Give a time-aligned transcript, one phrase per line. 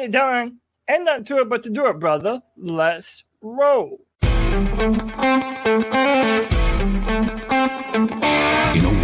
[0.00, 2.40] Tony Dunn, ain't nothing to it but to do it, brother.
[2.56, 3.98] Let's roll.
[4.22, 4.54] In a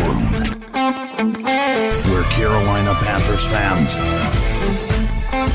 [0.00, 0.32] world
[2.08, 3.92] where Carolina Panthers fans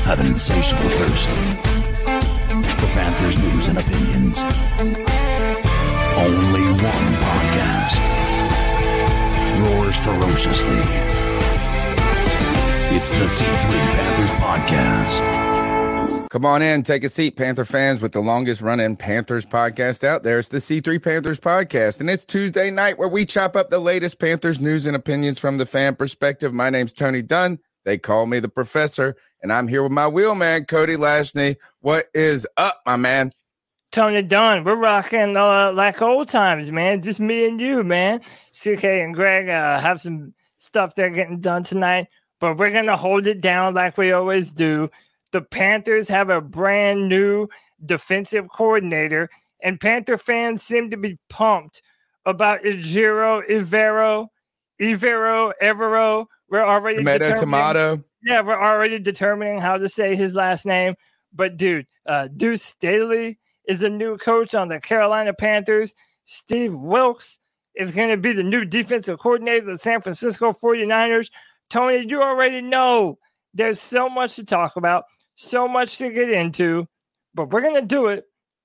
[0.04, 1.28] have an insatiable thirst
[2.78, 4.38] for Panthers news and opinions,
[6.18, 7.98] only one podcast
[9.60, 11.21] roars ferociously.
[13.04, 15.22] It's the C3 Panthers Podcast.
[16.30, 20.22] Come on in, take a seat, Panther fans, with the longest running Panthers podcast out
[20.22, 20.38] there.
[20.38, 24.20] It's the C3 Panthers Podcast, and it's Tuesday night where we chop up the latest
[24.20, 26.54] Panthers news and opinions from the fan perspective.
[26.54, 27.58] My name's Tony Dunn.
[27.84, 31.56] They call me the professor, and I'm here with my wheelman, Cody Lashney.
[31.80, 33.32] What is up, my man?
[33.90, 37.02] Tony Dunn, we're rocking uh, like old times, man.
[37.02, 38.20] Just me and you, man.
[38.52, 42.06] CK and Greg uh, have some stuff they're getting done tonight
[42.42, 44.90] but we're going to hold it down like we always do.
[45.30, 47.46] The Panthers have a brand new
[47.86, 49.30] defensive coordinator,
[49.62, 51.82] and Panther fans seem to be pumped
[52.26, 54.26] about Ejiro Ivero,
[54.80, 56.26] Ivero, Evero.
[56.50, 58.04] We're already tomato, tomato.
[58.24, 60.96] Yeah, we're already determining how to say his last name.
[61.32, 65.94] But dude, uh, Deuce Staley is the new coach on the Carolina Panthers.
[66.24, 67.38] Steve Wilks
[67.76, 71.30] is going to be the new defensive coordinator of the San Francisco 49ers.
[71.72, 73.18] Tony, you already know
[73.54, 75.04] there's so much to talk about,
[75.36, 76.86] so much to get into,
[77.34, 78.24] but we're going to do it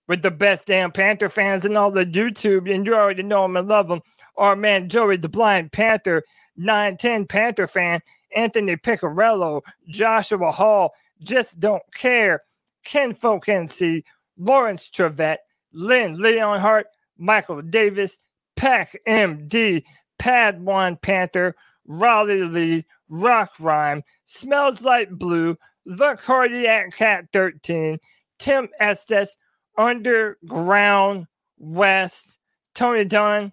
[0.09, 3.55] with the best damn Panther fans and all the YouTube, and you already know them
[3.55, 4.01] and love them.
[4.35, 6.21] Our man Joey, the blind Panther,
[6.57, 8.01] 910 Panther fan,
[8.35, 12.41] Anthony Picarello, Joshua Hall, just don't care,
[12.83, 14.03] Ken Folk NC,
[14.37, 15.37] Lawrence Trevette,
[15.71, 16.83] Lynn Leonhart,
[17.17, 18.19] Michael Davis,
[18.57, 19.83] Pack MD,
[20.19, 21.55] Pad1 Panther,
[21.87, 27.97] Raleigh Lee, Rock Rhyme, Smells Like Blue, The Cardiac Cat 13,
[28.39, 29.37] Tim Estes,
[29.77, 31.27] Underground
[31.57, 32.39] West,
[32.75, 33.51] Tony Dunn.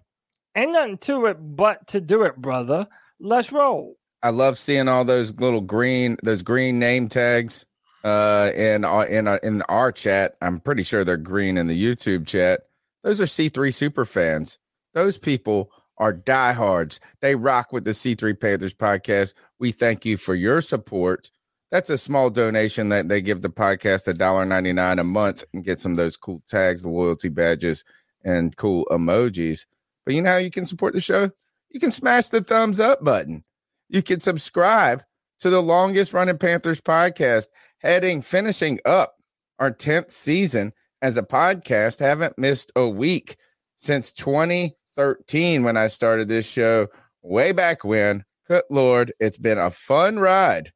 [0.55, 2.87] Ain't nothing to it but to do it, brother.
[3.19, 3.95] Let's roll.
[4.23, 7.65] I love seeing all those little green, those green name tags
[8.03, 10.35] uh, in uh, in uh, in our chat.
[10.41, 12.61] I'm pretty sure they're green in the YouTube chat.
[13.03, 14.59] Those are C3 super fans.
[14.93, 16.99] Those people are diehards.
[17.21, 19.33] They rock with the C3 Panthers podcast.
[19.59, 21.29] We thank you for your support.
[21.71, 25.93] That's a small donation that they give the podcast $1.99 a month and get some
[25.93, 27.83] of those cool tags, the loyalty badges,
[28.23, 29.65] and cool emojis.
[30.05, 31.31] But you know how you can support the show?
[31.69, 33.43] You can smash the thumbs up button.
[33.89, 35.03] You can subscribe
[35.39, 37.47] to the longest running Panthers podcast,
[37.79, 39.15] heading, finishing up
[39.59, 41.99] our 10th season as a podcast.
[41.99, 43.37] Haven't missed a week
[43.77, 46.87] since 20 13 when I started this show
[47.21, 48.23] way back when.
[48.47, 50.71] Good Lord, it's been a fun ride.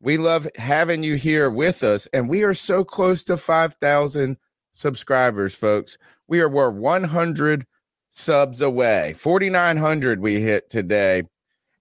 [0.00, 4.36] We love having you here with us, and we are so close to 5,000
[4.72, 5.98] subscribers, folks.
[6.28, 7.66] We are we're 100
[8.10, 9.14] subs away.
[9.18, 11.22] 4,900 we hit today.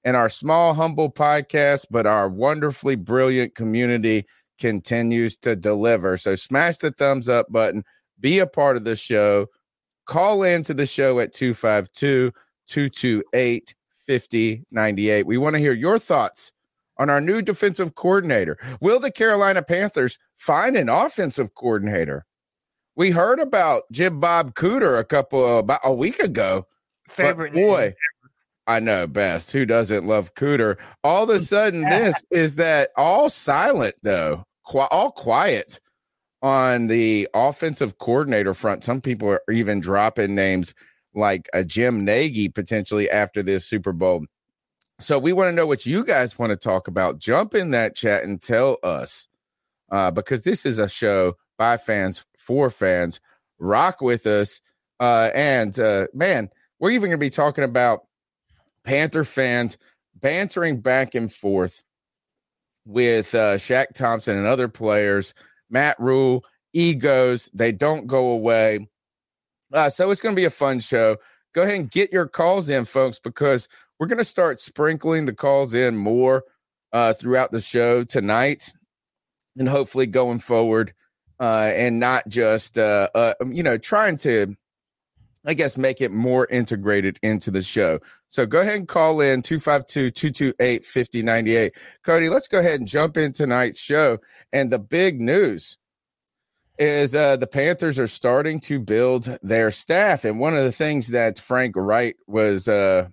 [0.03, 4.25] And our small, humble podcast, but our wonderfully brilliant community
[4.59, 6.17] continues to deliver.
[6.17, 7.83] So smash the thumbs up button,
[8.19, 9.47] be a part of the show.
[10.07, 12.31] Call in to the show at 252
[12.67, 15.25] 228 5098.
[15.25, 16.53] We want to hear your thoughts
[16.97, 18.57] on our new defensive coordinator.
[18.81, 22.25] Will the Carolina Panthers find an offensive coordinator?
[22.95, 26.65] We heard about Jim Bob Cooter a couple about a week ago.
[27.09, 27.93] Favorite boy.
[28.65, 29.51] I know best.
[29.51, 30.77] Who doesn't love Cooter?
[31.03, 35.79] All of a sudden, this is that all silent though, Qu- all quiet
[36.41, 40.73] on the offensive coordinator front, some people are even dropping names
[41.13, 44.25] like a Jim Nagy potentially after this Super Bowl.
[44.99, 47.19] So we want to know what you guys want to talk about.
[47.19, 49.27] Jump in that chat and tell us
[49.91, 53.19] uh, because this is a show by fans for fans.
[53.59, 54.61] Rock with us.
[54.99, 56.49] Uh, and uh, man,
[56.79, 58.01] we're even going to be talking about
[58.83, 59.77] Panther fans
[60.15, 61.83] bantering back and forth
[62.85, 65.33] with uh, Shaq Thompson and other players
[65.69, 66.43] Matt Rhule,
[66.73, 68.87] egos, they don't go away.
[69.73, 71.17] Uh, so it's going to be a fun show.
[71.53, 73.67] Go ahead and get your calls in, folks, because
[73.99, 76.43] we're going to start sprinkling the calls in more
[76.93, 78.71] uh, throughout the show tonight.
[79.57, 80.93] and hopefully going forward,
[81.39, 84.55] uh, and not just uh, uh, you know trying to,
[85.47, 87.99] I guess, make it more integrated into the show.
[88.27, 91.71] So go ahead and call in 252-228-5098.
[92.03, 94.17] Cody, let's go ahead and jump in tonight's show.
[94.51, 95.77] And the big news
[96.77, 100.25] is uh, the Panthers are starting to build their staff.
[100.25, 103.07] And one of the things that Frank Reich was, uh,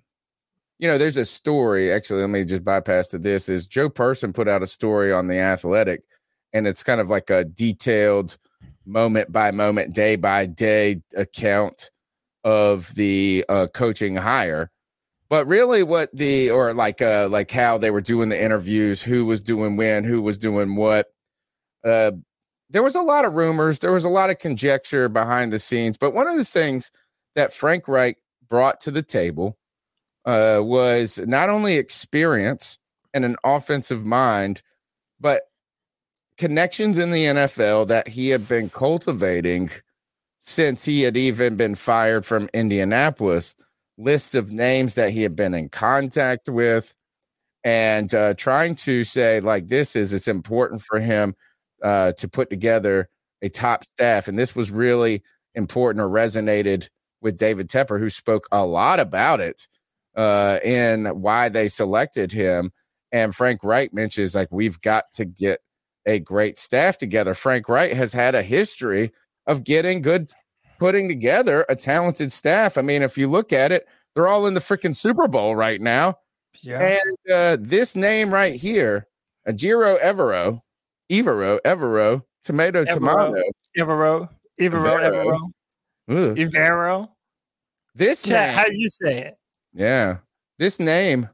[0.77, 1.93] you know, there's a story.
[1.93, 3.47] Actually, let me just bypass to this.
[3.47, 6.01] Is Joe Person put out a story on the Athletic,
[6.51, 8.37] and it's kind of like a detailed,
[8.85, 11.91] moment by moment, day by day account
[12.45, 14.71] of the uh, coaching hire.
[15.27, 19.25] But really, what the or like uh like how they were doing the interviews, who
[19.25, 21.07] was doing when, who was doing what.
[21.83, 22.11] Uh,
[22.69, 25.97] there was a lot of rumors, there was a lot of conjecture behind the scenes,
[25.97, 26.91] but one of the things
[27.35, 28.17] that Frank Reich
[28.49, 29.57] brought to the table
[30.25, 32.79] uh, was not only experience
[33.13, 34.61] and an offensive mind,
[35.19, 35.43] but
[36.37, 39.69] connections in the NFL that he had been cultivating
[40.47, 43.55] since he had even been fired from Indianapolis.
[43.97, 46.93] Lists of names that he had been in contact with,
[47.63, 51.33] and uh, trying to say like this is it's important for him
[51.81, 53.09] uh, to put together
[53.41, 54.27] a top staff.
[54.27, 55.23] And this was really
[55.55, 56.89] important or resonated
[57.21, 59.65] with David Tepper, who spoke a lot about it
[60.15, 62.71] uh, and why they selected him.
[63.13, 65.61] And Frank Reich mentions like we've got to get
[66.05, 67.33] a great staff together.
[67.33, 69.11] Frank Reich has had a history
[69.47, 70.31] of getting good,
[70.79, 72.77] putting together a talented staff.
[72.77, 75.81] I mean, if you look at it, they're all in the freaking Super Bowl right
[75.81, 76.15] now.
[76.61, 76.97] Yeah.
[76.97, 79.07] And uh, this name right here,
[79.47, 80.61] Ejiro Evero,
[81.11, 83.43] Evero, Evero, tomato, Evero, tomato.
[83.77, 85.51] Evero, Evero,
[86.09, 86.37] Evero.
[86.37, 87.09] Evero.
[87.93, 89.37] This Chat, name, how do you say it?
[89.73, 90.17] Yeah.
[90.57, 91.29] This name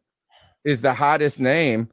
[0.64, 1.90] is the hottest name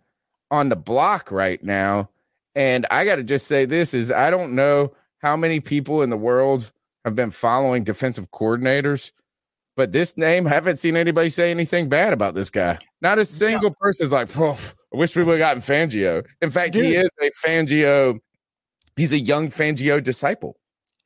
[0.50, 2.10] on the block right now.
[2.54, 6.10] And I got to just say this is I don't know how many people in
[6.10, 6.72] the world
[7.04, 9.12] have been following defensive coordinators,
[9.76, 12.78] but this name haven't seen anybody say anything bad about this guy.
[13.00, 13.74] Not a single yeah.
[13.80, 14.58] person's like, oh,
[14.92, 16.26] I wish we would have gotten Fangio.
[16.42, 16.84] In fact, Dude.
[16.84, 18.18] he is a Fangio.
[18.96, 20.56] He's a young Fangio disciple.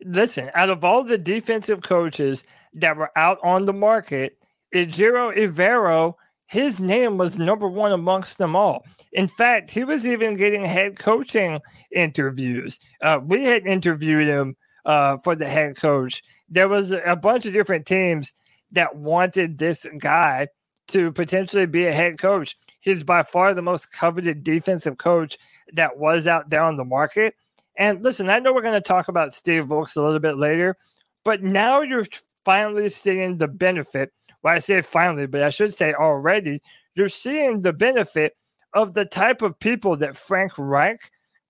[0.04, 2.44] Listen, out of all the defensive coaches
[2.74, 4.38] that were out on the market,
[4.74, 6.14] Ejiro Evero,
[6.52, 8.84] his name was number one amongst them all.
[9.14, 11.60] In fact, he was even getting head coaching
[11.90, 12.78] interviews.
[13.00, 14.54] Uh, we had interviewed him
[14.84, 16.22] uh, for the head coach.
[16.50, 18.34] There was a bunch of different teams
[18.70, 20.48] that wanted this guy
[20.88, 22.54] to potentially be a head coach.
[22.80, 25.38] He's by far the most coveted defensive coach
[25.72, 27.34] that was out there on the market.
[27.78, 30.76] And listen, I know we're going to talk about Steve Wilks a little bit later,
[31.24, 32.04] but now you're
[32.44, 34.12] finally seeing the benefit.
[34.42, 36.60] Well, I say finally, but I should say already,
[36.94, 38.36] you're seeing the benefit
[38.74, 41.00] of the type of people that Frank Reich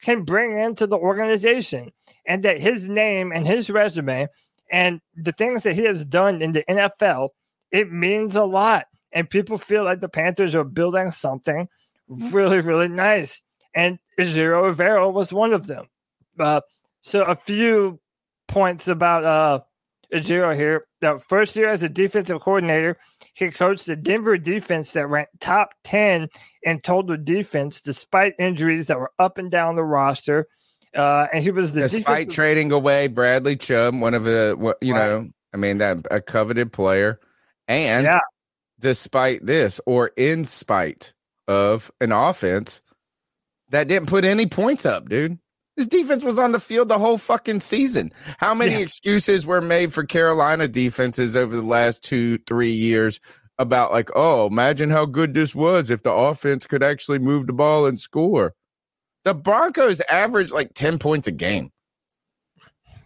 [0.03, 1.93] can bring into the organization
[2.27, 4.29] and that his name and his resume
[4.71, 7.31] and the things that he has done in the NFL,
[7.71, 11.69] it means a lot and people feel like the Panthers are building something
[12.09, 13.43] really, really nice.
[13.75, 15.87] And Ejiro Evero was one of them.
[16.38, 16.61] Uh,
[17.00, 18.00] so a few
[18.49, 19.61] points about uh,
[20.12, 20.87] Ejiro here.
[21.00, 22.99] The first year as a defensive coordinator,
[23.35, 26.29] he coached the Denver defense that ranked top 10
[26.62, 30.47] in total defense despite injuries that were up and down the roster.
[30.94, 34.92] Uh, and he was the despite defensive- trading away Bradley Chubb, one of the you
[34.92, 34.99] right.
[34.99, 37.19] know, I mean that a coveted player,
[37.69, 38.19] and yeah
[38.83, 41.14] despite this or in spite
[41.49, 42.83] of an offense
[43.71, 45.38] that didn't put any points up, dude.
[45.76, 48.12] This defense was on the field the whole fucking season.
[48.38, 48.81] How many yeah.
[48.81, 53.21] excuses were made for Carolina defenses over the last two, three years
[53.59, 57.52] about, like, oh, imagine how good this was if the offense could actually move the
[57.52, 58.55] ball and score?
[59.25, 61.71] The Broncos averaged like 10 points a game.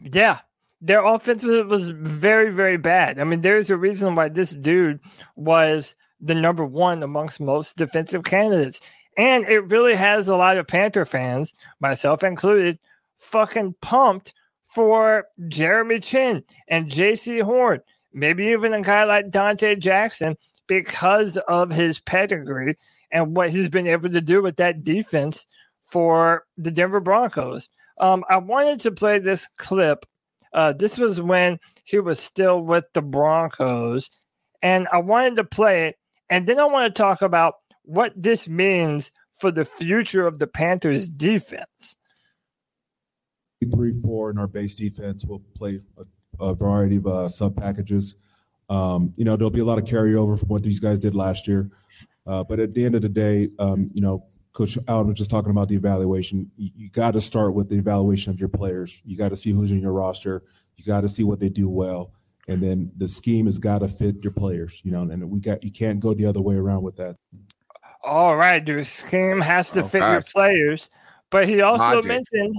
[0.00, 0.40] Yeah
[0.80, 3.18] their offense was very, very bad.
[3.18, 5.00] I mean, there's a reason why this dude
[5.34, 8.80] was the number one amongst most defensive candidates.
[9.16, 12.78] And it really has a lot of Panther fans, myself included,
[13.18, 14.34] fucking pumped
[14.66, 17.80] for Jeremy Chinn and Jaycee Horn,
[18.12, 22.76] maybe even a guy like Donte Jackson, because of his pedigree
[23.10, 25.46] and what he's been able to do with that defense
[25.84, 27.68] for the Denver Broncos.
[27.98, 30.04] Um, I wanted to play this clip
[30.56, 34.10] uh, this was when he was still with the Broncos.
[34.62, 35.96] And I wanted to play it.
[36.30, 40.46] And then I want to talk about what this means for the future of the
[40.46, 41.96] Panthers defense.
[43.72, 45.24] Three, four in our base defense.
[45.24, 48.16] We'll play a, a variety of uh, sub packages.
[48.68, 51.48] Um, you know, there'll be a lot of carryover from what these guys did last
[51.48, 51.70] year.
[52.26, 55.30] Uh, but at the end of the day, um, you know, Coach Allen was just
[55.30, 56.50] talking about the evaluation.
[56.56, 59.00] You, you got to start with the evaluation of your players.
[59.04, 60.42] You got to see who's in your roster.
[60.76, 62.12] You got to see what they do well,
[62.48, 64.80] and then the scheme has got to fit your players.
[64.82, 67.16] You know, and we got you can't go the other way around with that.
[68.06, 70.90] All right, your Scheme has to Oh, fit your players,
[71.30, 72.08] but he also Logic.
[72.08, 72.54] mentioned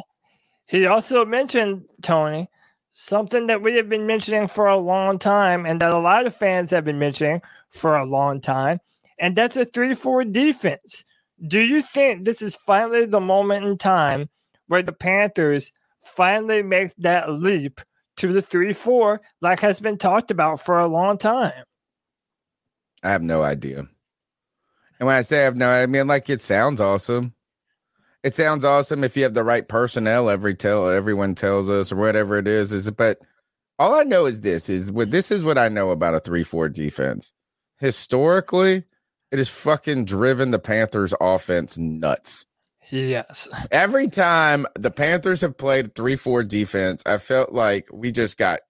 [0.68, 2.50] he also mentioned Tony
[2.92, 6.36] something that we have been mentioning for a long time, and that a lot of
[6.36, 8.80] fans have been mentioning for a long time,
[9.20, 11.06] and that's a three-four defense.
[11.48, 14.30] Do you think this is finally the moment in time
[14.68, 17.80] where the Panthers finally make that leap
[18.18, 21.63] to the three-four, like has been talked about for a long time?
[23.04, 23.88] I have no idea.
[25.00, 27.34] And when I say I have no, I mean like it sounds awesome.
[28.24, 30.30] It sounds awesome if you have the right personnel.
[30.30, 32.89] Every tell everyone tells us or whatever it is is.
[32.92, 33.20] But
[33.80, 36.44] all I know is this is what this is what I know about a three
[36.44, 37.32] four defense.
[37.80, 38.84] Historically,
[39.32, 42.46] it has fucking driven the Panthers offense nuts.
[42.89, 43.50] Yes.
[43.70, 48.62] Every time the Panthers have played three four defense, I felt like we just got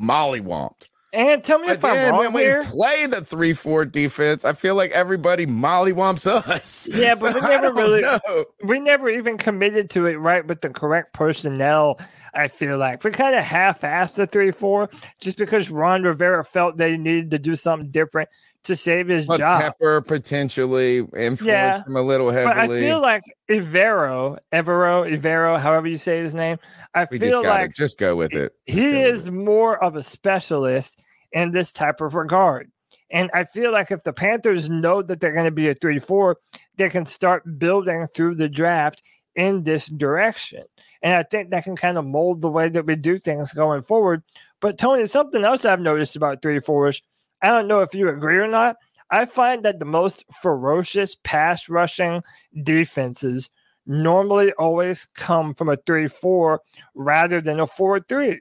[0.00, 0.86] mollywomped.
[1.14, 2.62] And tell me if I'm wrong when we here.
[2.64, 6.88] play the three four defense, I feel like everybody mollywumps us.
[6.94, 8.20] Yeah, but we never really- know.
[8.64, 12.00] we never even committed to it right with the correct personnel.
[12.34, 14.88] I feel like we kind of half-assed the three-four
[15.20, 18.30] just because Ron Rivera felt they needed to do something different
[18.64, 19.60] to save his Well, job.
[19.80, 25.88] Tepper potentially influenced Yeah, him a little But I feel like Ivero, Evero, Ivero, however
[25.88, 26.58] you say his name,
[26.94, 28.54] I we just feel to like just go with it.
[28.68, 31.01] Just he is more of a specialist
[31.32, 32.70] in this type of regard.
[33.10, 35.98] And I feel like if the Panthers know that they're going to be a 3
[35.98, 36.36] 4,
[36.76, 39.02] they can start building through the draft
[39.36, 40.64] in this direction.
[41.02, 43.82] And I think that can kind of mold the way that we do things going
[43.82, 44.22] forward.
[44.60, 47.02] But Tony, something else I've noticed about 3 4s,
[47.42, 48.76] I don't know if you agree or not.
[49.10, 52.22] I find that the most ferocious pass rushing
[52.62, 53.50] defenses
[53.84, 56.60] normally always come from a 3 4
[56.94, 58.40] rather than a 4 3.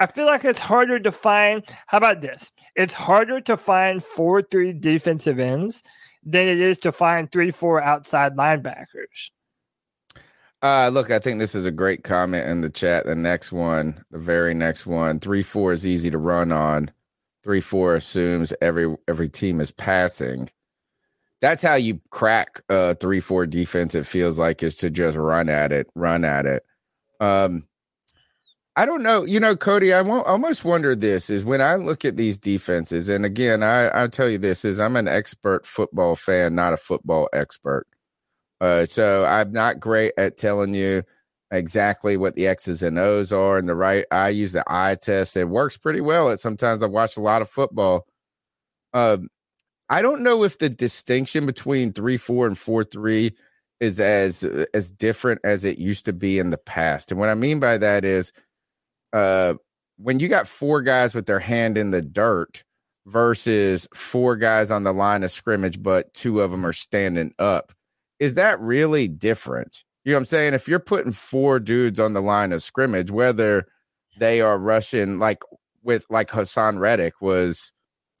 [0.00, 1.62] I feel like it's harder to find.
[1.86, 2.50] How about this?
[2.74, 5.82] It's harder to find 4 3 defensive ends
[6.24, 9.30] than it is to find 3 4 outside linebackers.
[10.62, 13.06] Uh, look, I think this is a great comment in the chat.
[13.06, 16.90] The next one, the very next one, three four is easy to run on.
[17.42, 20.50] Three four assumes every every team is passing.
[21.40, 23.94] That's how you crack a three four defense.
[23.94, 26.62] It feels like is to just run at it, run at it.
[27.20, 27.64] Um,
[28.80, 29.26] I don't know.
[29.26, 33.26] You know, Cody, I almost wonder this is when I look at these defenses, and
[33.26, 37.28] again, I I tell you this is I'm an expert football fan, not a football
[37.34, 37.86] expert.
[38.58, 41.02] Uh, so I'm not great at telling you
[41.50, 44.06] exactly what the X's and O's are and the right.
[44.10, 45.36] I use the eye test.
[45.36, 46.30] It works pretty well.
[46.30, 48.06] At sometimes I've watched a lot of football.
[48.94, 49.28] Um,
[49.90, 53.36] I don't know if the distinction between three four and four three
[53.78, 57.10] is as as different as it used to be in the past.
[57.10, 58.32] And what I mean by that is,
[59.12, 59.54] uh,
[59.96, 62.64] when you got four guys with their hand in the dirt
[63.06, 67.72] versus four guys on the line of scrimmage, but two of them are standing up
[68.20, 69.82] is that really different?
[70.04, 70.54] You know what I'm saying?
[70.54, 73.66] If you're putting four dudes on the line of scrimmage, whether
[74.18, 75.42] they are rushing like
[75.82, 77.72] with like Haason Reddick was,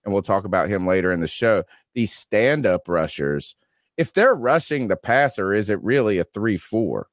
[0.04, 3.54] and we'll talk about him later in the show, these stand-up rushers,
[3.98, 7.06] if they're rushing the passer, is it really a three-four?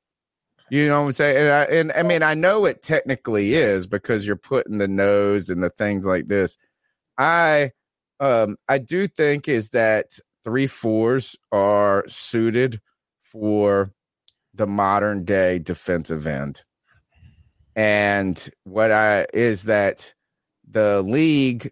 [0.70, 1.38] You know what I'm saying?
[1.38, 5.50] And I, and I mean, I know it technically is because you're putting the nose
[5.50, 6.58] and the things like this.
[7.18, 7.72] I
[8.20, 12.82] um I do think is that three fours are suited
[13.20, 13.92] for
[14.54, 16.64] the modern day defensive end.
[17.76, 20.14] And what I is that
[20.70, 21.72] the league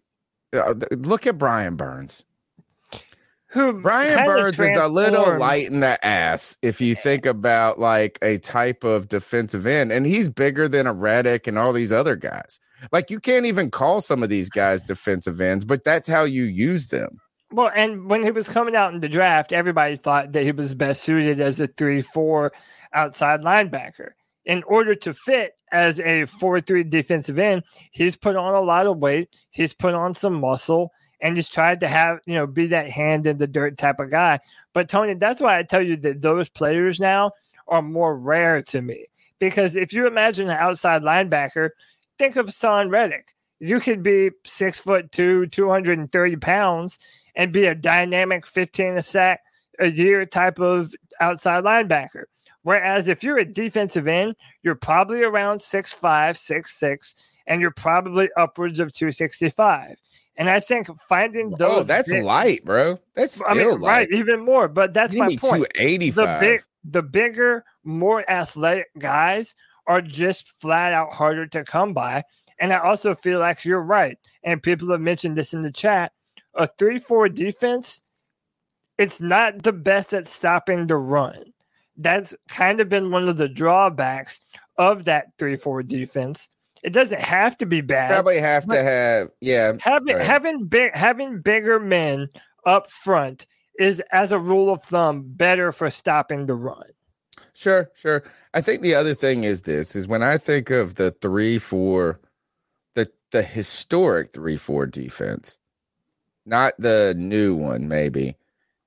[0.54, 2.24] uh, look at Brian Burns.
[3.56, 8.20] Who Brian Burns is a little light in the ass if you think about like
[8.22, 12.18] a type of defensive end, and he's bigger than a Reddick and all these other
[12.18, 12.60] guys.
[12.92, 16.44] Like you can't even call some of these guys defensive ends, but that's how you
[16.44, 17.22] use them.
[17.50, 20.74] Well, and when he was coming out in the draft, everybody thought that he was
[20.74, 22.52] best suited as a 3 4
[22.94, 24.10] outside linebacker.
[24.44, 28.86] In order to fit as a 4 3 defensive end, he's put on a lot
[28.86, 30.92] of weight, he's put on some muscle,
[31.22, 34.12] and just tried to have, you know, be that hand in the dirt type of
[34.12, 34.40] guy.
[34.74, 37.32] But Tony, that's why I tell you that those players now
[37.68, 39.08] are more rare to me.
[39.40, 41.70] Because if you imagine an outside linebacker,
[42.18, 43.34] think of Son Reddick.
[43.60, 47.00] You could be six foot two, 230 pounds,
[47.36, 49.42] and be a dynamic 15 a sack,
[49.80, 52.24] a year type of outside linebacker.
[52.64, 57.16] Whereas if you're a defensive end, you're probably around six five, six six,
[57.48, 59.96] and you're probably upwards of 265.
[60.38, 61.80] And I think finding those.
[61.80, 63.00] Oh, that's big- light, bro.
[63.14, 64.10] That's still I mean, light.
[64.10, 64.68] right, even more.
[64.68, 65.68] But that's You my point.
[65.76, 69.56] The big, the bigger, more athletic guys
[69.88, 72.24] are just flat out harder to come by.
[72.60, 74.18] And I also feel like you're right.
[74.44, 76.12] And people have mentioned this in the chat.
[76.56, 78.04] A 3 4 defense,
[78.98, 81.54] it's not the best at stopping the run.
[81.98, 84.42] That's kind of been one of the drawbacks
[84.78, 86.50] of that 3 4 defense.
[86.86, 88.12] It doesn't have to be bad.
[88.12, 89.74] Probably have to have, yeah.
[89.80, 90.26] having Right.
[90.26, 92.30] having big having bigger men
[92.64, 93.48] up front
[93.80, 96.84] is as a rule of thumb better for stopping the run.
[97.56, 98.24] Sure, sure.
[98.54, 102.20] I think the other thing is this is when I think of the three four,
[102.94, 105.58] the the historic three four defense,
[106.46, 108.36] not the new one, maybe,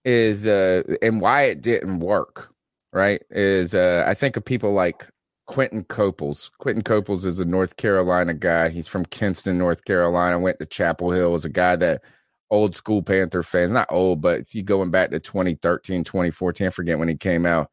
[0.05, 2.55] is uh and why it didn't work,
[2.93, 3.21] right?
[3.31, 5.09] Is uh I think of people like
[5.49, 6.50] Quinton Coples.
[6.59, 8.69] Quinton Coples is a North Carolina guy.
[8.69, 10.38] He's from Kinston, North Carolina.
[10.38, 11.33] Went to Chapel Hill.
[11.33, 12.02] Was a guy that
[12.50, 16.71] old school Panther fans, not old, but if you going back to 2013, 2014, I
[16.71, 17.71] forget when he came out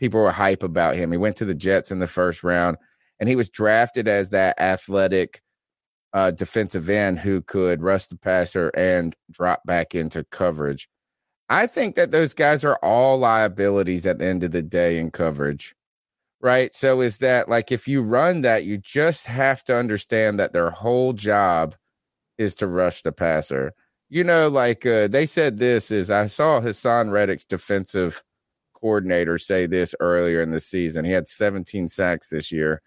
[0.00, 1.12] people were hype about him.
[1.12, 2.78] He went to the Jets in the first round,
[3.20, 5.42] and he was drafted as that athletic
[6.12, 10.88] uh, defensive end who could rush the passer and drop back into coverage.
[11.48, 15.10] I think that those guys are all liabilities at the end of the day in
[15.10, 15.74] coverage,
[16.40, 16.74] right?
[16.74, 20.70] So is that like if you run that, you just have to understand that their
[20.70, 21.74] whole job
[22.38, 23.72] is to rush the passer.
[24.08, 28.22] You know, like uh, they said this is I saw Haason Reddick's defensive
[28.80, 31.04] coordinator say this earlier in the season.
[31.04, 32.82] He had 17 sacks this year.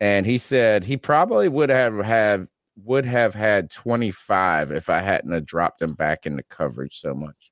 [0.00, 2.48] And he said he probably would have have
[2.84, 7.50] would have had 25 if I hadn't have dropped him back into coverage so much.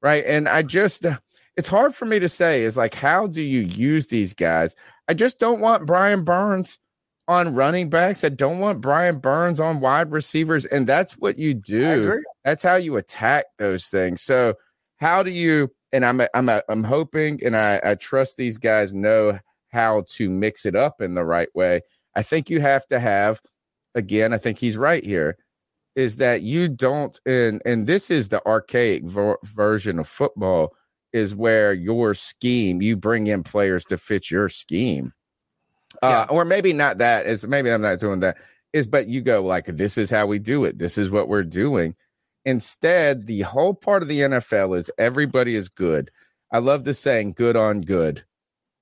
[0.00, 0.24] Right?
[0.26, 1.04] And I just
[1.56, 4.74] it's hard for me to say is like how do you use these guys?
[5.08, 6.78] I just don't want Brian Burns
[7.28, 8.24] on running backs.
[8.24, 12.76] I don't want Brian Burns on wide receivers and that's what you do that's how
[12.76, 14.22] you attack those things.
[14.22, 14.54] So
[14.98, 15.70] how do you?
[15.92, 19.38] And I'm I'm I'm hoping, and I, I trust these guys know
[19.72, 21.80] how to mix it up in the right way.
[22.14, 23.40] I think you have to have,
[23.94, 25.36] again, I think he's right here,
[25.96, 30.74] is that you don't, and and this is the archaic ver- version of football,
[31.12, 35.12] is where your scheme you bring in players to fit your scheme,
[36.02, 38.36] uh, or maybe not that is maybe I'm not doing that
[38.72, 40.78] is, but you go like this is how we do it.
[40.78, 41.94] This is what we're doing.
[42.44, 46.10] Instead, the whole part of the NFL is everybody is good.
[46.52, 48.22] I love the saying good on good,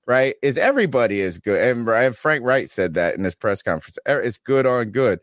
[0.07, 0.35] right?
[0.41, 1.87] Is everybody is good.
[1.87, 3.99] And Frank Reich said that in his press conference.
[4.07, 5.19] "Er, It's good on good.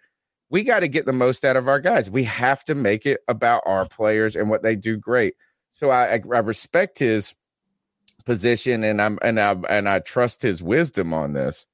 [0.51, 2.11] We got to get the most out of our guys.
[2.11, 5.35] We have to make it about our players and what they do great.
[5.77, 7.35] So I, I, respect his
[8.25, 11.67] position and I'm and I and I trust his wisdom on this.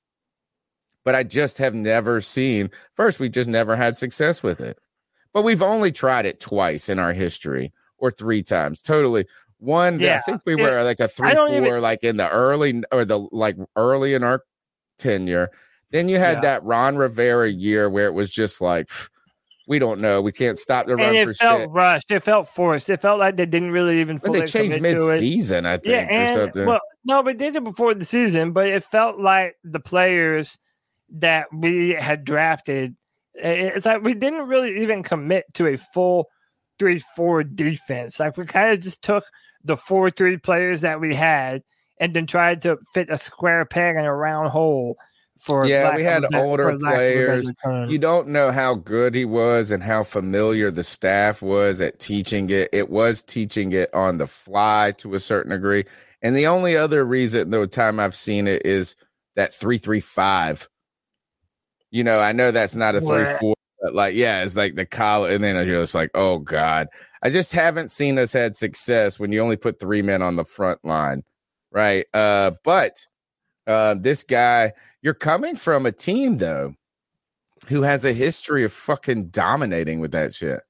[1.04, 4.78] But I just have never seen first, we just never had success with it
[5.32, 9.24] but we've only tried it twice in our history or three times totally
[9.58, 10.16] one yeah.
[10.16, 13.04] i think we it- were like a three four, even- like in the early or
[13.04, 14.42] the like early in our
[14.98, 15.50] tenure
[15.90, 16.40] then you had Yeah.
[16.42, 19.08] that ron rivera year where it was just like pff,
[19.72, 22.10] we don't know we can't stop the run And it felt shit rushed.
[22.10, 22.90] It felt forced.
[22.90, 25.12] It felt like they didn't really even but fully they changed commit to it.
[25.12, 28.52] mid-season i think Yeah, or something well, no, but they did it before the season.
[28.52, 30.58] But it felt like the players
[31.14, 32.94] that we had drafted.
[33.34, 36.28] It's like we didn't really even commit to a full
[36.78, 38.20] three-four defense.
[38.20, 39.24] Like we kind of just took
[39.64, 41.62] the four-three players that we had
[41.98, 44.96] and then tried to fit a square peg in a round hole.
[45.38, 47.92] For Yeah, we had older for lack of a better players.
[47.92, 52.48] you don't know how good he was and how familiar the staff was at teaching
[52.50, 52.68] it.
[52.72, 55.84] It was teaching it on the fly to a certain degree.
[56.22, 58.94] And the only other reason, the time I've seen it is
[59.34, 60.68] that 335.
[61.90, 64.76] You know, I know that's not a Where- 3 4, but like, yeah, it's like
[64.76, 65.30] the collar.
[65.30, 66.86] And then I just like, oh God.
[67.24, 70.44] I just haven't seen us had success when you only put three men on the
[70.44, 71.22] front line.
[71.70, 72.04] Right.
[72.14, 72.92] Uh, but
[73.66, 74.72] uh, this guy,
[75.02, 76.74] you're coming from a team though
[77.68, 80.60] who has a history of fucking dominating with that shit.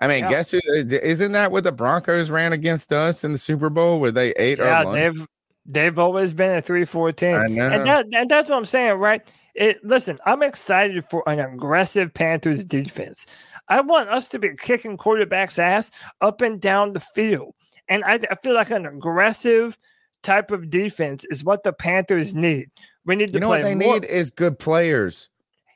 [0.00, 0.30] I mean, Yeah.
[0.30, 0.60] guess who?
[0.66, 4.58] Isn't that what the Broncos ran against us in the Super Bowl where they ate
[4.58, 5.26] yeah, they've
[5.66, 7.36] they've always been a three-four team.
[7.36, 9.22] And that and that's what I'm saying, right?
[9.54, 13.26] It listen, I'm excited for an aggressive Panthers defense.
[13.68, 17.54] I want us to be kicking quarterbacks' ass up and down the field.
[17.88, 19.78] And I, I feel like an aggressive
[20.24, 22.70] type of defense is what the Panthers need.
[23.04, 23.94] We need to you know play what they more.
[23.94, 25.28] need is good players.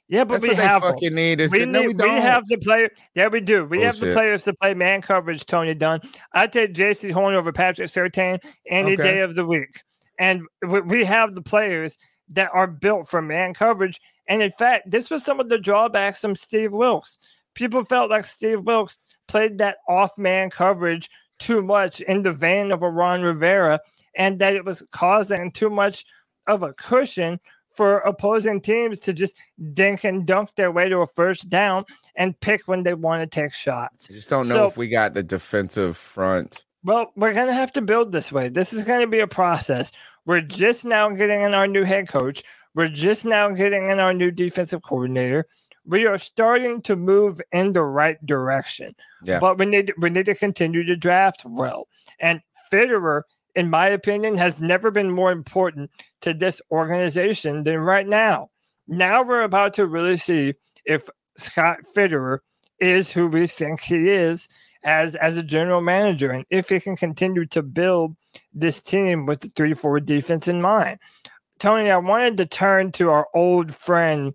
[0.08, 0.92] Yeah, but That's we what they have 'em.
[0.94, 1.40] fucking need.
[1.40, 2.22] Is we, no, we need- don't.
[2.22, 2.90] have the player.
[3.14, 3.66] Yeah, we do.
[3.66, 5.44] We have the players to play man coverage.
[5.44, 6.00] Tony Dunn.
[6.32, 8.38] I take Jaycee Horn over Patrick Surtain
[8.70, 9.02] any Okay.
[9.02, 9.82] day of the week,
[10.18, 11.98] and we, we have the players
[12.30, 14.00] that are built for man coverage.
[14.28, 17.18] And in fact, this was some of the drawbacks from Steve Wilks.
[17.54, 22.72] People felt like Steve Wilks played that off man coverage too much in the vein
[22.72, 23.78] of a Ron Rivera,
[24.18, 26.04] and that it was causing too much
[26.46, 27.40] of a cushion
[27.74, 29.36] for opposing teams to just
[29.72, 31.84] dink and dunk their way to a first down
[32.16, 34.08] and pick when they want to take shots.
[34.10, 36.64] I just don't know So- if we got the defensive front.
[36.84, 38.48] Well, we're going to have to build this way.
[38.48, 39.92] This is going to be a process.
[40.26, 42.42] We're just now getting in our new head coach.
[42.74, 45.46] We're just now getting in our new defensive coordinator.
[45.84, 48.94] We are starting to move in the right direction.
[49.24, 49.40] Yeah.
[49.40, 51.88] But we need we need to continue to draft well.
[52.20, 52.40] And
[52.72, 53.22] Fitterer,
[53.54, 58.50] in my opinion, has never been more important to this organization than right now.
[58.86, 62.38] Now we're about to really see if Scott Fitterer
[62.78, 64.48] is who we think he is
[64.84, 68.16] as as a general manager and if he can continue to build
[68.52, 70.98] this team with the 3-4 defense in mind.
[71.58, 74.32] Tony, I wanted to turn to our old friend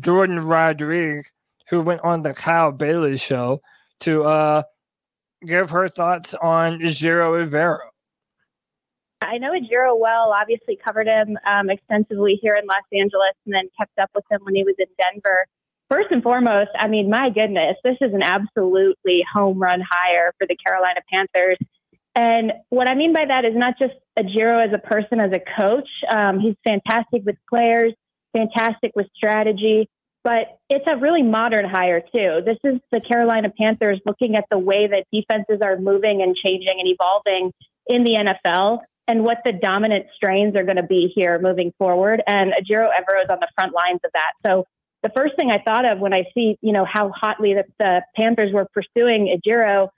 [0.00, 1.30] Jordan Rodriguez,
[1.68, 3.60] who went on the Kyle Bailey show
[4.00, 4.62] to uh
[5.46, 7.91] give her thoughts on Giro Rivera.
[9.22, 13.68] I know Ejiro well, obviously covered him um, extensively here in Los Angeles and then
[13.78, 15.46] kept up with him when he was in Denver.
[15.90, 20.46] First and foremost, I mean, my goodness, this is an absolutely home run hire for
[20.46, 21.58] the Carolina Panthers.
[22.14, 25.40] And what I mean by that is not just Ejiro as a person, as a
[25.60, 25.88] coach.
[26.08, 27.92] Um, he's fantastic with players,
[28.32, 29.88] fantastic with strategy,
[30.24, 32.42] but it's a really modern hire, too.
[32.44, 36.76] This is the Carolina Panthers looking at the way that defenses are moving and changing
[36.78, 37.52] and evolving
[37.86, 42.22] in the NFL and what the dominant strains are going to be here moving forward.
[42.26, 44.32] And Ejiro Evero is on the front lines of that.
[44.46, 44.64] So
[45.02, 48.02] the first thing I thought of when I see, you know, how hotly the, the
[48.16, 49.88] Panthers were pursuing Ejiro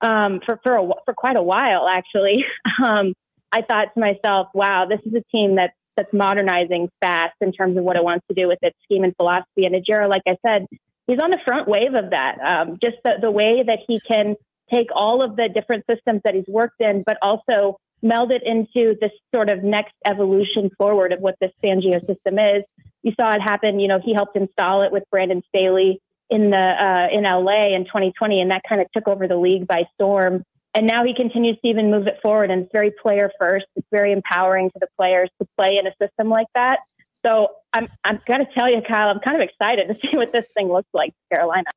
[0.00, 2.44] um, for for a, for quite a while, actually,
[2.84, 3.14] um,
[3.52, 7.76] I thought to myself, "Wow, this is a team that's that's modernizing fast in terms
[7.76, 10.36] of what it wants to do with its scheme and philosophy." And Ejiro, like I
[10.44, 10.66] said,
[11.06, 12.38] he's on the front wave of that.
[12.40, 14.36] Um, just the, the way that he can
[14.72, 18.94] take all of the different systems that he's worked in, but also meld it into
[19.00, 22.62] this sort of next evolution forward of what this Fangio system is.
[23.02, 23.80] You saw it happen.
[23.80, 27.84] You know, he helped install it with Brandon Staley in the uh, in LA in
[27.84, 30.44] 2020, and that kind of took over the league by storm.
[30.74, 33.66] And now he continues to even move it forward, and it's very player first.
[33.76, 36.80] It's very empowering to the players to play in a system like that.
[37.24, 40.44] So I'm I'm gonna tell you, Kyle, I'm kind of excited to see what this
[40.54, 41.70] thing looks like, Carolina.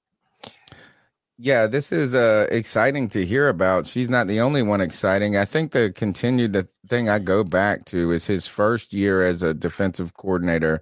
[1.40, 3.86] Yeah, this is uh exciting to hear about.
[3.86, 5.38] She's not the only one exciting.
[5.38, 9.44] I think the continued the thing I go back to is his first year as
[9.44, 10.82] a defensive coordinator.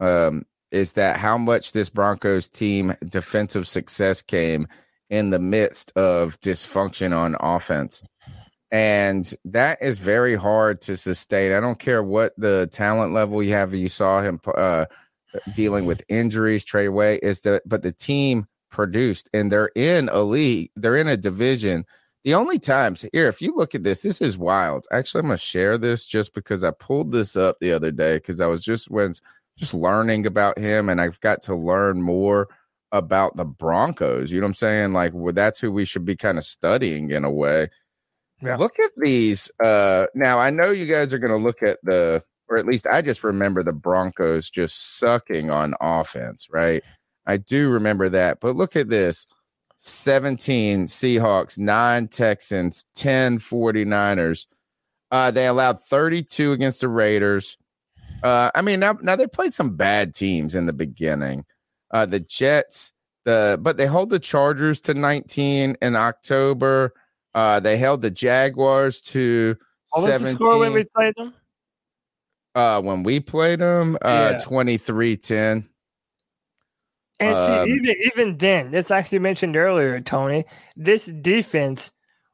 [0.00, 4.66] Um, is that how much this Broncos team defensive success came
[5.10, 8.02] in the midst of dysfunction on offense.
[8.72, 11.52] And that is very hard to sustain.
[11.52, 13.72] I don't care what the talent level you have.
[13.72, 14.86] You saw him uh,
[15.54, 17.20] dealing with injuries, trade away.
[17.22, 21.86] Is that but the team produced and they're in a league, they're in a division.
[22.24, 24.86] The only times here, if you look at this, this is wild.
[24.90, 28.40] Actually, I'm gonna share this just because I pulled this up the other day because
[28.40, 29.12] I was just when
[29.56, 32.48] just learning about him and I've got to learn more
[32.92, 34.32] about the Broncos.
[34.32, 34.92] You know what I'm saying?
[34.92, 37.68] Like, well, that's who we should be kind of studying in a way.
[38.40, 38.56] Yeah.
[38.56, 39.50] Look at these.
[39.62, 42.86] Uh, now I know you guys are going to look at the, or at least
[42.86, 46.82] I just remember the Broncos just sucking on offense, right?
[47.26, 48.40] I do remember that.
[48.40, 49.26] But look at this
[49.78, 54.46] 17 Seahawks, nine Texans, 10 49ers.
[55.10, 57.56] Uh, they allowed 32 against the Raiders.
[58.22, 61.44] Uh, I mean, now, now they played some bad teams in the beginning.
[61.90, 62.92] Uh, the Jets,
[63.24, 66.92] the but they hold the Chargers to 19 in October.
[67.34, 69.56] Uh, they held the Jaguars to
[69.90, 71.34] What was 17 the score when we played them?
[72.54, 73.96] uh, when we played them.
[74.02, 74.38] Uh, Yeah.
[74.44, 75.68] 23 10.
[77.24, 80.44] And see, Um, even even then, this actually mentioned earlier, Tony.
[80.76, 81.92] This defense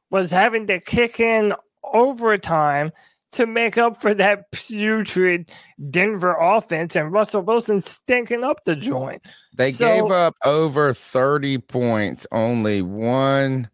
[0.09, 2.91] was having to kick in overtime
[3.33, 5.49] to make up for that putrid
[5.89, 9.21] Denver offense, and Russell Wilson stinking up the joint.
[9.55, 13.69] They So- gave up over 30 points, only one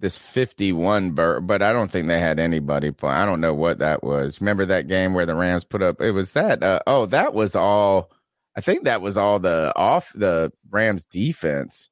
[0.00, 3.10] this 51 bur- but I don't think they had anybody play.
[3.12, 4.38] I don't know what that was.
[4.40, 7.56] Remember that game where the Rams put up it was that uh, oh, that was
[7.56, 8.10] all
[8.56, 11.90] I think that was all the off the Rams defense.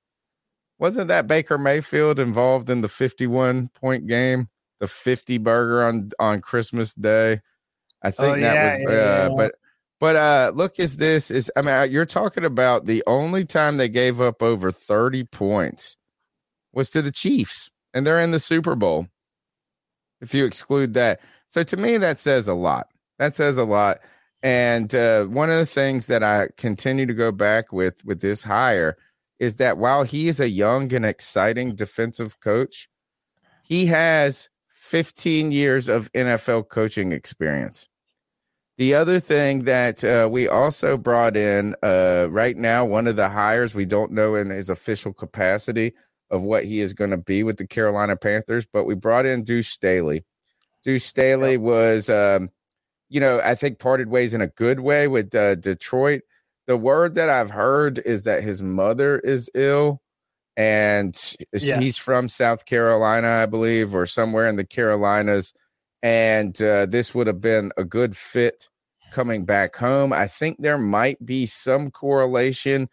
[0.79, 4.49] Wasn't that Baker Mayfield involved in the 51 point game?
[4.81, 7.41] The 50 burger on on Christmas Day.
[8.03, 9.29] I think that Oh, yeah, was yeah, uh, yeah.
[9.37, 9.55] but
[10.01, 13.89] But uh look, is this is I mean you're talking about the only time they
[13.89, 15.97] gave up over 30 points
[16.73, 19.07] was to the Chiefs, and they're in the Super Bowl.
[20.21, 21.21] If you exclude that.
[21.47, 22.89] So to me, that says a lot.
[23.19, 23.99] That says a lot.
[24.43, 28.43] And uh, one of the things that I continue to go back with with this
[28.43, 28.97] hire
[29.39, 32.89] is that while he is a young and exciting defensive coach,
[33.63, 37.89] he has 15 years of NFL coaching experience.
[38.79, 43.29] The other thing that uh, we also brought in uh, right now, one of the
[43.29, 45.95] hires we don't know in his official capacity
[46.31, 49.45] of what he is going to be with the Carolina Panthers, but we brought in
[49.45, 50.25] Deuce Staley.
[50.83, 52.51] Deuce Staley was, um,
[53.13, 56.23] you know, I think parted ways in a good way with uh, Detroit.
[56.67, 60.01] The word that I've heard is that his mother is ill
[60.57, 61.15] and
[61.53, 61.83] Yes.
[61.83, 65.53] he's from South Carolina, I believe, or somewhere in the Carolinas.
[66.03, 68.71] And uh, this would have been a good fit
[69.13, 70.15] coming back home.
[70.15, 72.89] I think there might be some correlation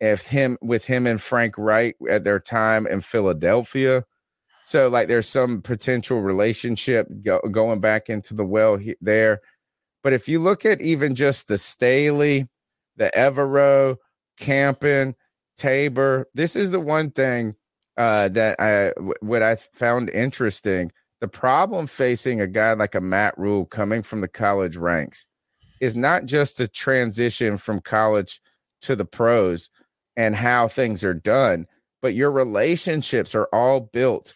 [0.00, 4.04] if him with him and Frank Reich at their time in Philadelphia.
[4.64, 9.40] So, like, there's some potential relationship go, going back into the well he, there.
[10.02, 12.48] But if you look at even just the Staley,
[12.96, 13.96] the Evero,
[14.36, 15.14] Campen,
[15.56, 17.54] Tabor, this is the one thing
[17.96, 20.92] uh, that I what I found interesting.
[21.20, 25.26] The problem facing a guy like a Matt Rhule coming from the college ranks
[25.80, 28.40] is not just a transition from college
[28.82, 29.70] to the pros
[30.16, 31.66] and how things are done,
[32.00, 34.34] but your relationships are all built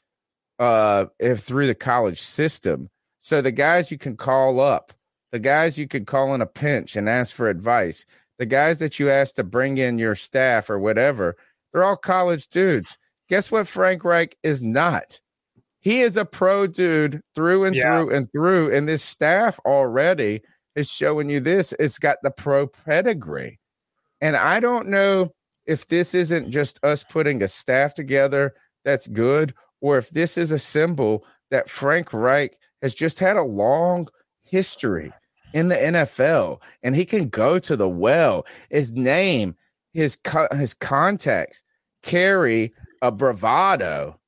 [0.59, 2.88] uh if through the college system.
[3.18, 4.92] So the guys you can call up,
[5.33, 8.07] the guys you could call in a pinch and ask for advice,
[8.39, 11.37] the guys that you ask to bring in your staff or whatever,
[11.73, 12.97] they're all college dudes.
[13.29, 15.21] Guess what Frank Reich is not?
[15.81, 18.03] He is a pro dude through and Yeah.
[18.03, 18.75] through and through.
[18.75, 20.43] And this staff already
[20.75, 21.73] is showing you this.
[21.79, 23.59] It's got the pro pedigree.
[24.21, 25.33] And I don't know
[25.67, 30.53] if this isn't just us putting a staff together that's good, or if this is
[30.53, 34.07] a symbol that Frank Reich has just had a long
[34.57, 35.12] history
[35.53, 38.47] in the NFL and he can go to the well.
[38.71, 39.55] His name,
[39.92, 41.62] his co- his contacts
[42.03, 44.19] carry a bravado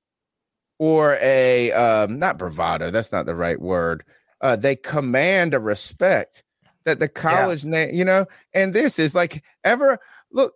[0.78, 2.90] or a um, not bravado.
[2.90, 4.04] That's not the right word.
[4.42, 6.44] Uh, they command a respect
[6.84, 8.26] that the college name, you know.
[8.52, 9.98] And this is like ever
[10.30, 10.54] look.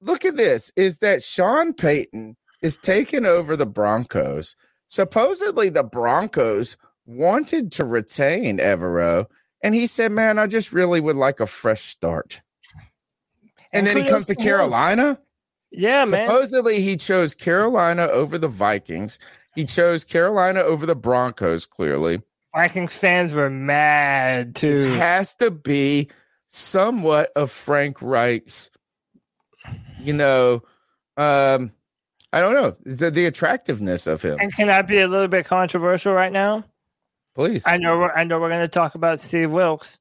[0.00, 0.72] Look at this.
[0.76, 4.56] Is that Sean Payton is taking over the Broncos?
[4.88, 9.26] Supposedly, the Broncos wanted to retain Evero,
[9.62, 12.42] and he said, "Man, I just really would like a fresh start."
[13.72, 14.34] And, And then he comes to.
[14.34, 15.18] Carolina.
[15.70, 16.26] Yeah, man.
[16.26, 19.18] Supposedly, he chose Carolina over the Vikings.
[19.54, 21.66] He chose Carolina over the Broncos.
[21.66, 22.22] Clearly,
[22.54, 24.92] Vikings fans were mad this too.
[24.92, 26.08] has to be
[26.46, 28.70] somewhat of Frank Reich's.
[30.00, 30.62] You know,
[31.16, 31.72] um,
[32.32, 34.38] I don't know the, the attractiveness of him.
[34.40, 36.64] And can I be a little bit controversial right now?
[37.36, 39.98] Please, I know we're, I know we're going to talk about Steve Wilks,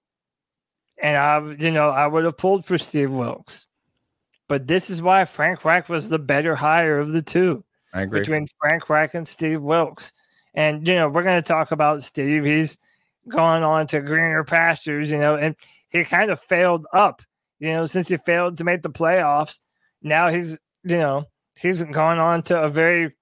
[1.03, 3.67] and I, you know, I would have pulled for Steve Wilks,
[4.47, 8.21] but this is why Frank Reich was the better hire of the two I agree.
[8.21, 10.13] between Frank Reich and Steve Wilks.
[10.53, 12.45] And you know, we're going to talk about Steve.
[12.45, 12.77] He's
[13.27, 15.57] gone on to greener pastures, you know, and
[15.89, 17.21] he kind of failed up,
[17.59, 19.59] you know, since he failed to make the playoffs.
[20.01, 21.25] Now he's, you know,
[21.59, 23.13] he's gone on to a very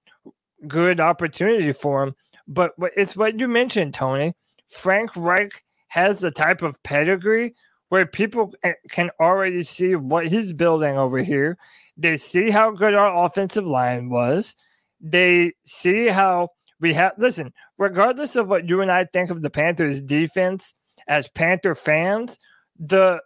[0.68, 2.14] good opportunity for him.
[2.46, 4.34] But it's what you mentioned, Tony.
[4.68, 7.54] Frank Reich has the type of pedigree
[7.88, 8.52] where people
[8.90, 11.56] can already see what he's building over here.
[11.96, 14.56] They see how good our offensive line was.
[15.00, 16.48] They see how
[16.80, 17.12] we have.
[17.18, 20.74] Listen, regardless of what you and I think of the Panthers' defense
[21.06, 22.38] as Panther fans,
[22.78, 23.20] the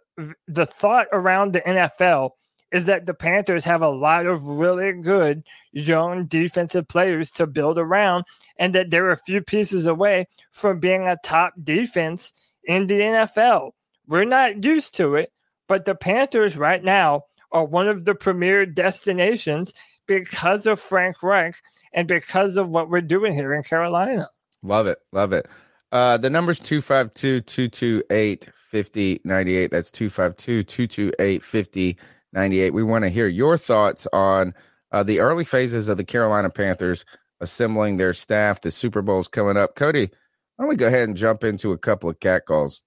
[0.47, 2.31] the thought around the NFL
[2.71, 7.77] is that the Panthers have a lot of really good young defensive players to build
[7.77, 8.25] around,
[8.57, 12.33] and that they're a few pieces away from being a top defense
[12.65, 13.71] in the NFL.
[14.07, 15.31] We're not used to it,
[15.67, 19.73] but the Panthers right now are one of the premier destinations
[20.07, 21.55] because of Frank Reich
[21.93, 24.29] and because of what we're doing here in Carolina.
[24.61, 24.99] Love it.
[25.11, 25.47] Love it.
[25.91, 29.71] Uh, the number's 252 228 5098.
[29.71, 31.99] That's 252 228 5098.
[32.33, 34.53] We want to hear your thoughts on
[34.91, 37.05] uh, the early phases of the Carolina Panthers
[37.41, 38.61] assembling their staff.
[38.61, 39.75] The Super Bowl's coming up.
[39.75, 40.09] Cody,
[40.55, 42.81] why don't we go ahead and jump into a couple of cat calls?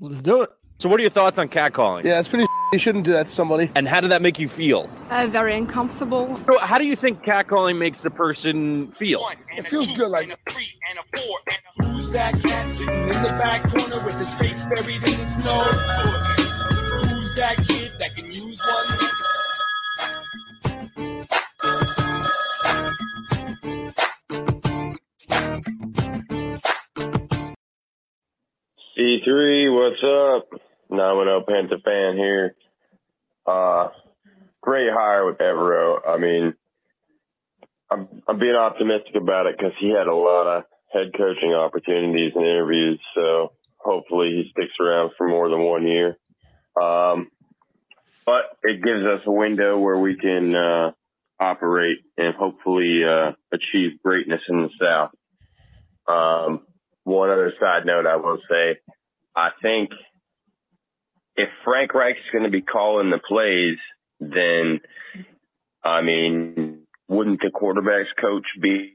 [0.00, 0.50] Let's do it.
[0.78, 2.04] So, what are your thoughts on catcalling?
[2.04, 2.46] Yeah, it's pretty.
[2.72, 3.70] You shouldn't do that to somebody.
[3.76, 4.90] And how did that make you feel?
[5.08, 6.40] Uh, very uncomfortable.
[6.46, 9.26] So, how do you think catcalling makes the person feel?
[9.56, 10.36] It feels good, like
[11.82, 16.43] Who's that cat sitting in the back corner with his face buried in the snow?
[17.36, 18.86] That kid that can use one?
[28.96, 30.60] C3, what's up?
[30.92, 32.54] Nomino Panther fan here.
[33.44, 33.88] Uh,
[34.60, 35.98] great hire with Evero.
[36.06, 36.54] I mean,
[37.90, 42.30] I'm, I'm being optimistic about it because he had a lot of head coaching opportunities
[42.36, 43.00] and interviews.
[43.16, 46.16] So hopefully he sticks around for more than one year.
[46.80, 47.30] Um,
[48.26, 50.90] but it gives us a window where we can uh,
[51.38, 55.10] operate and hopefully uh, achieve greatness in the South.
[56.06, 56.60] Um,
[57.04, 58.78] one other side note I will say,
[59.36, 59.90] I think
[61.36, 63.78] if Frank Reich's going to be calling the plays,
[64.20, 64.80] then
[65.82, 68.94] I mean, wouldn't the quarterbacks coach be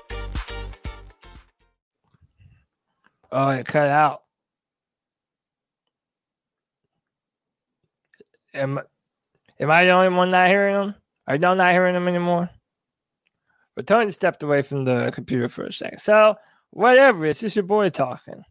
[3.31, 4.23] Oh, it cut out.
[8.53, 8.79] Am,
[9.59, 10.95] am I the only one not hearing him?
[11.27, 12.49] Are y'all not hearing him anymore?
[13.75, 15.99] But Tony stepped away from the computer for a second.
[15.99, 16.35] So,
[16.71, 17.25] whatever.
[17.25, 18.43] It's just your boy talking.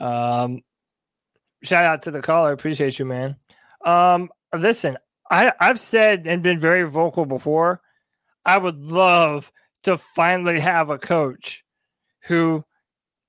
[0.00, 0.62] Um,
[1.64, 2.52] shout out to the caller.
[2.52, 3.36] Appreciate you, man.
[3.84, 4.96] Um, listen,
[5.28, 7.80] I, I've said and been very vocal before.
[8.44, 9.50] I would love
[9.82, 11.64] to finally have a coach
[12.22, 12.64] who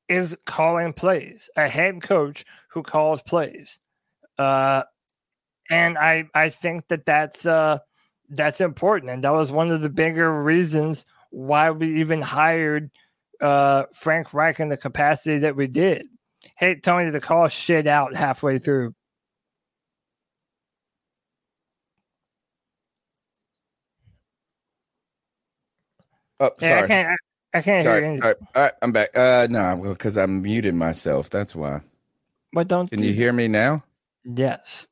[0.09, 3.79] is calling plays, a head coach who calls plays.
[4.37, 4.83] Uh,
[5.69, 7.79] and I I think that that's uh
[8.29, 12.89] that's important, and that was one of the bigger reasons why we even hired
[13.41, 16.07] uh Frank Reich in the capacity that we did.
[16.57, 18.95] Hey Tony, the call shit out halfway through.
[26.39, 26.87] Oh, Yeah, I sorry.
[26.87, 27.09] can't
[27.53, 28.01] I, I can't Sorry.
[28.01, 28.21] hear anything.
[28.21, 29.09] right, all right, I'm back.
[29.15, 31.29] Uh, no, because I muted myself.
[31.29, 31.81] That's why.
[32.53, 33.83] But don't Can do you hear me now?
[34.23, 34.87] Yes.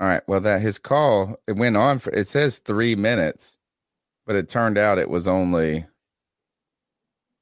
[0.00, 0.22] All right.
[0.28, 3.58] Well, that his call it went on for it says three minutes,
[4.26, 5.86] but it turned out it was only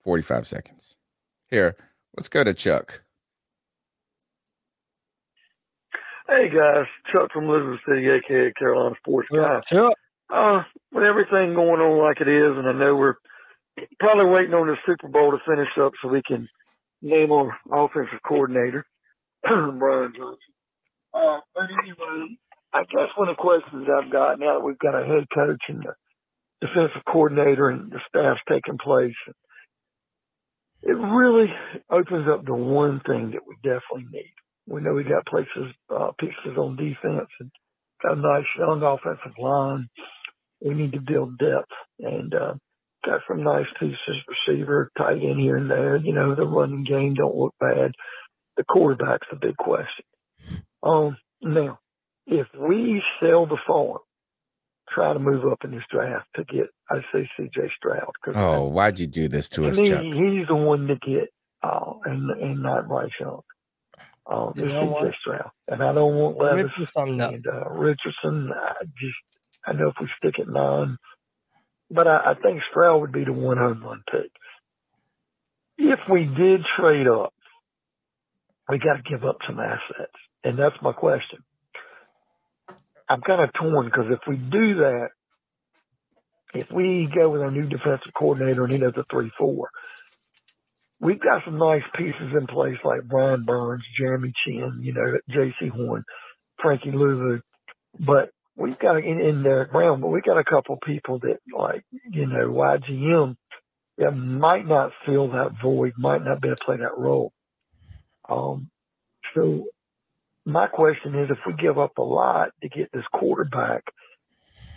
[0.01, 0.95] forty five seconds.
[1.51, 1.77] Here,
[2.17, 3.03] let's go to Chuck.
[6.29, 9.61] Hey guys, Chuck from Elizabeth City, aka Carolina Sports Guy.
[9.61, 9.93] Chuck.
[10.29, 13.15] Uh, with everything going on like it is, and I know we're
[13.99, 16.49] probably waiting on the Super Bowl to finish up so we can
[17.03, 18.85] name our offensive coordinator,
[19.43, 20.55] Brian Johnson.
[21.15, 22.37] Uh, but anyway,
[22.73, 25.63] I guess one of the questions I've got now that we've got a head coach
[25.69, 25.95] and the
[26.67, 29.15] defensive coordinator and the staff's taking place,
[30.83, 31.49] it really
[31.91, 34.33] opens up the one thing that we definitely need.
[34.67, 37.51] We know we got places, uh, pieces on defense and
[38.03, 39.89] got a nice young offensive line.
[40.61, 42.55] We need to build depth and, uh,
[43.07, 43.99] got some nice pieces,
[44.49, 45.97] receiver, tight end here and there.
[45.97, 47.93] You know, the running game don't look bad.
[48.57, 50.05] The quarterback's the big question.
[50.83, 51.79] Um, now,
[52.27, 53.99] if we sell the farm,
[54.91, 58.13] try to move up in this draft to get, I say CJ Stroud.
[58.25, 60.03] Cause Oh, why'd you do this to to us, me, Chuck?
[60.03, 61.31] he's the one to get,
[61.63, 63.41] uh, and, and not Bryce Young.
[64.31, 65.15] Um, You know CJ?
[65.21, 65.51] Stroud.
[65.69, 68.53] And I don't want Let me Levis put and uh, Richardson.
[68.55, 69.17] I just,
[69.67, 70.97] I know if we stick at nine,
[71.91, 74.31] but I, I think Stroud would be the one home run pick.
[75.79, 77.35] If we did trade up,
[78.69, 81.41] we got to give up some assets, and that's my question.
[83.09, 85.09] I'm kind of torn because if we do that,
[86.55, 89.69] if we go with our new defensive coordinator and he does a three-four,
[91.01, 95.71] we've got some nice pieces in place like Brian Burns, Jeremy Chinn, you know, Jaycee
[95.71, 96.05] Horn,
[96.61, 97.43] Frankie Luvu,
[98.01, 101.85] but we've got in, in there Brown, but we've got a couple people that like,
[102.11, 103.37] you know, YGM
[103.99, 107.33] that might not fill that void, might not be able to play that role.
[108.29, 108.71] Um,
[109.35, 109.67] so
[110.45, 113.85] my question is, if we give up a lot to get this quarterback,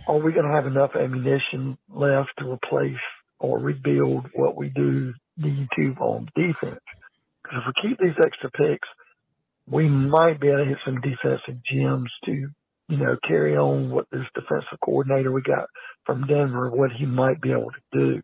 [0.08, 2.97] are we going to have enough ammunition left to replace
[3.39, 6.82] or rebuild what we do need to on defense?
[7.43, 8.88] Because if we keep these extra picks,
[9.68, 12.49] we might be able to hit some defensive gems to,
[12.90, 15.68] you know, carry on what this defensive coordinator we got
[16.06, 18.22] from Denver, what he might be able to do.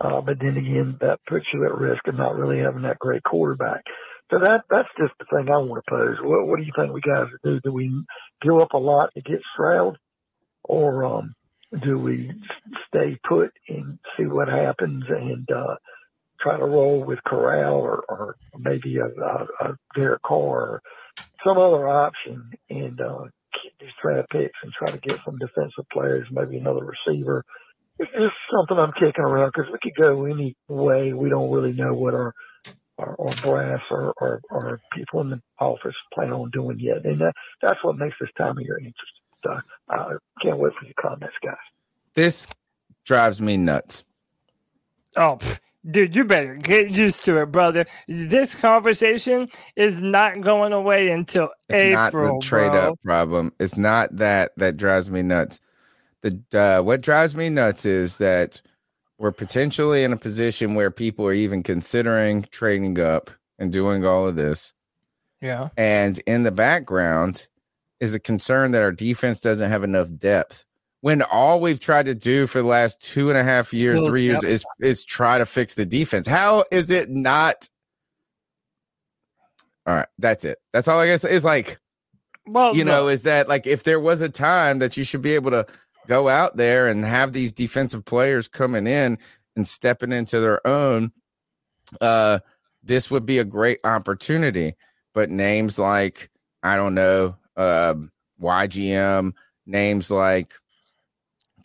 [0.00, 3.22] Uh, but then again, that puts you at risk of not really having that great
[3.24, 3.82] quarterback.
[4.30, 6.16] So that that's just the thing I want to pose.
[6.20, 7.60] What what do you think we guys do?
[7.62, 7.90] Do we
[8.42, 9.98] give up a lot to get Stroud,
[10.64, 11.34] or um,
[11.82, 12.32] do we
[12.88, 15.76] stay put and see what happens and uh,
[16.40, 20.82] try to roll with Corral or, or maybe a, a, a Derek Carr or
[21.44, 23.24] some other option and uh,
[23.80, 27.44] these draft picks and try to get some defensive players, maybe another receiver.
[27.98, 31.12] It's just something I'm kicking around because we could go any way.
[31.12, 32.34] We don't really know what our
[32.98, 37.20] our, our brass or, or, or people in the office plan on doing yet, and
[37.20, 38.94] that, that's what makes this time of year interesting.
[39.44, 41.56] So I can't wait for your comments, guys.
[42.14, 42.48] This
[43.04, 44.04] drives me nuts.
[45.14, 45.58] Oh, pff,
[45.90, 47.86] dude, you better get used to it, brother.
[48.08, 52.24] This conversation is not going away until It's April.
[52.28, 52.92] not the trade bro.
[52.92, 53.52] up problem.
[53.58, 55.60] It's not that that drives me nuts.
[56.22, 58.60] The uh, what drives me nuts is that
[59.18, 64.26] we're potentially in a position where people are even considering trading up and doing all
[64.28, 64.74] of this.
[65.40, 65.68] Yeah.
[65.76, 67.46] And in the background
[68.00, 70.65] is a concern that our defense doesn't have enough depth.
[71.06, 74.08] When all we've tried to do for the last two and a half years, Well,
[74.08, 74.50] three years yep.
[74.50, 76.26] is is try to fix the defense.
[76.26, 77.68] How is it not?
[79.86, 80.58] All right, that's it.
[80.72, 81.22] That's all I guess.
[81.22, 81.78] is like
[82.48, 85.36] Well, you know, is that like if there was a time that you should be
[85.36, 85.64] able to
[86.08, 89.16] go out there and have these defensive players coming in
[89.54, 91.12] and stepping into their own,
[92.00, 92.40] uh,
[92.82, 94.74] this would be a great opportunity.
[95.14, 96.32] But names like
[96.64, 98.10] I don't know, um,
[98.42, 99.34] YGM,
[99.66, 100.52] names like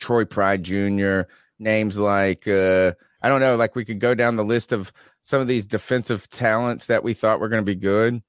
[0.01, 1.21] Troy Pride Jr.,
[1.59, 2.91] names like uh,
[3.21, 4.91] I don't know, like we could go down the list of
[5.21, 8.21] some of these defensive talents that we thought were going to be good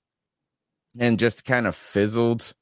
[1.00, 2.52] and just kind of fizzled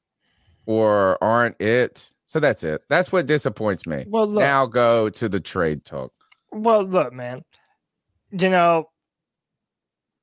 [0.65, 2.09] or aren't it.
[2.27, 2.81] So that's it.
[2.87, 4.05] That's what disappoints me.
[4.07, 6.13] Well, look- now go to the trade talk.
[6.51, 7.43] Well, look, man.
[8.31, 8.89] You know,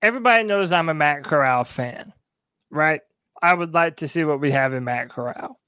[0.00, 2.14] everybody knows I'm a Matt Corral fan,
[2.70, 3.02] right?
[3.42, 5.60] I would like to see what we have in Matt Corral.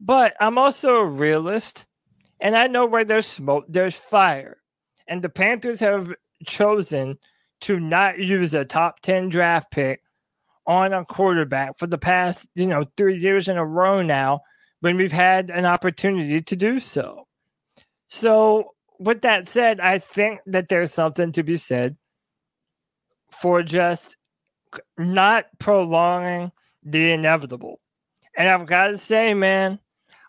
[0.00, 1.86] But I'm also a realist,
[2.40, 4.58] and I know where there's smoke, there's fire.
[5.06, 6.14] And the Panthers have
[6.46, 7.18] chosen
[7.62, 10.00] to not use a top 10 draft pick
[10.66, 14.40] on a quarterback for the past, you know, three years in a row now
[14.80, 17.26] when we've had an opportunity to do so.
[18.06, 21.96] So, with that said, I think that there's something to be said
[23.30, 24.16] for just
[24.98, 27.80] not prolonging the inevitable.
[28.36, 29.78] And I've got to say, man,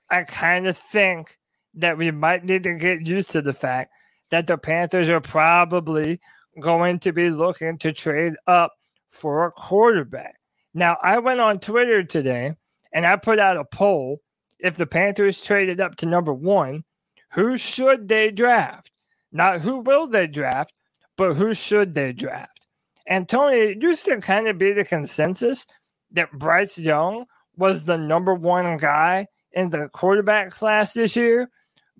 [0.09, 1.37] I kind of think
[1.75, 3.91] that we might need to get used to the fact
[4.29, 6.19] that the Panthers are probably
[6.59, 8.73] going to be looking to trade up
[9.09, 10.35] for a quarterback.
[10.73, 12.53] Now, I went on Twitter today
[12.93, 14.19] and I put out a poll.
[14.59, 16.83] If the Panthers traded up to number one,
[17.31, 18.91] who should they draft?
[19.31, 20.73] Not who will they draft,
[21.17, 22.67] but who should they draft?
[23.07, 25.65] And Tony, it used to kind of be the consensus
[26.11, 31.49] that Bryce Young was the number one guy in the quarterback class this year.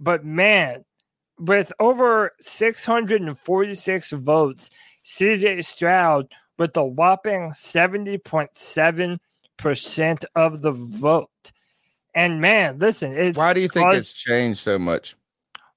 [0.01, 0.83] But man,
[1.37, 4.69] with over 646 votes,
[5.05, 6.27] CJ Stroud
[6.57, 11.29] with a whopping 70.7% of the vote.
[12.13, 15.15] And man, listen, it's Why do you think caused- it's changed so much?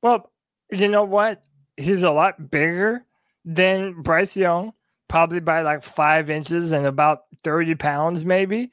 [0.03, 0.33] well,
[0.71, 1.43] you know what?
[1.77, 3.05] He's a lot bigger
[3.45, 4.73] than Bryce Young,
[5.09, 8.71] probably by like five inches and about 30 pounds, maybe.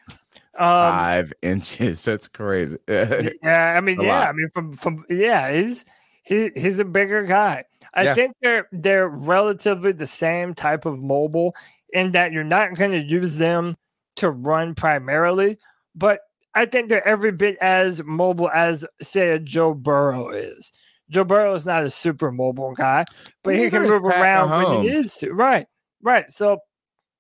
[0.58, 2.02] Um, Five inches.
[2.02, 2.78] That's crazy.
[2.88, 4.30] yeah, I mean, A yeah, lot.
[4.30, 5.86] I mean, from from yeah, he's
[6.24, 7.64] he he's a bigger guy.
[7.94, 8.14] I Yeah.
[8.14, 11.56] think they're they're relatively the same type of mobile
[11.94, 13.76] in that you're not going to use them
[14.18, 15.58] to run primarily,
[15.96, 16.20] but
[16.54, 20.72] I think they're every bit as mobile as say a Joe Burrow is.
[21.10, 23.04] Joe Burrow is not a super mobile guy,
[23.44, 24.82] but he can move Pat around when he Mahomes.
[24.94, 25.32] needs to.
[25.34, 25.68] Right,
[26.02, 26.30] right.
[26.32, 26.60] So,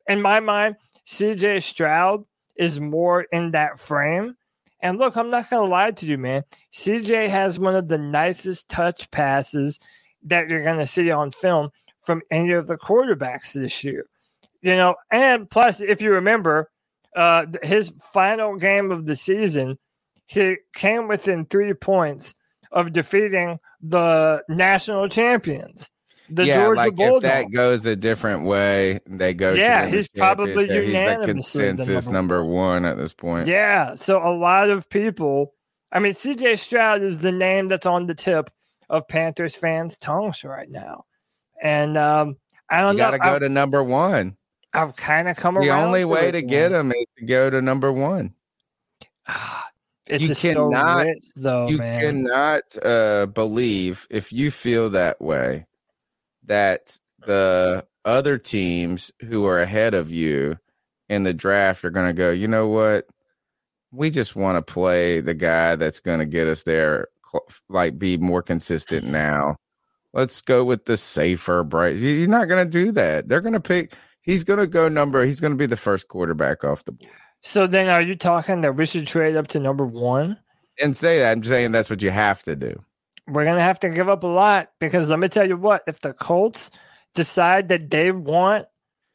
[0.08, 0.76] in my mind,
[1.08, 2.24] CJ Stroud
[2.62, 4.38] is more in that frame.
[4.82, 6.44] And look, I'm not going to lie to you, man.
[6.72, 9.80] CJ has one of the nicest touch passes
[10.24, 11.72] that you're going to see on film
[12.04, 14.06] from any of the quarterbacks this year.
[14.62, 16.70] You know, and plus, if you remember,
[17.16, 19.80] uh, his final game of the season,
[20.28, 22.36] he came within three points
[22.72, 25.90] of defeating the national champions,
[26.32, 29.54] the yeah, Georgia like if that goes a different way, they go.
[29.54, 30.84] Yeah, to win the he's probably championship.
[30.84, 33.48] He's the unanimously the consensus number number one at this point.
[33.48, 33.96] Yeah.
[33.96, 35.54] So a lot of people,
[35.92, 38.50] I mean, CJ Stroud is the name that's on the tip
[38.90, 41.06] of Panthers fans' tongues right now.
[41.62, 42.38] And um,
[42.70, 43.06] I don't you know.
[43.06, 44.38] got to go I've, to number one.
[44.74, 45.68] I've kind of come The around.
[45.68, 48.34] The only way to get him is to go to number one.
[50.08, 52.02] It's you so cannot- rich, though, you man.
[52.02, 55.68] cannot uh, believe if you feel that way
[56.52, 60.58] that the other teams who are ahead of you
[61.08, 63.06] in the draft are going to go, you know what?
[63.94, 67.08] We just want to play the guy that's going to get us there,
[67.70, 69.14] like be more consistent mm-hmm.
[69.14, 69.56] now.
[70.12, 71.96] Let's go with the safer bright.
[71.96, 73.30] You- You're not going to do that.
[73.30, 73.94] They're going to pick.
[74.22, 75.26] He's going to go number.
[75.26, 77.12] He's going to be the first quarterback off the board.
[77.40, 80.38] So then, are you talking that we should trade up to number one?
[80.82, 82.84] And say that I'm saying that's what you have to do.
[83.32, 86.00] We're gonna have to give up a lot because let me tell you what: if
[86.00, 86.72] the Colts
[87.16, 88.66] decide that they want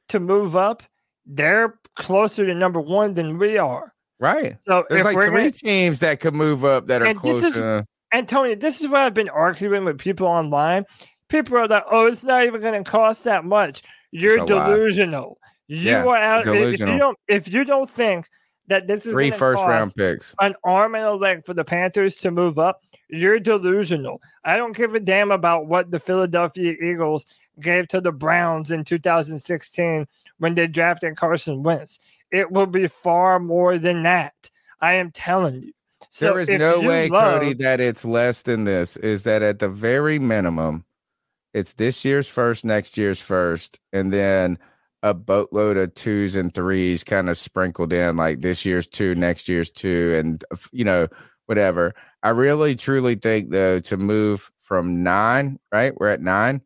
[0.08, 0.82] to move up,
[1.26, 3.92] they're closer to number one than we are.
[4.18, 4.56] Right.
[4.62, 7.22] So There's like we're three gonna- teams that could move up that are And this
[7.40, 7.42] close.
[7.44, 10.84] is- to, And Tony, this is what I've been arguing with people online.
[11.28, 14.54] People are like, "Oh, it's not even going to cost that much." You're It's a
[14.54, 14.68] lie.
[14.70, 15.38] delusional.
[15.68, 16.40] You Yeah, are out.
[16.42, 16.98] If you delusional.
[16.98, 18.26] don't, if you don't think
[18.68, 20.34] that this is three first round picks.
[20.40, 24.20] an arm and a leg for the Panthers to move up, you're delusional.
[24.44, 27.26] I don't give a damn about what the Philadelphia Eagles
[27.60, 30.06] gave to the Browns in 2016
[30.38, 31.98] when they drafted Carson Wentz.
[32.30, 34.50] It will be far more than that.
[34.80, 35.72] I am telling you.
[36.10, 38.96] So there is no way, love- Cody, that it's less than this.
[38.96, 40.84] Is that at the very minimum,
[41.54, 44.58] it's this year's first, next year's first, and then
[45.02, 49.48] a boatload of twos and threes kind of sprinkled in, like this year's two, next
[49.48, 51.08] year's two, and you know,
[51.46, 51.94] whatever.
[52.22, 55.98] I really truly think though to move from nine, right?
[55.98, 56.60] We're at nine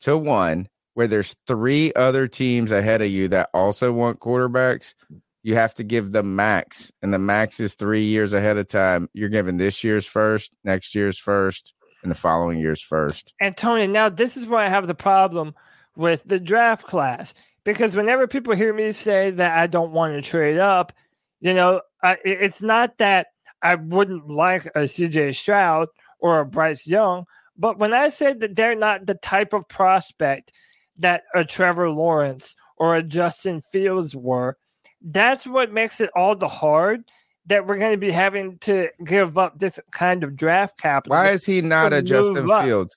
[0.00, 4.94] to one, where there's three other teams ahead of you that also want quarterbacks
[5.42, 9.08] you have to give the max, and the max is three years ahead of time.
[9.14, 11.72] You're giving this year's first, next year's first,
[12.02, 13.32] and the following year's first.
[13.40, 15.54] And Tony, now this is where I have the problem
[15.96, 17.34] with the draft class
[17.64, 20.92] because whenever people hear me say that I don't want to trade up,
[21.40, 23.28] you know, I, it's not that
[23.62, 25.88] I wouldn't like a CJ Stroud
[26.18, 27.24] or a Bryce Young,
[27.56, 30.52] but when I say that they're not the type of prospect
[30.98, 34.56] that a Trevor Lawrence or a Justin Fields were,
[35.02, 37.04] that's what makes it all the hard
[37.46, 41.16] that we're going to be having to give up this kind of draft capital.
[41.16, 42.64] Why is he not a Justin up.
[42.64, 42.96] Fields?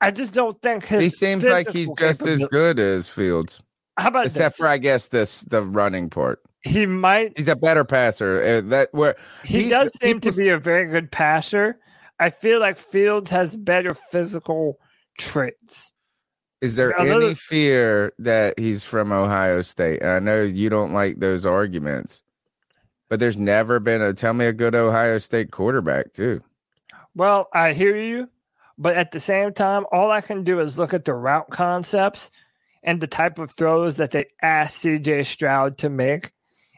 [0.00, 3.62] I just don't think his He seems like he's just as good as Fields,
[3.96, 4.58] How about except this?
[4.58, 6.40] for I guess this the running part.
[6.62, 7.36] He might.
[7.36, 8.42] He's a better passer.
[8.42, 11.78] uh, That where He, does seem to be a very good passer.
[12.18, 14.78] I feel like Fields has better physical
[15.18, 15.92] traits.
[16.62, 20.00] Is there any fear that he's from Ohio State?
[20.00, 22.22] And I know you don't like those arguments,
[23.10, 26.42] but there's never been a tell me a good Ohio State quarterback too.
[27.14, 28.28] Well, I hear you,
[28.78, 32.30] but at the same time, all I can do is look at the route concepts
[32.82, 36.32] and the type of throws that they ask CJ Stroud to make.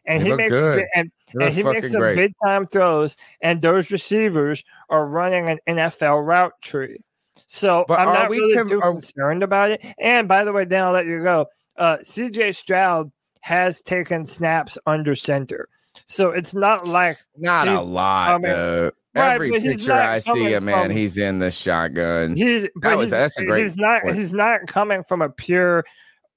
[0.09, 0.85] And he makes good.
[0.95, 2.17] and, They look and he makes some great.
[2.17, 6.99] big time throws, and those receivers are running an NFL route tree.
[7.47, 9.85] So But I'm not really com- too concerned about it.
[10.01, 11.47] And by the way, then I'll let you go.
[11.77, 15.69] Uh, CJ Stroud has taken snaps under center,
[16.07, 18.91] so it's not like Not a lot coming- though.
[19.15, 22.37] Right, Every picture I see of man, he's in the shotgun.
[22.37, 24.17] He's that was he's, that's a great he's not point.
[24.17, 25.85] he's not coming from a pure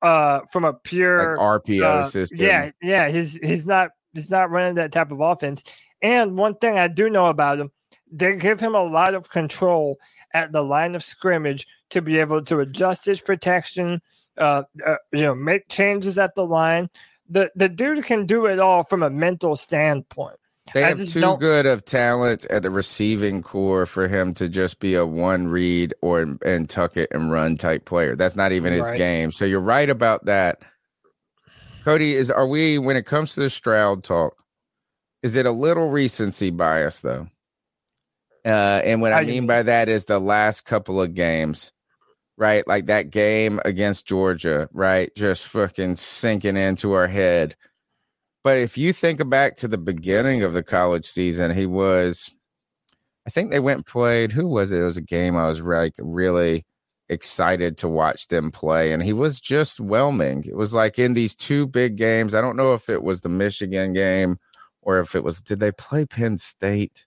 [0.02, 2.45] uh from a pure like RPO uh, system.
[2.45, 5.64] Yeah, yeah, he's he's not he's not running that type of offense.
[6.02, 7.72] And one thing I do know about him,
[8.12, 9.97] they give him a lot of control
[10.34, 14.02] at the line of scrimmage to be able to adjust his protection,
[14.38, 16.89] uh, uh you know, make changes at the line.
[17.30, 20.38] The the dude can do it all from a mental standpoint.
[20.74, 24.47] They I have too don't- good of talent at the receiving corps for him to
[24.47, 28.15] just be a one read or and tuck it and run type player.
[28.15, 28.97] That's not even his Right.
[28.97, 29.32] game.
[29.32, 30.61] So you're right about that.
[31.84, 34.36] Cody, is are we when it comes to the Stroud talk?
[35.24, 37.28] Is it a little recency bias though?
[38.45, 39.47] Uh, and what I do you mean mean?
[39.47, 41.72] by that is the last couple of games,
[42.38, 42.67] right?
[42.67, 45.13] Like that game against Georgia, right?
[45.15, 47.55] Just fucking sinking into our head.
[48.44, 52.36] But if you think back to the beginning of the college season, he was,
[53.28, 54.32] I think they went played.
[54.32, 54.80] Who was it?
[54.80, 56.66] It was a game I was like really
[57.10, 60.44] excited to watch them play, and he was just whelming.
[60.48, 62.34] It was like in these two big games.
[62.34, 64.39] I don't know if it was the Michigan game
[64.82, 65.39] or if it was.
[65.42, 67.06] Did they play Penn State?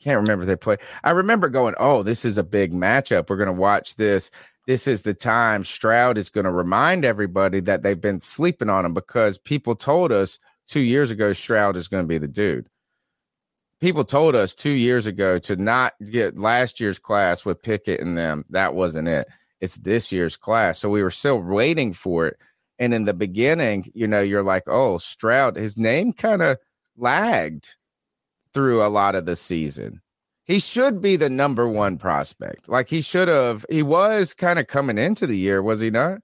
[0.00, 0.76] Can't remember they play.
[1.04, 3.30] I remember going, "Oh, this is a big matchup.
[3.30, 4.30] We're going to watch this."
[4.70, 8.84] This is the time Stroud is going to remind everybody that they've been sleeping on
[8.84, 12.68] him because people told us two years ago Stroud is going to be the dude.
[13.80, 18.16] People told us two years ago to not get last year's class with Pickett and
[18.16, 18.44] them.
[18.50, 19.26] That wasn't it.
[19.60, 20.78] It's this year's class.
[20.78, 22.36] So we were still waiting for it.
[22.78, 26.58] And in the beginning, you know, you're like, oh, Stroud, his name kind of
[26.96, 27.74] lagged
[28.54, 30.00] through a lot of the season
[30.50, 32.68] he should be the number one prospect.
[32.68, 33.64] Like he should have.
[33.70, 36.20] He was kind of coming into the year, was he not?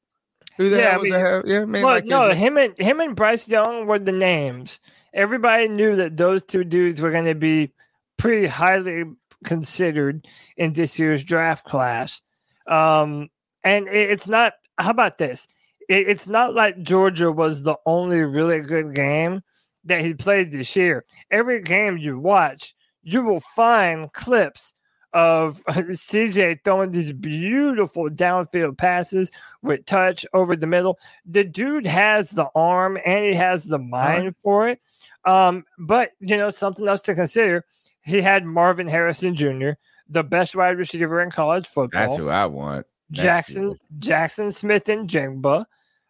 [0.56, 1.42] Who the Yeah, I hell was mean- the hell?
[1.44, 4.12] Yeah, I mean, well, like, no, his- him and him and Bryce Young were the
[4.12, 4.80] names.
[5.14, 7.72] Everybody knew that those two dudes were going to be
[8.18, 9.04] pretty highly
[9.44, 12.20] considered in this year's draft class.
[12.66, 13.28] Um,
[13.64, 14.54] and it, it's not.
[14.78, 15.46] How about this?
[15.88, 19.42] It, it's not like Georgia was the only really good game
[19.84, 21.04] that he played this year.
[21.30, 22.74] Every game you watch,
[23.06, 24.74] you will find clips
[25.12, 29.30] of CJ throwing these beautiful downfield passes
[29.62, 30.98] with touch over the middle.
[31.24, 34.80] The dude has the arm and he has the mind for it.
[35.24, 37.64] Um, but you know, something else to consider.
[38.02, 39.70] He had Marvin Harrison Jr.,
[40.08, 42.06] the best wide receiver in college football.
[42.06, 42.86] that's who I want.
[43.10, 43.78] That's Jackson good.
[43.98, 45.64] Jaxon Smith-Njigba,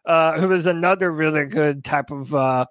[0.05, 2.65] uh, who is another really good type of uh,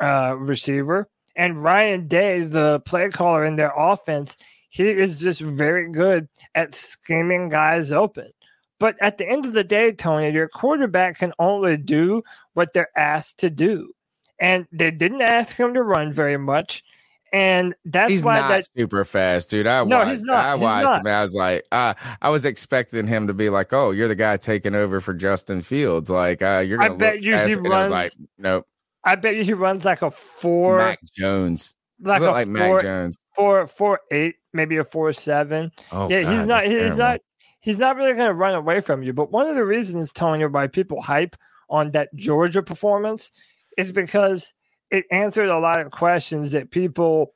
[0.00, 4.36] uh, receiver, and Ryan Day, the play caller in their offense.
[4.68, 8.30] He is just very good at scheming guys open.
[8.78, 12.22] But at the end of the day, Tony, your quarterback can only do
[12.54, 13.92] what they're asked to do,
[14.38, 16.84] and they didn't ask him to run very much,
[17.32, 19.66] and that's he's why not that super fast, dude.
[19.66, 20.44] I No, watched, he's not.
[20.44, 21.00] I He's watched not.
[21.00, 21.06] him.
[21.06, 24.36] I was like, uh, I was expecting him to be like, "Oh, you're the guy
[24.36, 26.98] taking over for Justin Fields." Like, uh, you're I gonna.
[26.98, 27.58] bet you he fast.
[27.64, 28.66] I was runs like, nope.
[29.06, 31.72] I bet you he runs like a four, Mac Jones.
[32.00, 33.16] like a like four, Mac Jones.
[33.34, 35.70] four, four, eight, maybe a four, seven.
[35.92, 36.62] Oh, yeah, he's not.
[36.64, 36.96] He's terrible.
[36.98, 37.20] not.
[37.60, 39.12] He's not really going to run away from you.
[39.12, 41.34] But one of the reasons, Tony, why people hype
[41.70, 43.30] on that Georgia performance
[43.78, 44.54] is because
[44.90, 47.34] it answered a lot of questions that people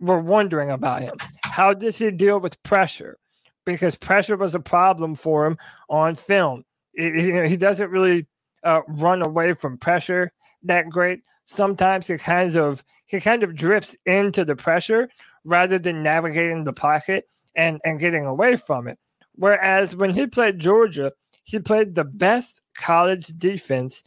[0.00, 1.14] were wondering about him.
[1.42, 3.18] How does he deal with pressure?
[3.64, 5.58] Because pressure was a problem for him
[5.88, 6.64] on film.
[6.94, 8.26] It- you know, he doesn't really
[8.64, 10.32] uh, run away from pressure
[10.62, 11.22] that great.
[11.44, 15.08] Sometimes he kind of he kind of drifts into the pressure
[15.44, 18.98] rather than navigating the pocket and and getting away from it.
[19.34, 21.12] Whereas when he played Georgia,
[21.44, 24.04] he played the best college defense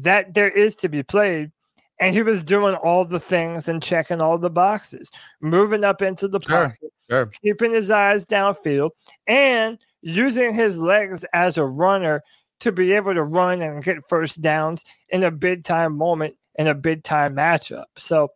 [0.00, 1.50] that there is to be played.
[1.98, 6.28] And he was doing all the things and checking all the boxes, moving up into
[6.28, 7.30] the Sure, pocket, sure.
[7.42, 8.90] keeping his eyes downfield,
[9.26, 12.20] and using his legs as a runner
[12.60, 16.66] to be able to run and get first downs in a big time moment in
[16.66, 17.84] a big time matchup.
[17.96, 18.30] So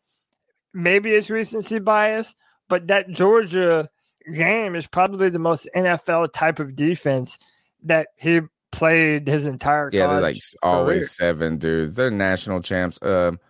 [0.72, 2.36] maybe it's recency bias,
[2.68, 3.88] but that Georgia
[4.34, 7.38] game is probably the most NFL type of defense
[7.84, 8.40] that he
[8.70, 10.02] played his entire career.
[10.02, 11.32] Yeah, they're like always career.
[11.32, 11.94] seven dudes.
[11.94, 12.98] They're national champs.
[13.02, 13.40] Um,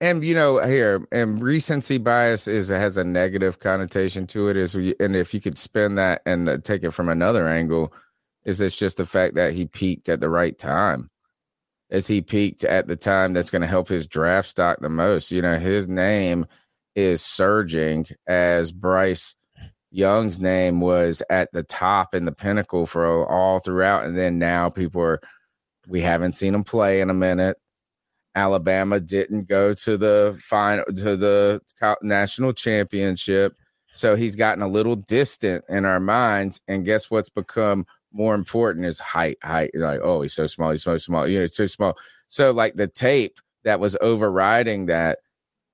[0.00, 4.56] and you know here, and recency bias is has a negative connotation to it.
[4.56, 7.92] Is and if you could spin that and uh, take it from another angle,
[8.46, 11.10] is this just the fact that he peaked at the right time?
[11.90, 15.32] Is he peaked at the time that's going to help his draft stock the most?
[15.32, 16.46] You know, his name
[16.94, 19.34] is surging as Bryce
[19.90, 24.68] Young's name was at the top in the pinnacle for all throughout, and then now
[24.68, 25.20] people are
[25.88, 27.56] we haven't seen him play in a minute.
[28.34, 31.60] Alabama didn't go to the final to the
[32.02, 33.54] national championship,
[33.94, 36.60] so he's gotten a little distant in our minds.
[36.68, 37.86] And guess what's become
[38.16, 39.38] more important is height.
[39.42, 41.96] Height, like oh, he's so small, he's so small, you know, so small.
[42.26, 45.18] So like the tape that was overriding that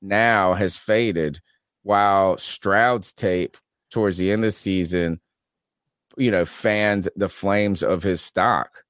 [0.01, 1.41] now has faded,
[1.83, 3.57] while Stroud's tape
[3.91, 5.21] towards the end of the season,
[6.17, 8.85] you know, fanned the flames of his stock.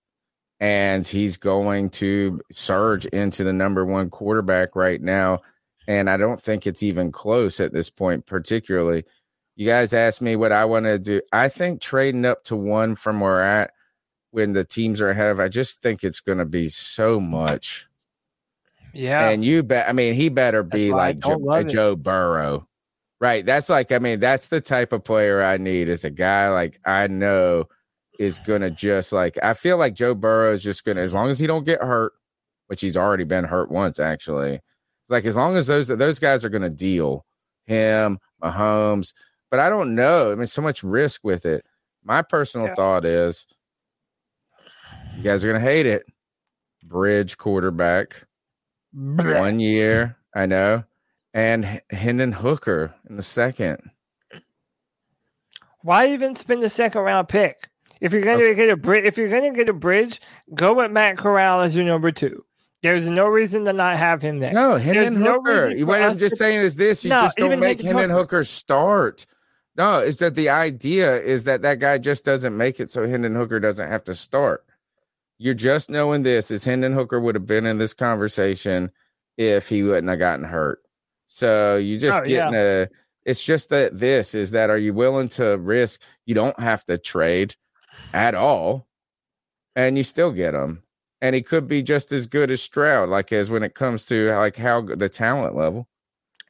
[0.60, 5.40] And he's going to surge into the number one quarterback right now.
[5.88, 9.04] And I don't think it's even close at this point, particularly.
[9.54, 11.20] You guys asked me what I want to do.
[11.32, 13.72] I think trading up to one from where we're at
[14.30, 17.86] when the teams are ahead of, I just think it's going to be so much.
[18.94, 19.28] Yeah.
[19.28, 19.88] And you bet.
[19.88, 21.48] I mean, he better be like Joe.
[21.48, 22.66] Uh, Joe Burrow,
[23.20, 23.44] right?
[23.44, 25.88] That's like, I mean, that's the type of player I need.
[25.88, 27.68] Is a guy like I know
[28.18, 29.38] is gonna just like.
[29.42, 32.12] I feel like Joe Burrow is just gonna, as long as he don't get hurt,
[32.66, 34.54] which he's already been hurt once, actually.
[34.56, 37.24] It's like as long as those those guys are gonna deal
[37.64, 39.14] him, Mahomes,
[39.52, 40.32] but I don't know.
[40.32, 41.66] I mean, so much risk with it.
[42.02, 42.74] My personal Yeah.
[42.74, 43.46] thought is,
[45.14, 46.06] you guys are gonna hate it.
[46.82, 48.26] Bridge quarterback
[48.94, 50.84] one year, I know,
[51.34, 53.90] and Hendon Hooker in the second.
[55.82, 57.68] Why even spend the second round pick?
[58.00, 60.18] If you're gonna get a bridge, if you're gonna get a bridge,
[60.54, 62.44] go with Matt Corral as your number two.
[62.82, 64.52] There's no reason to not have him there.
[64.52, 65.76] No, Hendon no Hooker.
[65.76, 68.44] for What I'm just to- saying is this: you No, just don't make Hendon Hooker
[68.44, 69.26] start.
[69.76, 73.34] No, it's that the idea is that that guy just doesn't make it, so Hendon
[73.34, 74.64] Hooker doesn't have to start.
[75.38, 78.90] You're just knowing this is Hendon Hooker would have been in this conversation
[79.38, 80.82] if he wouldn't have gotten hurt.
[81.26, 82.88] So you just Oh, getting a.
[83.24, 86.02] It's just that this is that are you willing to risk?
[86.26, 87.54] You don't have to trade
[88.12, 88.86] at all,
[89.74, 90.82] and you still get him.
[91.22, 94.32] and he could be just as good as Stroud, like as when it comes to
[94.36, 95.88] like how the talent level.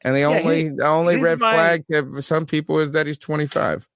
[0.03, 3.07] And the Yeah, only he- the only red my- flag to some people is that
[3.07, 3.87] he's 25.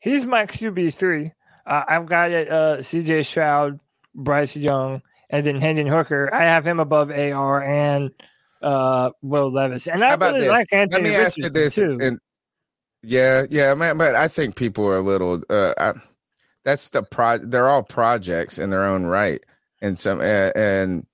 [0.00, 1.32] He's my QB three.
[1.66, 2.50] Uh, I've got it.
[2.50, 3.22] Uh, C.J.
[3.22, 3.78] Stroud,
[4.14, 6.32] Bryce Young, and then Hendon Hooker.
[6.34, 8.10] I have him above AR and
[8.62, 10.48] uh, Will Levis, and I really this?
[10.48, 11.74] like Anthony Let me ask you this.
[11.76, 11.98] too.
[12.00, 12.18] And
[13.02, 15.42] yeah, yeah, man, but I think people are a little.
[15.48, 15.92] Uh, I,
[16.64, 17.38] that's the pro.
[17.38, 19.42] They're all projects in their own right,
[19.80, 20.20] and some.
[20.20, 21.06] Uh, and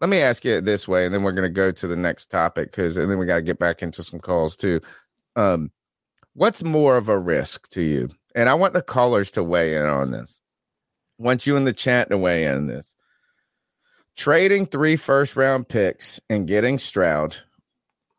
[0.00, 1.96] let me ask you it this way, and then we're going to go to the
[1.96, 4.80] next topic because, and then we got to get back into some calls too.
[5.36, 5.70] Um,
[6.32, 8.08] what's more of a risk to you?
[8.34, 10.40] And I want the callers to weigh in on this.
[11.18, 12.96] I want you in the chat to weigh in on this.
[14.16, 17.36] Trading three first round picks and getting Stroud,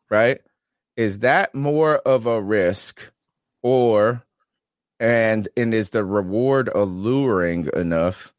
[0.08, 0.40] right?
[0.96, 3.12] Is that more of a risk
[3.62, 4.24] or
[5.00, 8.32] and and is the reward alluring enough?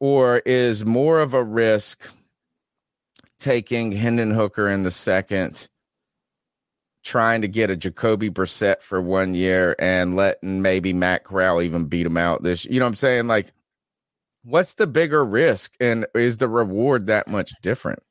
[0.00, 2.10] Or is more of a risk
[3.38, 5.68] taking Hendon Hooker in the second,
[7.04, 11.86] trying to get a Jacoby Brissett for one year and letting maybe Matt Corral even
[11.86, 12.64] beat him out this?
[12.64, 13.26] You know what I'm saying?
[13.26, 13.52] Like,
[14.44, 18.02] what's the bigger risk, and is the reward that much different?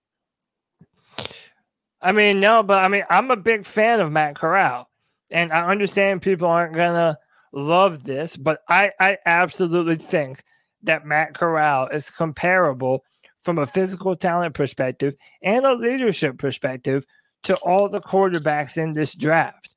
[2.02, 4.90] I mean, no, but I mean, I'm a big fan of Matt Corral,
[5.32, 7.18] and I understand people aren't gonna
[7.54, 10.44] love this, but I, I absolutely think
[10.84, 13.04] that Matt Corral is comparable
[13.44, 17.06] from a physical talent perspective and a leadership perspective
[17.44, 19.76] to all the quarterbacks in this draft.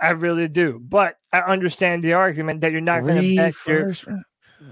[0.00, 3.92] I really do, but I understand the argument that you're not going to bet your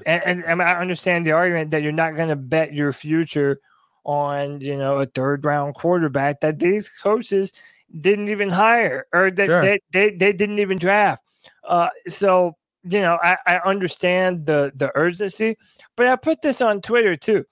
[0.07, 3.59] and, and, and I understand the argument that you're not going to bet your future
[4.05, 7.53] on you know a third round quarterback that these coaches
[8.01, 9.63] didn't even hire or that Sure.
[9.63, 11.23] they, they they didn't even draft.
[11.65, 15.57] Uh, so you know I, I understand the the urgency,
[15.97, 17.45] but I put this on Twitter too.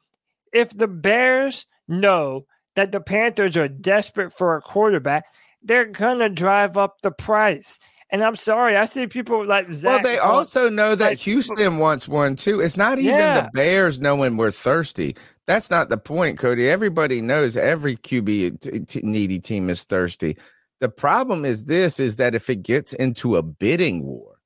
[0.53, 2.47] If the Bears know
[2.77, 5.27] that the Panthers are desperate for a quarterback,
[5.63, 7.79] they're gonna drive up the price.
[8.13, 10.03] And I'm sorry, I see people like Zach.
[10.03, 12.61] Well, they also know that like, Houston wants one too.
[12.61, 13.43] It's not even Yeah.
[13.43, 15.17] the Bears knowing we're thirsty.
[15.47, 16.69] That's not the point, Cody.
[16.69, 20.37] Everybody knows every QB t- t- needy team is thirsty.
[20.81, 24.37] The problem is this: is that if it gets into a bidding war,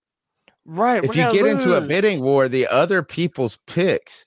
[0.67, 1.05] right.
[1.05, 4.27] if you get into a bidding war, the other people's picks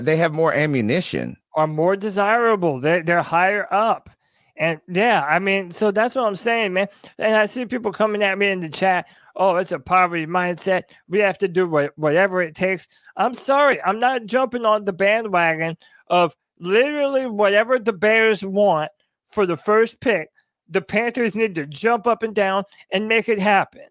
[0.00, 1.36] they have more ammunition.
[1.54, 2.80] are more desirable.
[2.80, 4.10] They they're higher up.
[4.56, 6.88] And yeah, I mean, so that's what I'm saying, man.
[7.18, 9.08] And I see people coming at me in the chat.
[9.34, 10.82] Oh, it's a poverty mindset.
[11.08, 12.86] We have to do what, whatever it takes.
[13.16, 15.78] I'm sorry, I'm not jumping on the bandwagon
[16.08, 18.90] of literally whatever the Bears want
[19.30, 20.28] for the first pick.
[20.68, 23.86] The Panthers need to jump up and down and make it happen.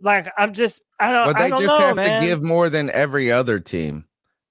[0.00, 1.26] Like I'm just, I don't.
[1.26, 2.20] But they don't just know, have man.
[2.20, 4.04] to give more than every other team.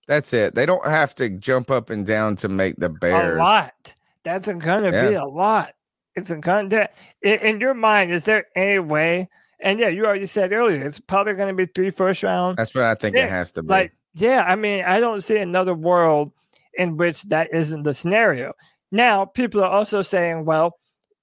[0.08, 0.56] That's it.
[0.56, 3.36] They don't have to jump up and down to make the Bears.
[3.38, 3.94] A lot.
[4.24, 5.74] That's gonna be a lot.
[6.16, 6.90] It's a there-
[7.22, 9.30] In, in your mind, is there any way?
[9.60, 12.58] And yeah, you already said earlier, it's probably gonna be three first round.
[12.58, 13.70] That's what I think Yeah, it has to be.
[13.70, 16.32] Like, yeah, I mean, I don't see another world
[16.74, 18.54] in which that isn't the scenario.
[18.92, 20.78] Now, people are also saying, well,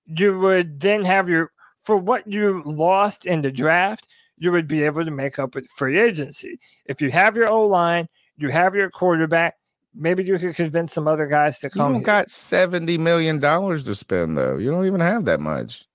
[0.06, 1.50] you would then have your
[1.82, 4.08] for what you lost in the draft,
[4.38, 6.58] you would be able to make up with free agency.
[6.86, 9.56] If you have your O line, you have your quarterback,
[9.94, 11.92] maybe you could convince some other guys to come.
[11.94, 14.58] don't got seventy million dollars to spend though.
[14.58, 15.86] You don't even have that much.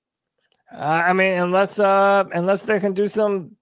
[0.73, 3.55] Uh, I mean, unless uh, unless they can do some.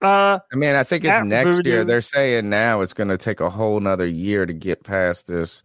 [0.00, 1.84] Uh, I mean, I think it's next year.
[1.84, 5.62] They're saying now it's going to take a whole nother year to get past this.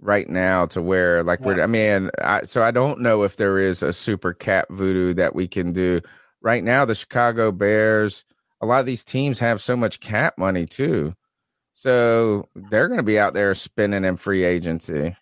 [0.00, 3.58] Right now, to where like we're, I mean, I, so I don't know if there
[3.58, 6.02] is a super cap voodoo that we can do.
[6.42, 8.24] Right now, the Chicago Bears,
[8.60, 11.14] a lot of these teams have so much cap money too,
[11.74, 15.16] so they're going to be out there spinning in free agency.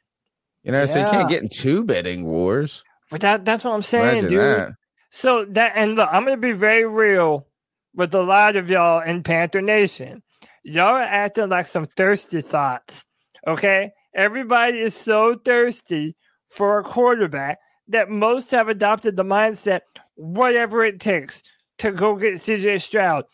[0.63, 2.85] You know, so you can't get in two bidding wars.
[3.11, 4.41] but that that's what I'm saying, Imagine dude.
[4.41, 4.73] that.
[5.11, 7.49] So that and look, I'm gonna be very real
[7.95, 10.23] with a lot of y'all in Panther Nation.
[10.63, 13.05] Y'all are acting like some thirsty thoughts.
[13.47, 16.15] Okay, everybody is so thirsty
[16.49, 19.81] for a quarterback that most have adopted the mindset,
[20.15, 21.43] whatever it takes
[21.79, 23.25] to go get CJ Stroud.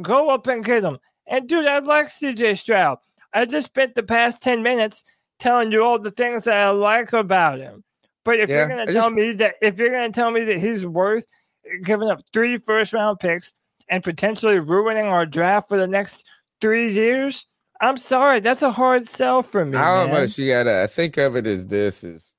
[0.00, 0.98] Go up and get him.
[1.26, 2.98] And dude, I like CJ Stroud.
[3.32, 5.04] I just spent the past 10 minutes
[5.38, 7.82] telling you all the things that I like about him.
[8.24, 10.44] But if Yeah, you're gonna I tell just- me that if you're gonna tell me
[10.44, 11.26] that he's worth
[11.84, 13.54] giving up three first round picks
[13.88, 16.24] and potentially ruining our draft for the next
[16.60, 17.46] three years,
[17.80, 19.76] I'm sorry, that's a hard sell for me.
[19.76, 20.14] I man.
[20.14, 22.32] almost you gotta I think of it as this is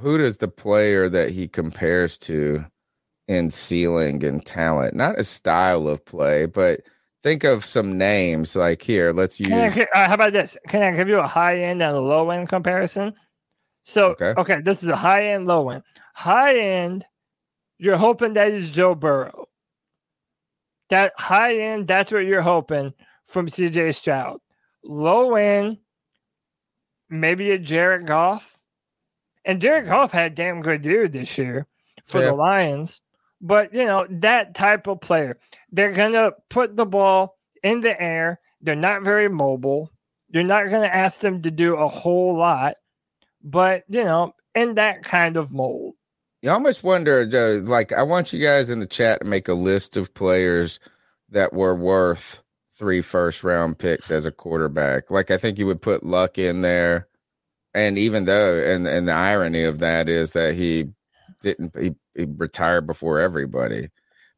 [0.00, 2.64] who does the player that he compares to
[3.28, 6.80] in ceiling and talent, not a style of play, but
[7.24, 8.54] think of some names.
[8.54, 9.50] Like here, let's use.
[9.50, 10.56] I, uh, how about this?
[10.68, 13.14] Can I give you a high end and a low end comparison?
[13.82, 14.34] So, Okay.
[14.38, 15.82] okay, this is a high end, low end.
[16.14, 17.04] High end,
[17.78, 19.46] you're hoping that is Joe Burrow.
[20.90, 22.94] That high end, that's what you're hoping
[23.26, 24.38] from CJ Stroud.
[24.84, 25.78] Low end,
[27.08, 28.58] maybe a Jared Goff.
[29.46, 31.66] And Jared Goff had a damn good year this year
[32.04, 32.26] for Yeah.
[32.28, 33.00] the Lions.
[33.40, 35.38] But, you know, that type of player,
[35.74, 38.40] they're to put the ball in the air.
[38.60, 39.90] They're not very mobile.
[40.28, 42.76] You're not to ask them to do a whole lot,
[43.42, 45.94] but, you know, in that kind of mold.
[46.42, 49.54] You almost wonder, uh, like, I want you guys in the chat to make a
[49.54, 50.78] list of players
[51.30, 52.42] that were worth
[52.76, 55.10] three first round picks as a quarterback.
[55.10, 57.08] Like, I think you would put Luck in there.
[57.72, 60.90] And even though, and, and the irony of that is that he
[61.40, 63.88] didn't, he, he retired before everybody.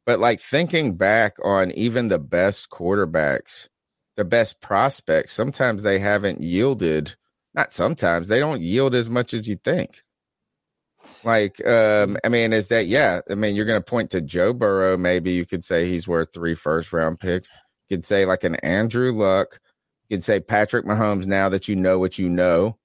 [0.07, 3.69] But like thinking back on even the best quarterbacks,
[4.17, 7.17] the best prospects, sometimes they haven't yielded.
[7.55, 10.03] Not sometimes, they don't yield as much as you think.
[11.25, 13.21] Like, um, I mean, is that yeah?
[13.31, 14.97] I mean, you're going to point to Joe Burrow.
[14.97, 17.49] Maybe you could say he's worth three first round picks.
[17.89, 19.61] You could say like an Andrew Luck.
[20.09, 21.27] You could say Patrick Mahomes.
[21.27, 22.79] Now that you know what you know,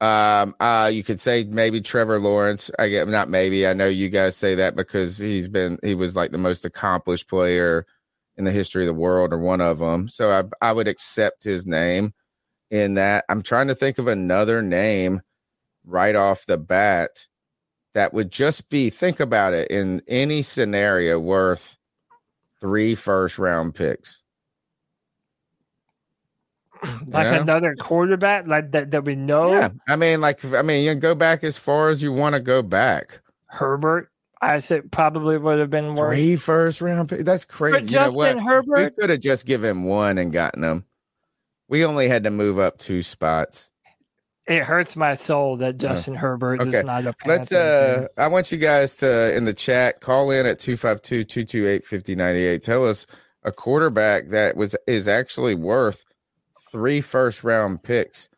[0.00, 2.70] um, uh, you could say maybe Trevor Lawrence.
[2.78, 3.66] I get not maybe.
[3.66, 7.28] I know you guys say that because he's been he was like the most accomplished
[7.28, 7.86] player
[8.36, 10.08] in the history of the world or one of them.
[10.08, 12.12] So I I would accept his name
[12.70, 13.24] in that.
[13.28, 15.22] I'm trying to think of another name
[15.84, 17.26] right off the bat
[17.94, 21.78] that would just be think about it in any scenario worth
[22.60, 24.22] three first round picks.
[27.06, 27.42] Like Yeah.
[27.42, 29.52] another quarterback, like that, that we know.
[29.52, 32.34] Yeah, I mean, like I mean, you can go back as far as you want
[32.34, 33.20] to go back.
[33.46, 34.10] Herbert,
[34.42, 36.14] I said probably would have been worth.
[36.14, 37.24] Three first round picks.
[37.24, 37.86] That's crazy.
[37.86, 38.26] But You know what?
[38.34, 40.84] Justin Herbert, We could have just given one and gotten him.
[41.68, 43.70] We only had to move up two spots.
[44.46, 46.78] it hurts my soul that Justin Herbert Okay.
[46.78, 50.46] is not a Let's uh I want you guys to in the chat call in
[50.46, 52.62] at 252-228-5098.
[52.62, 53.06] Tell us
[53.42, 56.04] a quarterback that was is actually worth
[56.70, 58.28] three first round picks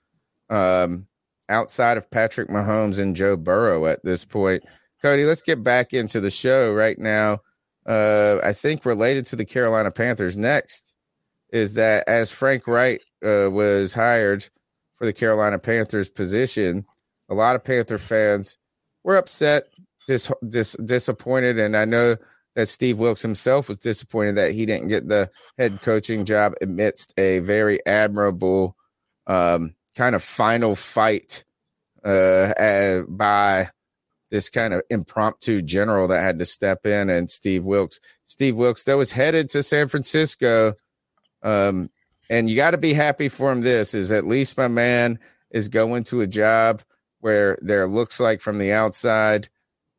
[0.50, 1.06] um
[1.48, 4.62] outside of Patrick Mahomes and Joe Burrow at this point.
[5.00, 7.40] Cody, let's get back into the show right now.
[7.86, 10.94] Uh I think related to the Carolina Panthers next
[11.50, 14.48] is that as Frank Reich uh, was hired
[14.94, 16.84] for the Carolina Panthers position,
[17.28, 18.58] a lot of Panther fans
[19.04, 19.64] were upset,
[20.06, 22.16] dis, dis, disappointed, and I know
[22.58, 27.14] that Steve Wilks himself was disappointed that he didn't get the head coaching job amidst
[27.16, 28.74] a very admirable
[29.28, 31.44] um, kind of final fight
[32.04, 33.68] uh, by
[34.30, 38.00] this kind of impromptu general that had to step in and Steve Wilks.
[38.24, 40.74] Steve Wilks, that was headed to San Francisco.
[41.44, 41.90] Um,
[42.28, 43.60] and you got to be happy for him.
[43.60, 45.20] This is at least my man
[45.52, 46.82] is going to a job
[47.20, 49.48] where there looks like from the outside.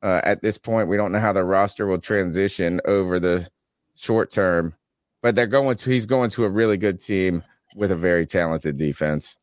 [0.02, 3.48] Uh, at this point, we don't know how the roster will transition over the
[3.96, 4.74] short term,
[5.22, 5.90] but they're going to.
[5.90, 7.44] He's going to a really good team
[7.76, 9.38] with a very talented defense.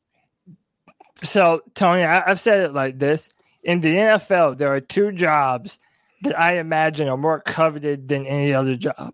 [1.23, 3.31] So, Tony, I, I've said it like this:
[3.65, 5.79] in the NFL, there are two jobs
[6.23, 9.13] that I imagine are more coveted than any other job.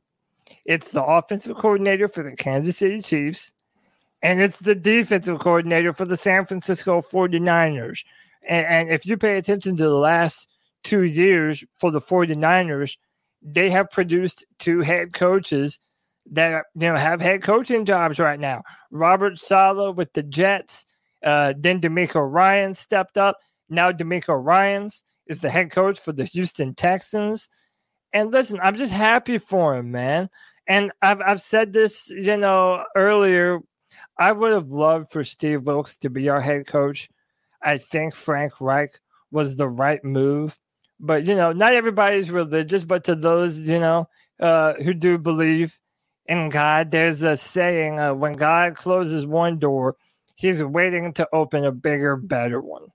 [0.65, 3.53] It's the offensive coordinator for the Kansas City Chiefs,
[4.23, 8.05] and it's the defensive coordinator for the San Francisco 49ers.
[8.49, 10.49] And, and if you pay attention to the last
[10.83, 12.97] two years for the 49ers,
[13.43, 15.81] they have produced two head coaches
[16.31, 18.63] that you know have head coaching jobs right now.
[18.91, 20.87] Robert Saleh with the Jets,
[21.25, 23.39] uh, then DeMeco Ryans stepped up.
[23.69, 27.49] Now DeMeco Ryans is the head coach for the Houston Texans.
[28.13, 30.29] And listen, I'm just happy for him, man.
[30.69, 33.61] And I've I've said this, you know, earlier.
[34.19, 37.11] I would have loved for Steve Wilks to be our head coach.
[37.63, 38.91] I think Frank Reich
[39.31, 40.59] was the right move.
[41.03, 44.09] But you know, not everybody's religious, but to those, you know,
[44.41, 45.79] uh, who do believe
[46.27, 49.97] in God, there's a saying: uh, when God closes one door,
[50.37, 52.87] He's waiting to open a bigger, better one.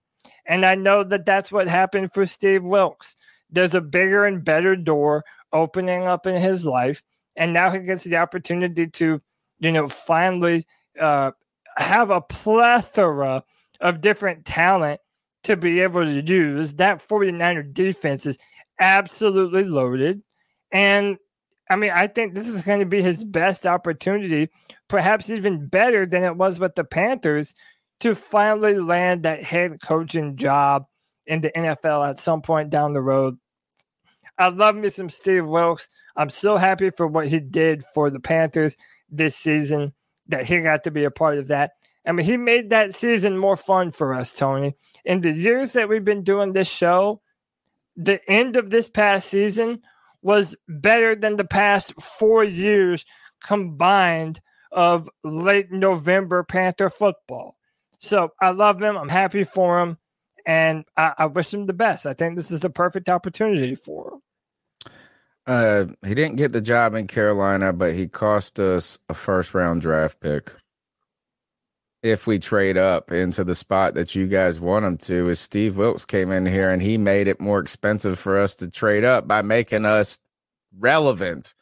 [0.46, 3.18] And I know that that's what happened for Steve Wilks.
[3.50, 7.04] There's a bigger and better door opening up in his life,
[7.36, 9.22] and now he gets the opportunity to,
[9.60, 10.66] you know, finally
[11.00, 11.32] uh,
[11.78, 13.44] have a plethora
[13.82, 15.02] of different talent
[15.48, 16.76] to be able to use.
[16.76, 18.38] That 49er defense is
[18.80, 20.22] absolutely loaded.
[20.72, 21.18] And
[21.70, 24.50] I mean, I think this is going to be his best opportunity,
[24.88, 27.56] perhaps even better than it was with the Panthers,
[28.02, 30.86] to finally land that head coaching job
[31.26, 33.38] in the NFL at some point down the road.
[34.38, 35.90] I love me some Steve Wilks.
[36.16, 38.78] I'm so happy for what he did for the Panthers
[39.10, 39.94] this season
[40.28, 41.72] that he got to be a part of that.
[42.08, 44.76] I mean, he made that season more fun for us, Tony.
[45.04, 47.22] In the years that we've been doing this show,
[47.98, 49.82] the end of this past season
[50.22, 53.06] was better than the past four years
[53.44, 54.42] combined
[54.72, 57.58] of late November Panther football.
[58.00, 58.98] So I love him.
[58.98, 59.98] I'm happy for him.
[60.46, 62.06] And I, I wish him the best.
[62.06, 64.22] I think this is the perfect opportunity for him.
[65.46, 69.82] Uh, he didn't get the job in Carolina, but he cost us a first round
[69.82, 70.54] draft pick.
[72.04, 75.78] If we trade up into the spot that you guys want him to, is Steve
[75.78, 79.28] Wilks came in here and he made it more expensive for us to trade up
[79.28, 80.20] by making us
[80.78, 81.56] relevant,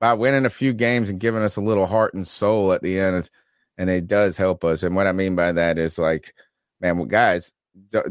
[0.00, 2.98] by winning a few games and giving us a little heart and soul at the
[2.98, 3.28] end.
[3.76, 4.82] And it does help us.
[4.82, 6.34] And what I mean by that is like,
[6.80, 7.52] man, well, guys,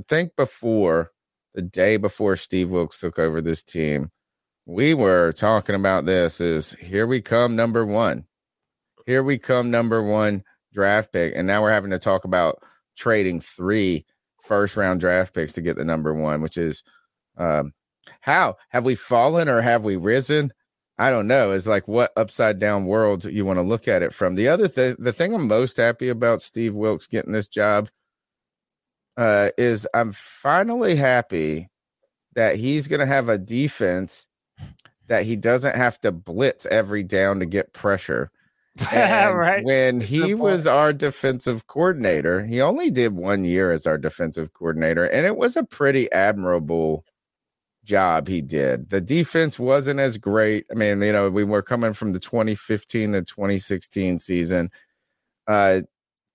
[0.07, 1.11] think before
[1.53, 4.11] the day before Steve Wilks took over this team
[4.65, 8.25] we were talking about this is here we come number one
[9.05, 10.43] here we come number one
[10.73, 12.63] draft pick and now we're having to talk about
[12.95, 14.05] trading three
[14.41, 16.83] first round draft picks to get the number one which is
[17.37, 17.73] um
[18.21, 18.55] how?
[18.69, 20.51] Have we fallen or have we risen?
[20.97, 21.51] I don't know.
[21.51, 24.35] It's like what upside down world you want to look at it from.
[24.35, 27.89] The other thing the thing i'm most happy about Steve Wilks getting this job
[29.17, 31.69] uh is i'm finally happy
[32.33, 34.29] that he's going to have a defense
[35.07, 38.31] that he doesn't have to blitz every down to get pressure.
[38.93, 39.65] right.
[39.65, 45.05] When he was our defensive coordinator, he only did one year as our defensive coordinator,
[45.05, 47.05] and it was a pretty admirable
[47.85, 48.89] job he did.
[48.89, 50.65] The defense wasn't as great.
[50.71, 54.69] I mean, you know, we were coming from the 2015 to 2016 season.
[55.47, 55.81] Uh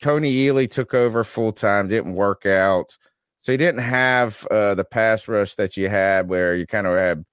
[0.03, 2.97] Kony Ealy took over full time, didn't work out.
[3.39, 6.97] So he didn't have uh, the pass rush that you had where you kind of
[6.99, 7.25] had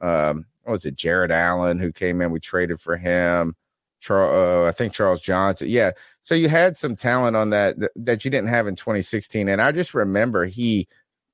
[0.00, 2.30] um, what was it, Jared Allen, who came in.
[2.30, 3.54] We traded for him.
[4.00, 5.68] Charles, uh, I think Charles Johnson.
[5.68, 5.92] Yeah.
[6.20, 9.48] So you had some talent on that, that that you didn't have in 2016.
[9.48, 10.88] And I just remember he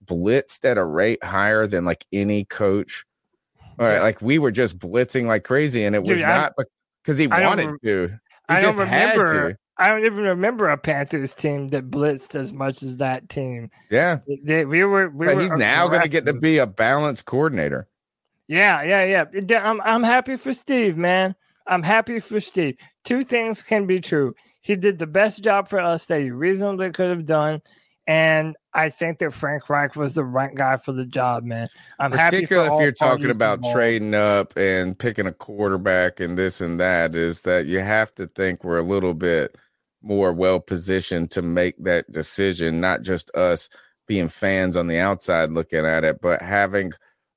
[0.04, 3.04] blitzed at a rate higher than like any coach.
[3.78, 6.54] All right, like we were just blitzing like crazy, and it Dude, was I- not
[7.02, 8.08] because he wanted to.
[8.08, 8.14] He
[8.48, 9.58] I just don't remember.
[9.76, 13.70] I don't even remember a Panthers team that blitzed as much as that team.
[13.90, 14.20] Yeah.
[14.44, 15.10] They- we were.
[15.10, 17.86] We But were he's now going to get to be a balanced coordinator.
[18.48, 19.68] Yeah, yeah, yeah.
[19.68, 21.34] I'm I'm happy for Steve, man.
[21.66, 22.76] I'm happy for Steve.
[23.04, 24.34] Two things can be true.
[24.60, 27.62] He did the best job for us that he reasonably could have done,
[28.06, 31.66] and I think that Frank Reich was the right guy for the job, man.
[31.98, 32.36] I'm happy.
[32.36, 33.76] Particularly if you're talking about involved.
[33.76, 38.26] trading up and picking a quarterback and this and that is that you have to
[38.28, 39.56] think we're a little bit
[40.02, 43.68] more well positioned to make that decision not just us
[44.06, 46.92] being fans on the outside looking at it but having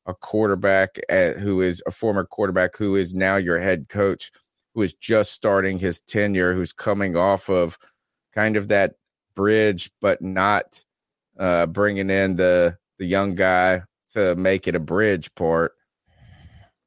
[0.10, 4.32] a quarterback at, who is a former quarterback who is now your head coach
[4.74, 7.78] who is just starting his tenure who's coming off of
[8.34, 8.95] kind of that
[9.36, 10.84] bridge but not
[11.38, 13.82] uh, bringing in the the young guy
[14.14, 15.74] to make it a bridge part.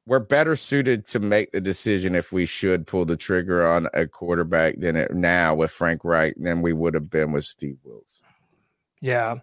[0.05, 4.07] We're better suited to make the decision if we should pull the trigger on a
[4.07, 8.21] quarterback than it now with Frank Reich than we would have been with Steve Wilks.
[9.01, 9.37] Yeah.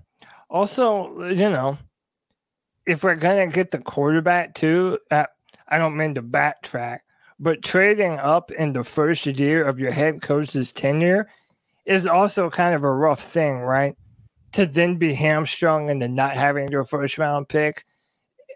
[0.50, 1.78] Also, you know,
[2.90, 5.26] if we're gonna get the quarterback too, uh,
[5.68, 7.02] I don't mean to backtrack,
[7.40, 11.30] but trading up in the first year of your head coach's tenure
[11.86, 13.96] is also kind of a rough thing, right?
[14.54, 17.86] To then be hamstrung into not having your first round pick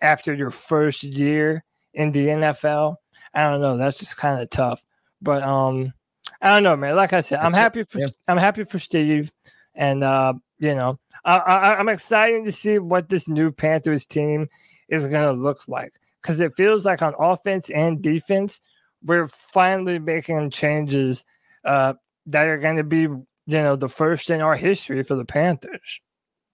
[0.02, 1.64] after your first year
[1.94, 2.96] in the NFL.
[3.36, 3.78] I don't know.
[3.78, 4.84] That's just kind of tough.
[5.22, 5.94] But um,
[6.42, 6.96] I don't know, man.
[6.96, 9.32] Like I said, I'm happy for I'm happy for Steve,
[9.76, 10.34] and uh,
[10.64, 14.48] you know, I, I, I'm excited to see what this new Panthers team
[14.88, 15.92] is going to look like
[16.22, 18.62] because it feels like on offense and defense,
[19.04, 21.26] we're finally making changes
[21.66, 21.94] uh,
[22.28, 26.00] that are going to be, you know, the first in our history for the Panthers.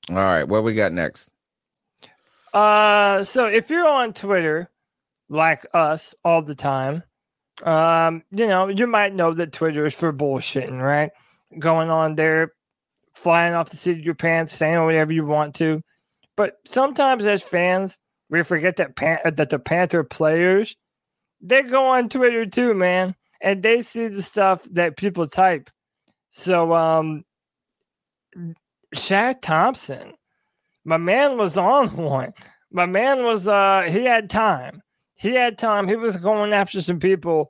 [0.10, 1.30] All right, what we got next?
[2.52, 4.72] Uh, so if you're on Twitter,
[5.30, 7.04] like us all the time,
[7.62, 11.12] um, you know, you might know that Twitter is for bullshitting, right?
[11.60, 12.54] Going on there,
[13.20, 15.82] flying off the seat of your pants, saying whatever you want to.
[16.36, 18.00] But sometimes as fans,
[18.30, 20.76] we forget that Pan- that the Panther players,
[21.42, 25.70] they go on Twitter too, man, and they see the stuff that people type.
[26.32, 27.26] So, um,
[28.96, 30.14] Shaq Thompson,
[30.86, 32.34] my man was on one.
[32.72, 34.82] My man was uh he had time.
[35.16, 35.88] He had time.
[35.88, 37.50] He was going after some people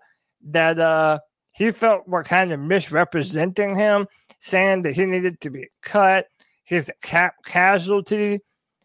[0.49, 1.19] that uh
[1.59, 4.07] he felt were kind of misrepresenting him,
[4.39, 6.27] saying that he needed to be cut.
[6.63, 8.39] He's a cap casualty.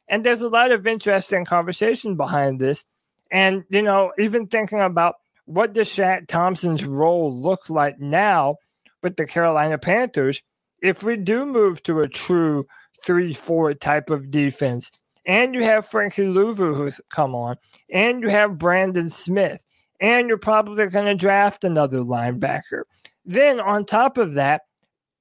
[0.09, 2.85] And there's a lot of interesting conversation behind this.
[3.31, 5.14] And, you know, even thinking about
[5.45, 8.57] what does Shaq Thompson's role look like now
[9.05, 10.43] with the Carolina Panthers
[10.83, 12.66] if we do move to a true
[13.07, 14.91] 3 4 type of defense?
[15.25, 17.57] And you have Frankie Luvu who's come on,
[17.89, 19.64] and you have Brandon Smith,
[20.05, 22.83] and you're probably going to draft another linebacker.
[23.25, 24.61] Then on top of that,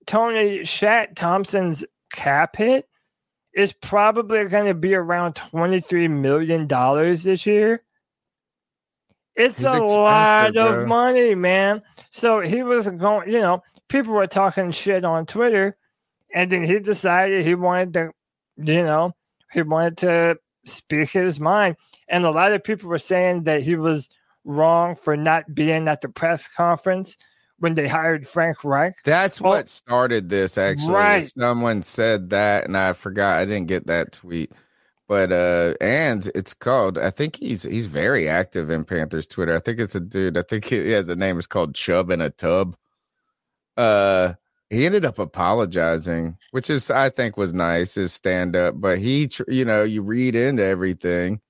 [0.05, 2.89] Tony Shaq Thompson's cap hit
[3.53, 7.81] is probably going to be around $23 million this year.
[9.35, 10.81] It's a lot bro.
[10.81, 11.81] of money, man.
[12.09, 15.77] So he was going, you know, people were talking shit on Twitter,
[16.35, 18.11] and then he decided he wanted to,
[18.57, 19.13] you know,
[19.53, 21.77] he wanted to speak his mind.
[22.09, 24.09] And a lot of people were saying that he was
[24.45, 27.17] wrong for not being at the press conference
[27.59, 28.95] when they hired Frank Reich.
[29.05, 30.95] That's what started this actually.
[30.95, 31.25] Right.
[31.25, 34.51] Someone said that and I forgot I didn't get that tweet.
[35.07, 39.55] But uh and it's called I think he's he's very active in Panthers Twitter.
[39.55, 40.37] I think it's a dude.
[40.37, 42.75] I think he has a name is called Chubb in a Tub.
[43.77, 44.33] Uh
[44.69, 49.27] he ended up apologizing, which is I think was nice his stand up, but he
[49.27, 51.41] tr- you know, you read into everything.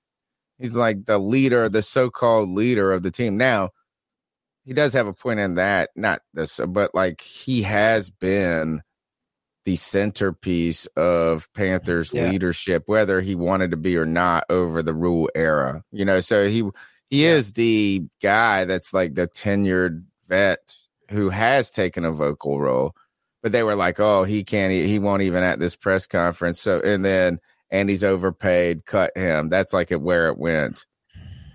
[0.59, 3.37] He's like the leader, the so-called leader of the team.
[3.37, 3.69] Now,
[4.65, 8.81] he does have a point in that, not this, but like he has been
[9.65, 12.25] the centerpiece of Panthers Yeah.
[12.25, 15.83] leadership, whether he wanted to be or not over the rule era.
[15.91, 16.69] You know, so he
[17.09, 20.75] he is the guy that's like the tenured vet
[21.11, 22.93] who has taken a vocal role.
[23.41, 24.71] But they were like, "Oh, he can't.
[24.71, 27.39] e- He won't even at this press conference." So, and then
[27.73, 28.85] and he's overpaid.
[28.85, 29.49] Cut him.
[29.49, 30.85] That's like it where it went.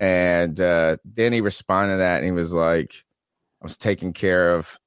[0.00, 2.92] And uh, then he responded to that, and he was like,
[3.62, 4.78] "I was taking care of."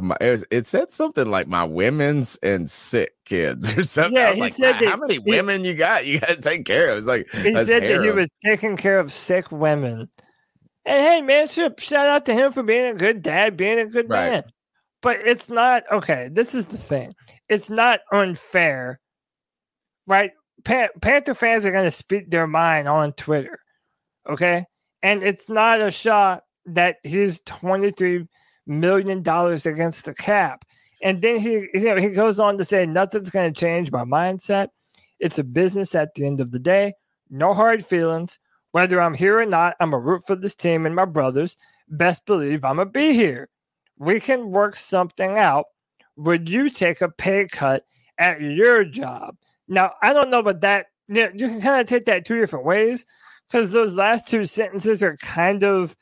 [0.00, 4.14] My, it, was- it said something like my women's and sick kids or something.
[4.14, 6.06] Yeah, he like, said that how many he- women you got?
[6.06, 6.98] You got to take care of.
[6.98, 10.08] It's like He said that he was taking care of sick women.
[10.84, 14.10] And hey, man, shout out to him for being a good dad, being a good
[14.10, 14.30] Right.
[14.30, 14.44] man.
[15.00, 16.28] But it's not okay.
[16.30, 17.14] This is the thing.
[17.48, 19.00] It's not unfair,
[20.06, 20.32] right?
[20.64, 23.58] Pan- Panther fans are going to speak their mind on Twitter,
[24.28, 24.64] okay?
[25.02, 28.26] And it's not a shot that he's twenty three
[28.66, 30.64] million dollars against the cap.
[31.02, 34.04] And then he, you know, he goes on to say nothing's going to change my
[34.04, 34.68] mindset.
[35.18, 36.94] It's a business at the end of the day.
[37.30, 38.38] No hard feelings.
[38.70, 41.56] Whether I'm here or not, I'm a root for this team and my brothers.
[41.88, 43.48] Best believe I'm going to be here.
[43.98, 45.66] We can work something out.
[46.16, 47.84] Would you take a pay cut
[48.18, 49.36] at your job?
[49.72, 50.86] Now, I don't know about that.
[51.08, 53.06] You, know, you can kind of take that two different ways
[53.48, 55.96] because those last two sentences are kind of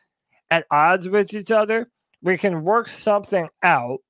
[0.51, 1.89] at odds with each other.
[2.21, 4.01] We can work something out,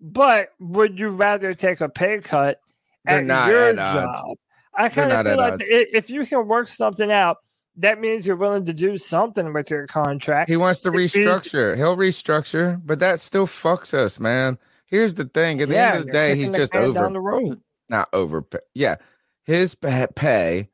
[0.00, 2.60] but would you rather take a pay cut
[3.04, 4.20] at not your at odds.
[4.20, 4.36] job?
[4.74, 5.64] I kind of feel like odds.
[5.68, 7.38] if you can work something out,
[7.78, 10.48] that means you're willing to do something with your contract.
[10.48, 11.76] He wants to restructure.
[11.76, 14.56] He'll restructure, but that still fucks us, man.
[14.86, 17.00] Here's the thing: at the Yeah, end of the day, he's just over.
[17.00, 17.60] down the road.
[17.90, 18.60] Not overpay.
[18.74, 18.96] Yeah,
[19.44, 20.68] his pay.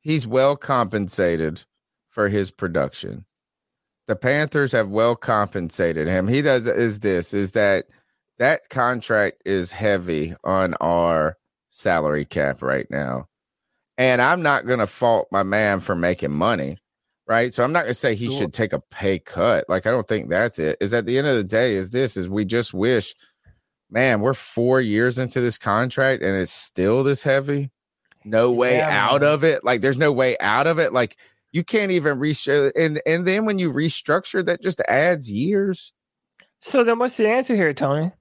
[0.00, 1.62] He's well compensated
[2.08, 3.24] for his production.
[4.08, 6.26] The Panthers have well compensated him.
[6.26, 7.84] He does is this is that
[8.38, 11.36] that contract is heavy on our
[11.70, 13.26] salary cap right now.
[13.98, 16.78] And I'm not going to fault my man for making money,
[17.28, 17.54] right?
[17.54, 18.38] So I'm not going to say he Sure.
[18.38, 19.66] should take a pay cut.
[19.68, 20.78] Like I don't think that's it.
[20.80, 23.14] Is at the end of the day is this is we just wish
[23.92, 27.70] man, we're 4 years into this contract and it's still this heavy.
[28.24, 29.32] No way Yeah, out man.
[29.32, 29.62] of it.
[29.62, 30.92] Like there's no way out of it.
[30.92, 31.16] Like
[31.52, 35.92] you can't even restructure and and then when you restructure that just adds years.
[36.60, 38.12] So then, what's the answer here, Tony?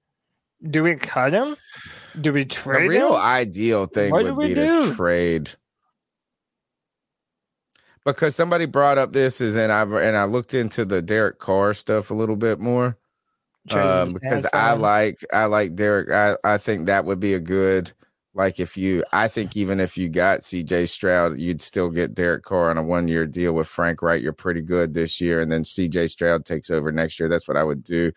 [0.64, 1.56] Do we cut him?
[2.20, 2.84] Do we trade?
[2.84, 3.22] The real him?
[3.22, 5.52] ideal thing What would we be to trade.
[8.04, 11.76] Because somebody brought up this is and I and I looked into the Derek Carr
[11.76, 12.98] stuff a little bit more.
[13.70, 16.10] Um, because I like I like Derek.
[16.10, 17.92] I, I think that would be a good
[18.34, 22.44] like if you I think even if you got CJ Stroud, you'd still get Derek
[22.44, 24.24] Carr on a one year deal with Frank Reich.
[24.24, 27.30] You're pretty good this year, and then CJ Stroud takes over next year.
[27.30, 28.12] That's what I would do.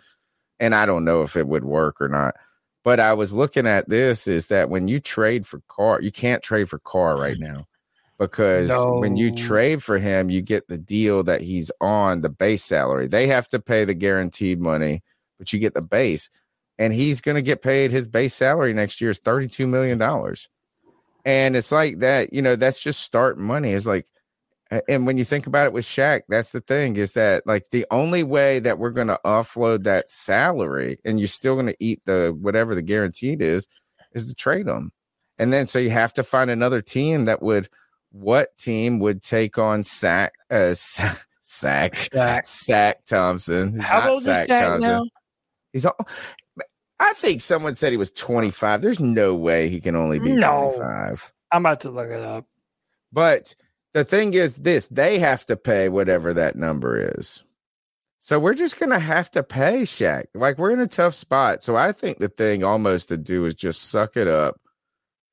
[0.60, 2.36] And I don't know if it would work or not.
[2.84, 6.42] But I was looking at this is that when you trade for Carr, you can't
[6.42, 7.66] trade for Carr right now
[8.18, 12.62] because when you trade for him, you get the deal that he's on the base
[12.62, 13.08] salary.
[13.08, 15.02] They have to pay the guaranteed money,
[15.38, 16.30] but you get the base.
[16.78, 20.00] And he's going to get paid his base salary next year is $32 million.
[21.24, 23.70] And it's like that, you know, that's just start money.
[23.70, 24.06] It's like,
[24.88, 27.86] and when you think about it with Shaq, that's the thing is that like the
[27.90, 32.00] only way that we're going to offload that salary and you're still going to eat
[32.06, 33.68] the whatever the guaranteed is,
[34.12, 34.90] is to trade him.
[35.38, 37.68] And then so you have to find another team that would
[38.10, 40.74] what team would take on Sack uh
[41.40, 43.78] Sack Sack, Sack Thompson.
[43.78, 45.04] How old is Sack Shaq now?
[45.74, 45.96] He's all,
[47.00, 48.80] I think someone said he was 25.
[48.80, 50.70] There's no way he can only be No.
[50.72, 51.32] 25.
[51.52, 52.46] I'm about to look it up.
[53.12, 53.54] But
[53.92, 57.44] the thing is this, they have to pay whatever that number is.
[58.20, 60.24] So we're just gonna have to pay Shaq.
[60.34, 61.62] Like we're in a tough spot.
[61.62, 64.58] So I think the thing almost to do is just suck it up,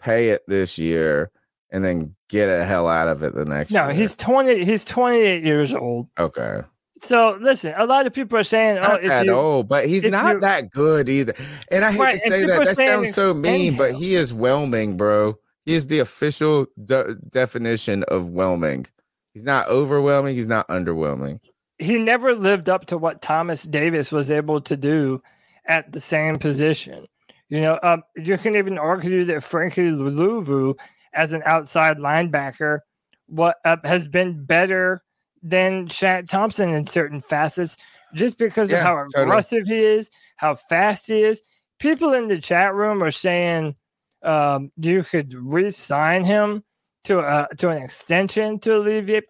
[0.02, 1.32] pay it this year,
[1.70, 3.94] and then get the hell out of it the next No, year.
[3.94, 4.66] he's 20.
[4.66, 6.08] He's 28 years old.
[6.20, 6.62] okay.
[7.02, 10.04] So listen, a lot of people are saying, "Oh, Not that you, old, but he's
[10.04, 11.34] not that good either.
[11.72, 12.64] And I hate Right, to say that.
[12.64, 15.36] That sounds so mean, but he is whelming, bro.
[15.66, 18.86] He is the official de- definition of whelming.
[19.34, 20.36] He's not overwhelming.
[20.36, 21.40] He's not underwhelming.
[21.80, 25.24] he never lived up to what Thomas Davis was able to do
[25.66, 27.08] at the same position.
[27.50, 30.78] You know, um, you can even argue that Frankie Luvu,
[31.16, 32.80] as an outside linebacker,
[33.26, 35.02] what uh, has been better
[35.44, 37.78] than Shaq Thompson in certain facets,
[38.14, 39.26] just because Yeah, of how totally.
[39.26, 41.42] aggressive he is, how fast he is.
[41.80, 43.76] People in the chat room are saying
[44.24, 46.64] um, you could re-sign him
[47.06, 49.24] to a, to an extension to alleviate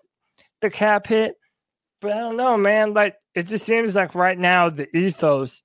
[0.62, 1.36] the cap hit.
[2.02, 2.94] But I don't know, man.
[2.94, 5.64] Like it just seems like right now the ethos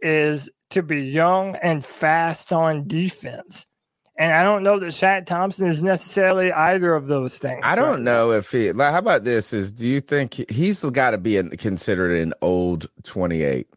[0.00, 3.66] is to be young and fast on defense.
[4.18, 7.60] And I don't know that Shaq Thompson is necessarily either of those things.
[7.64, 8.70] I don't know if he.
[8.72, 9.52] Like, how about this?
[9.52, 13.68] Is do you think he- he's got to be an, considered an old twenty eight?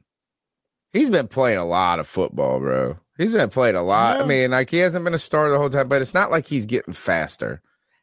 [0.91, 2.97] He's been playing a lot of football, bro.
[3.17, 4.21] He's been playing a lot.
[4.21, 6.47] I mean, like he hasn't been a starter the whole time, but it's not like
[6.47, 7.61] he's getting faster.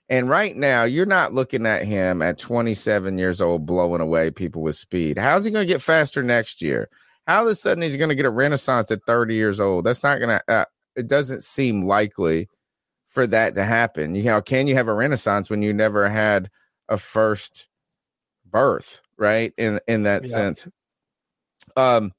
[0.08, 4.60] And right now, you're not looking at him at 27 years old blowing away people
[4.62, 5.18] with speed.
[5.18, 6.88] How's he going to get faster next year?
[7.26, 9.84] How all of a sudden he's going to get a renaissance at 30 years old?
[9.84, 10.42] That's not going to.
[10.48, 10.64] Uh,
[10.96, 12.48] it doesn't seem likely
[13.08, 14.14] for that to happen.
[14.14, 16.50] You know, can you have a renaissance when you never had
[16.88, 17.68] a first
[18.50, 19.52] birth, right?
[19.58, 20.28] In in that Yeah.
[20.32, 20.68] sense.
[21.76, 22.12] Um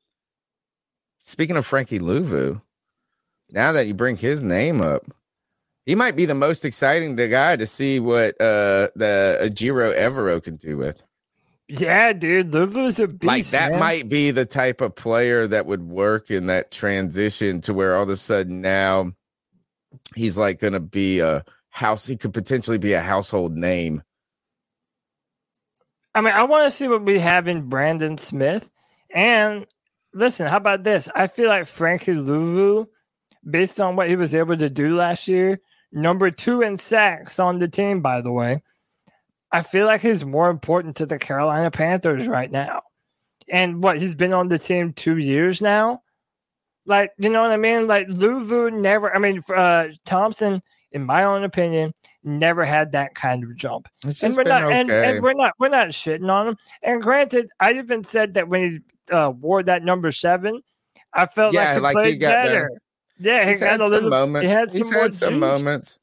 [1.22, 2.62] speaking of Frankie Luvu,
[3.50, 5.04] now that you bring his name up,
[5.86, 10.56] he might be the most exciting the guy to see what uh Ejiro Evero can
[10.56, 11.04] do with.
[11.68, 13.24] Yeah, dude, Luvu's a beast.
[13.24, 13.80] like that man.
[13.80, 18.04] might be the type of player that would work in that transition to where all
[18.04, 19.14] of a sudden now
[20.16, 24.04] he's like going to be a house he could potentially be a household name
[26.16, 28.70] I mean, I want to see what we have in Brandon Smith.
[29.14, 29.66] And
[30.14, 31.10] listen, how about this?
[31.16, 32.88] I feel like Frankie Luvu,
[33.50, 35.60] based on what he was able to do last year,
[35.92, 38.62] number two in sacks on the team, by the way.
[39.54, 42.82] I feel like he's more important to the Carolina Panthers right now.
[43.48, 46.02] And what he's been on the team two years now.
[46.86, 47.88] Like, you know what I mean?
[47.88, 50.62] Like Luvu never, I mean, uh, Thompson,
[50.92, 51.94] in my own opinion,
[52.24, 55.54] never had that kind of jump it's and we're not and, okay and we're not
[55.60, 56.58] we're not shitting on him.
[56.82, 58.64] And granted, I even said that when
[59.10, 60.62] he uh, wore that number seven,
[61.14, 62.70] I felt Yeah, like he like he played got better.
[63.20, 64.10] Yeah, he he's got had a some little.
[64.10, 65.40] moments He had some he's had some juice.
[65.40, 66.00] moments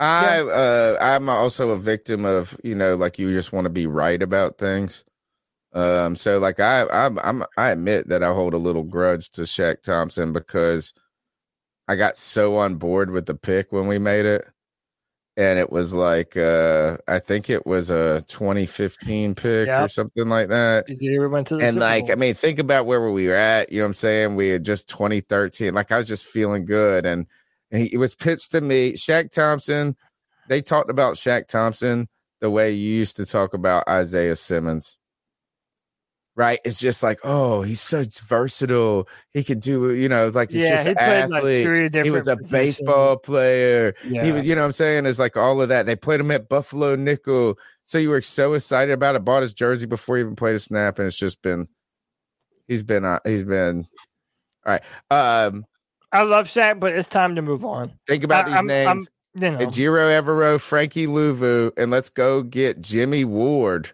[0.00, 3.86] i uh i'm also a victim of you know like you just want to be
[3.86, 5.04] right about things.
[5.72, 9.42] Um so like i i'm, I'm i admit that i hold a little grudge to
[9.42, 10.92] Shaq thompson because
[11.88, 14.44] i got so on board with the pick when we made it
[15.36, 20.48] and it was like uh i think it was a 2015 pick or something like
[20.48, 20.88] that.
[20.88, 23.78] He went to the and like i mean think about where we were at you
[23.78, 24.36] know what i'm saying?
[24.36, 27.26] We had just 2013 like i was just feeling good and,
[27.74, 29.96] and he, it was pitched to me Shaq thompson
[30.48, 32.08] they talked about Shaq thompson
[32.40, 34.98] the way you used to talk about isaiah simmons.
[36.36, 36.58] Right?
[36.64, 39.08] It's just like oh he's so versatile.
[39.32, 41.64] He could do you know like he's yeah, just he an like athlete.
[41.90, 42.52] three he was a positions.
[42.52, 43.94] baseball player.
[44.04, 44.24] Yeah.
[44.24, 45.06] he was you know what i'm saying?
[45.06, 45.86] It's like all of that.
[45.86, 47.56] They played him at buffalo nickel.
[47.84, 50.58] So you were so excited about it bought his jersey before he even played a
[50.58, 51.68] snap and it's just been
[52.66, 53.86] he's been uh, he's been
[54.66, 54.82] all right.
[55.10, 55.64] Um
[56.14, 57.92] I love Shaq, but it's time to move on.
[58.06, 62.42] think about I- these I'm- I'm- names you know, Evero, Frankie Luvu, and let's go
[62.42, 63.90] get Jimmy Ward.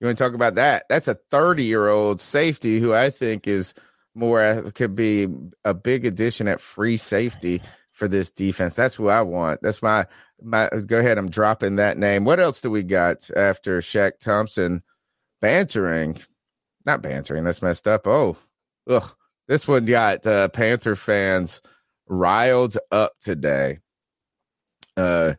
[0.00, 0.84] You want to talk about that?
[0.88, 3.74] That's a 30 year old safety who I think is
[4.14, 5.26] more uh, could be
[5.64, 7.60] a big addition at free safety
[7.90, 8.76] for this defense.
[8.76, 9.60] That's who I want.
[9.62, 10.06] That's my
[10.40, 10.68] my.
[10.86, 11.18] Go ahead.
[11.18, 12.24] I'm dropping that name.
[12.24, 14.82] What else do we got after Shaq Thompson
[15.40, 16.18] bantering?
[16.84, 17.42] Not bantering.
[17.44, 18.06] That's messed up.
[18.06, 18.36] Oh,
[18.88, 19.14] ugh.
[19.48, 21.62] This one got uh, Panther fans
[22.08, 23.78] riled up today
[24.96, 25.34] uh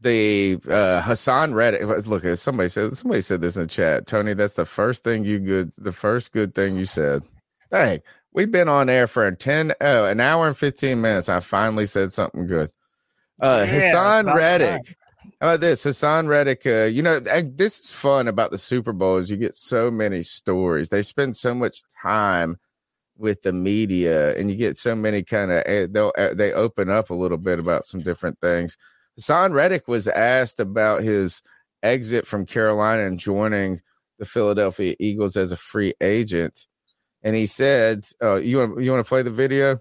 [0.00, 4.06] the uh Haason Reddick look at somebody said somebody said this in the chat.
[4.06, 7.24] Tony, that's the first thing you good the first good thing you said.
[7.72, 8.00] Dang,
[8.32, 11.28] we've been on air for 10 oh, an hour and 15 minutes.
[11.28, 12.70] I finally said something good.
[13.40, 14.96] Uh, Yeah, Haason Reddick.
[15.40, 15.84] How about this?
[15.84, 16.66] Haason Reddick.
[16.66, 20.22] Uh, you know, this is fun about the Super Bowl is you get so many
[20.22, 20.88] stories.
[20.88, 22.58] They spend so much time
[23.16, 27.10] with the media, and you get so many kind of they'll uh, they open up
[27.10, 28.76] a little bit about some different things.
[29.20, 31.40] Haason Reddick was asked about his
[31.84, 33.80] exit from Carolina and joining
[34.18, 36.66] the Philadelphia Eagles as a free agent,
[37.22, 39.78] and he said, "Oh, you want you want to play the video?"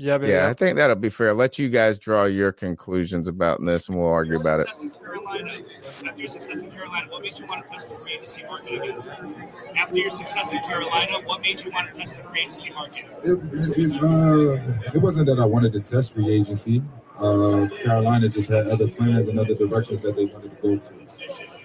[0.00, 0.32] Yeah, baby.
[0.32, 1.34] Yeah, I think that'll be fair.
[1.34, 4.68] Let you guys draw your conclusions about this, and we'll argue about it.
[4.80, 5.58] in Carolina,
[6.06, 8.74] after your success in Carolina, what made you want to test the free agency market
[8.80, 9.48] again?
[9.76, 13.06] After your success in Carolina, what made you want to test the free agency market?
[13.24, 13.40] It,
[13.76, 16.80] it, uh, it wasn't that I wanted to test free agency.
[17.18, 20.94] Uh, Carolina just had other plans and other directions that they wanted to go to.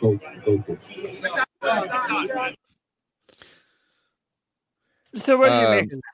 [0.01, 0.80] Go, go through.
[5.15, 6.12] So what do you Um, make of that?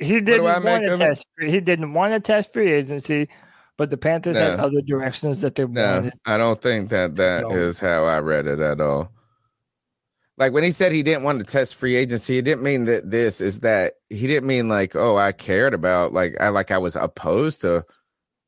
[0.00, 1.26] He didn't want to test.
[1.36, 3.28] Free, he didn't want to test free agency,
[3.76, 6.14] but the Panthers had other directions that they No, wanted.
[6.24, 7.88] I don't think that that is No.
[7.88, 9.12] how I read it at all.
[10.38, 13.10] Like when he said he didn't want to test free agency, he didn't mean that
[13.10, 16.78] this is that he didn't mean like, oh, I cared about like I like I
[16.78, 17.84] was opposed to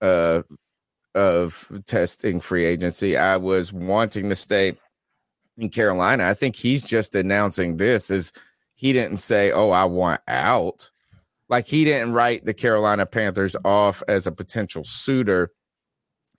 [0.00, 0.42] uh
[1.14, 3.18] of testing free agency.
[3.18, 4.72] I was wanting to stay
[5.58, 6.26] in Carolina.
[6.26, 8.32] I think he's just announcing this is
[8.74, 10.90] he didn't say, "Oh, I want out."
[11.52, 15.50] Like he didn't write the Carolina Panthers off as a potential suitor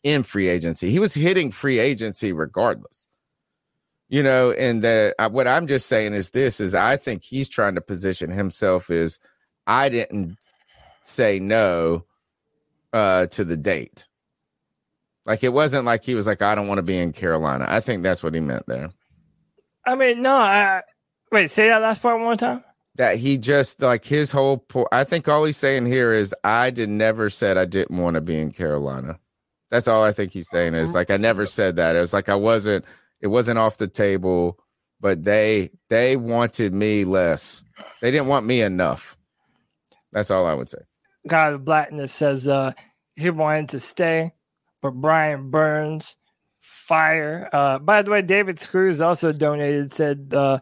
[0.01, 0.89] in free agency.
[0.89, 3.05] He was hitting free agency regardless.
[4.09, 7.75] You know, and that what I'm just saying is this is I think he's trying
[7.75, 9.19] to position himself as
[9.67, 10.35] I didn't
[11.03, 12.05] say no
[12.91, 14.07] uh to the date.
[15.27, 17.67] Like it wasn't like he was like I don't want to be in Carolina.
[17.69, 18.89] I think that's what he meant there.
[19.85, 20.33] I mean, no.
[20.33, 20.81] I
[21.31, 21.51] wait.
[21.51, 22.63] Say that last part one more time.
[22.95, 26.69] That he just like his whole po- I think all he's saying here is I
[26.69, 29.19] did never said I didn't want to be in Carolina.
[29.71, 31.95] That's all I think he's saying is like I never said that.
[31.95, 32.85] It was like I wasn't
[33.21, 34.59] it wasn't off the table,
[34.99, 37.63] but they they wanted me less.
[38.01, 39.17] They didn't want me enough.
[40.11, 40.79] That's all I would say.
[41.27, 42.73] God of Blackness says uh,
[43.15, 44.33] he wanted to stay,
[44.81, 46.17] but Brian Burns
[46.59, 47.49] fire.
[47.51, 49.93] Uh, by the way, David Screws also donated.
[49.93, 50.59] Said, uh,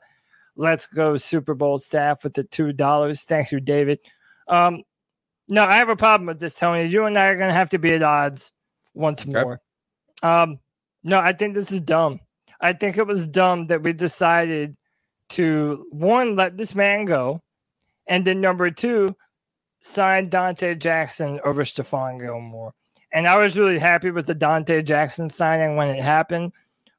[0.55, 3.99] "Let's go Super Bowl staff with the two dollars." Thank you, David.
[4.47, 4.83] Um,
[5.47, 6.85] no, I have a problem with this, Tony.
[6.85, 8.51] You and I are gonna have to be at odds
[8.93, 9.59] once more.
[10.23, 10.59] Um,
[11.03, 12.19] no, I think this is dumb.
[12.59, 14.77] I think it was dumb that we decided
[15.29, 17.41] to one let this man go,
[18.07, 19.15] and then number two
[19.81, 22.73] sign Donte Jackson over Stephon Gilmore.
[23.13, 26.53] And I was really happy with the Donte Jackson signing when it happened.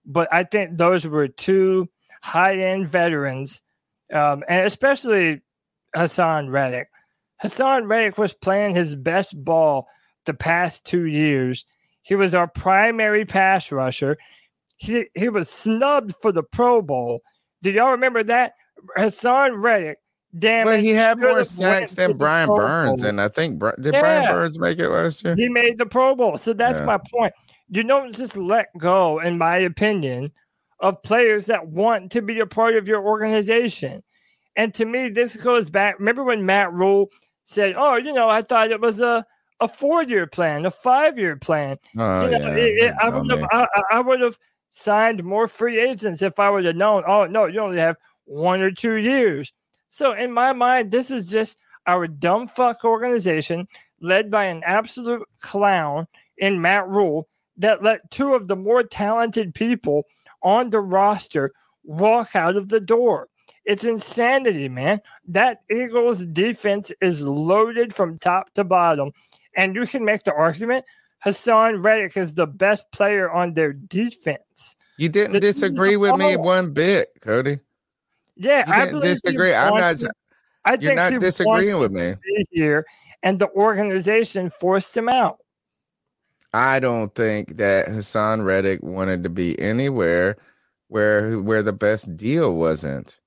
[0.04, 1.88] But I think those were two
[2.22, 3.62] high end veterans,
[4.12, 5.40] um, and especially
[5.96, 6.88] Haason Reddick.
[7.42, 9.88] Haason Reddick was playing his best ball
[10.26, 11.66] the past two years.
[12.02, 14.16] He was our primary pass rusher.
[14.76, 17.20] He, he was snubbed for the Pro Bowl.
[17.62, 18.54] Did y'all remember that?
[18.96, 19.98] Haason Reddick
[20.38, 24.58] damn it, he had more sacks than Brian Burns, and I think did Brian Burns
[24.58, 25.36] make it last year?
[25.36, 26.38] He made the Pro Bowl.
[26.38, 26.86] So that's Yeah.
[26.86, 27.32] my point.
[27.68, 30.32] You don't just let go, in my opinion,
[30.82, 34.02] of players that want to be a part of your organization.
[34.56, 35.98] And to me, this goes back.
[35.98, 37.08] Remember when Matt Rhule
[37.44, 39.24] said, Oh, you know, I thought it was a,
[39.60, 41.78] a four year plan, a five year plan.
[41.96, 42.54] Oh, you know, yeah.
[42.56, 43.48] it- it- I would have.
[43.50, 44.38] I, I- I would have
[44.68, 48.60] signed more free agents if I would have known, oh no, you only have one
[48.60, 49.52] or two years.
[49.88, 53.68] So in my mind, this is just our dumb fuck organization
[54.00, 56.06] led by an absolute clown
[56.38, 57.28] in Matt Rhule
[57.58, 60.04] that let two of the more talented people
[60.42, 61.52] on the roster
[61.84, 63.28] walk out of the door.
[63.64, 65.00] It's insanity, man.
[65.28, 69.12] That Eagles defense is loaded from top to bottom.
[69.56, 70.84] And you can make the argument
[71.24, 74.76] Haason Reddick is the best player on their defense.
[74.96, 77.60] You didn't The disagree with me one bit, Cody.
[78.36, 79.54] Yeah, I didn't believe he disagree.
[79.54, 79.80] I'm not.
[79.80, 80.10] wanted-
[80.64, 82.14] I You're not disagreeing with me.
[82.50, 82.86] here,
[83.24, 85.41] and the organization forced him out.
[86.52, 90.36] I don't think that Haason Reddick wanted to be anywhere
[90.88, 93.20] where where the best deal wasn't.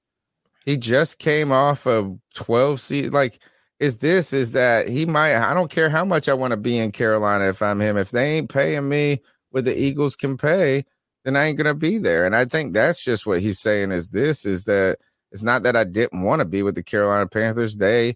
[0.66, 3.40] He just came off of 12 seat like
[3.80, 6.78] is this is that he might I don't care how much I want to be
[6.78, 10.86] in Carolina if I'm him if they ain't paying me what the Eagles can pay
[11.24, 13.92] then I ain't going to be there and I think that's just what he's saying
[13.92, 14.98] is this is that
[15.32, 18.16] it's not that I didn't want to be with the Carolina Panthers they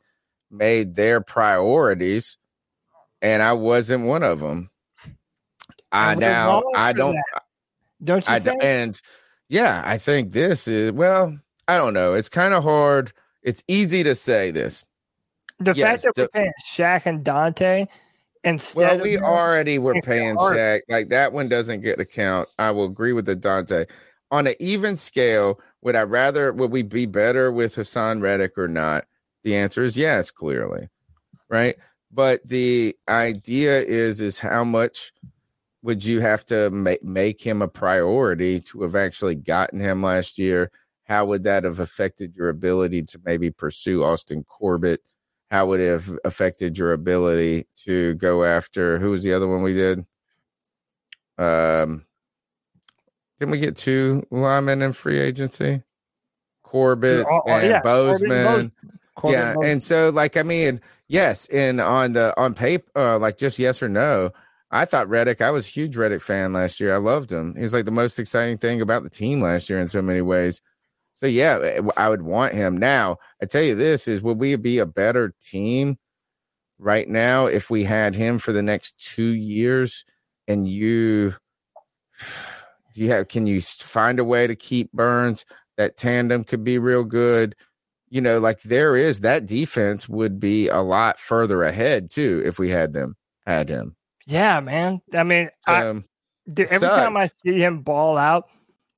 [0.51, 2.37] made their priorities
[3.21, 4.69] and I wasn't one of them.
[5.91, 7.43] I now I don't that.
[8.03, 8.63] Don't you I think?
[8.63, 8.99] and
[9.49, 11.37] yeah, I think this is well,
[11.67, 12.13] I don't know.
[12.13, 13.11] It's kind of hard.
[13.43, 14.83] It's easy to say this.
[15.59, 17.87] The yes, fact that the- we're paying Shaq and Donte
[18.43, 20.37] Instead, Well, we him already were paying.
[20.37, 20.81] Shaq.
[20.87, 22.47] Like that one doesn't get a count.
[22.57, 23.89] I will agree with the Donte.
[24.31, 28.67] On an even scale, would I rather would we be better with Haason Reddick or
[28.67, 29.05] not?
[29.43, 30.87] The answer is yes, clearly.
[31.49, 31.75] Right.
[32.11, 35.11] But the idea is is how much
[35.81, 40.37] would you have to make make him a priority to have actually gotten him last
[40.37, 40.71] year?
[41.05, 45.01] How would that have affected your ability to maybe pursue Austin Corbett?
[45.49, 49.63] How would it have affected your ability to go after who was the other one
[49.63, 50.05] we did?
[51.39, 52.05] Um,
[53.39, 55.81] didn't we get two linemen in free agency?
[56.61, 58.71] Corbett Oh, oh, and yeah, Corbett Bozeman.
[59.15, 59.69] Corbett yeah, Bozeman.
[59.71, 63.81] and so like I mean, yes, and on the on paper, uh, like just yes
[63.81, 64.31] or no.
[64.71, 65.41] I thought Reddick.
[65.41, 66.93] I was a huge Reddick fan last year.
[66.93, 67.55] I loved him.
[67.55, 70.61] He's like the most exciting thing about the team last year in so many ways.
[71.13, 72.77] So yeah, eh, I would want him.
[72.77, 75.97] Now, I tell you this is would we be a better team
[76.77, 80.05] right now if we had him for the next two years
[80.47, 81.33] and you
[82.93, 85.45] do you have can you find a way to keep Burns?
[85.77, 87.55] That tandem could be real good.
[88.09, 92.59] You know, like there is that defense would be a lot further ahead too if
[92.59, 93.15] we had them
[93.45, 93.95] had him.
[94.29, 95.01] Yeah, man.
[95.13, 96.01] I mean, I,
[96.47, 98.47] dude, every time I see him ball out,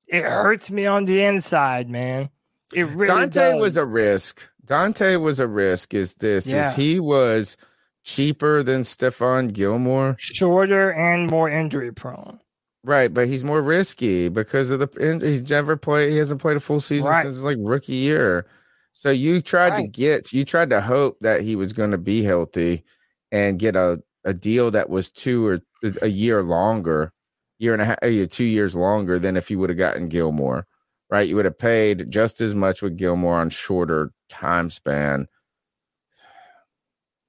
[0.06, 2.28] it hurts me on the inside, man.
[2.74, 3.60] It really Donte does.
[3.60, 4.48] was a risk.
[4.66, 5.94] Donte was a risk.
[5.94, 6.68] Is this Yeah.
[6.68, 7.56] is he was
[8.04, 10.16] cheaper than Stephon Gilmore?
[10.18, 12.38] shorter and more injury prone.
[12.84, 16.10] Right, but he's more risky because of the he's never played.
[16.10, 17.22] He hasn't played a full season Right.
[17.22, 18.44] since like rookie year.
[18.92, 22.22] So you tried to get, you tried to hope that he was going to be
[22.22, 22.84] healthy
[23.30, 25.58] and get a a deal that was two or
[26.00, 27.12] a year longer,
[27.58, 27.98] year and a half,
[28.30, 30.66] two years longer than if you would have gotten Gilmore.
[31.10, 35.28] Right, you would have paid just as much with Gilmore on shorter time span.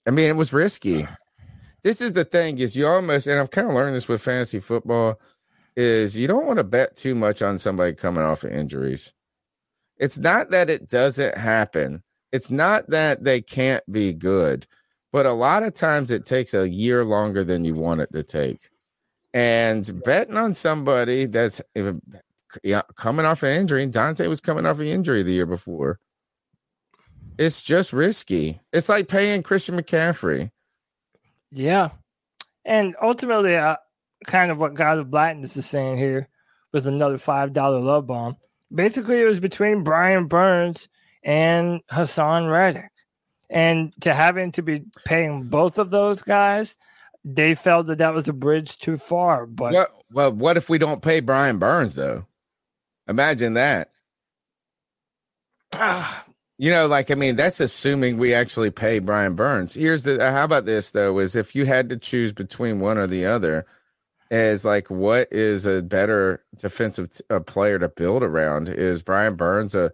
[0.07, 1.06] I mean, it was risky.
[1.84, 4.60] This is the thing: is you almost, and I've kind of learned this with fantasy
[4.60, 5.20] football
[5.76, 9.11] is you don't want to bet too much on somebody coming off of injuries.
[9.98, 12.03] It's not that it doesn't happen.
[12.32, 14.65] It's not that they can't be good,
[15.14, 18.23] but a lot of times it takes a year longer than you want it to
[18.23, 18.69] take.
[19.31, 21.61] And betting on somebody that's
[22.95, 25.99] coming off an injury, Donte was coming off an injury the year before.
[27.38, 28.60] It's just risky.
[28.73, 30.52] It's like paying Christian McCaffrey.
[31.52, 31.90] Yeah.
[32.65, 33.77] And ultimately, uh,
[34.26, 36.27] kind of what God of Blackness is saying here
[36.72, 38.38] with another $5 love bomb.
[38.73, 40.90] Basically, it was between Brian Burns
[41.23, 42.93] and Haason Reddick.
[43.54, 46.76] And to having to be paying both of those guys,
[47.24, 49.46] they felt that that was a bridge too far.
[49.46, 52.26] But What, well, what if we don't pay Brian Burns though?
[53.08, 53.92] Imagine that.
[55.74, 56.26] ah,
[56.58, 59.74] You know, like I mean, that's assuming we actually pay Brian Burns.
[59.74, 61.20] Here's the uh, how about this though?
[61.20, 63.66] Is if you had to choose between one or the other,
[64.32, 68.70] is like what is a better defensive t- uh, player to build around?
[68.70, 69.92] Is Brian Burns a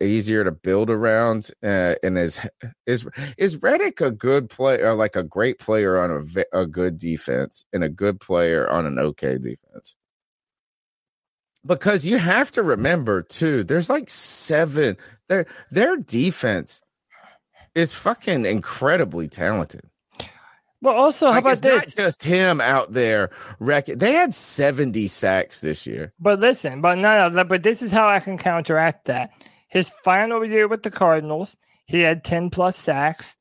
[0.00, 1.50] easier to build around?
[1.62, 2.46] Uh, and is
[2.86, 3.06] is
[3.36, 7.84] is Reddick a good player, like a great player on a a good defense, and
[7.84, 9.96] a good player on an okay defense?
[11.66, 14.96] because you have to remember too there's like seven
[15.28, 16.82] their their defense
[17.74, 19.82] is fucking incredibly talented
[20.80, 21.96] well, also, how like, about it's this?
[21.96, 26.98] not just him out there wrecking they had 70 sacks this year But listen, but
[26.98, 29.30] no, no, but this is how I can counteract that.
[29.68, 33.36] His final year with the Cardinals, he had 10 plus sacks.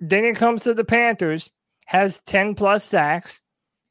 [0.00, 1.52] Then he comes to the Panthers,
[1.86, 3.42] has 10 plus sacks.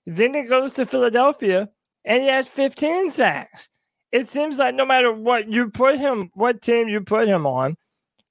[0.05, 1.69] Then he goes to Philadelphia
[2.05, 3.69] and he has 15 sacks.
[4.11, 7.77] It seems like no matter what you put him, what team you put him on,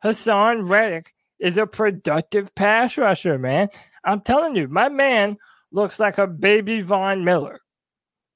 [0.05, 3.69] Haason Reddick is a productive pass rusher, man.
[4.05, 5.39] I'm telling you, my man
[5.73, 7.59] looks like a baby Von Miller.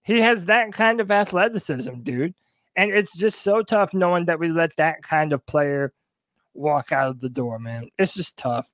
[0.03, 2.35] He has that kind of athleticism, dude.
[2.77, 5.93] And it's just so tough knowing that we let that kind of player
[6.55, 7.89] walk out of the door, man.
[7.99, 8.69] It's just tough.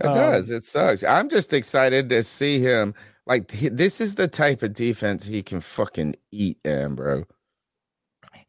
[0.00, 0.50] it Um, does.
[0.50, 1.04] It sucks.
[1.04, 2.94] I'm just excited to see him.
[3.26, 7.24] Like he- this is the type of defense he can fucking eat in bro.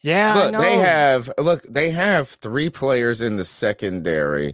[0.01, 4.53] Yeah, look, they have look, they have three players in the secondary,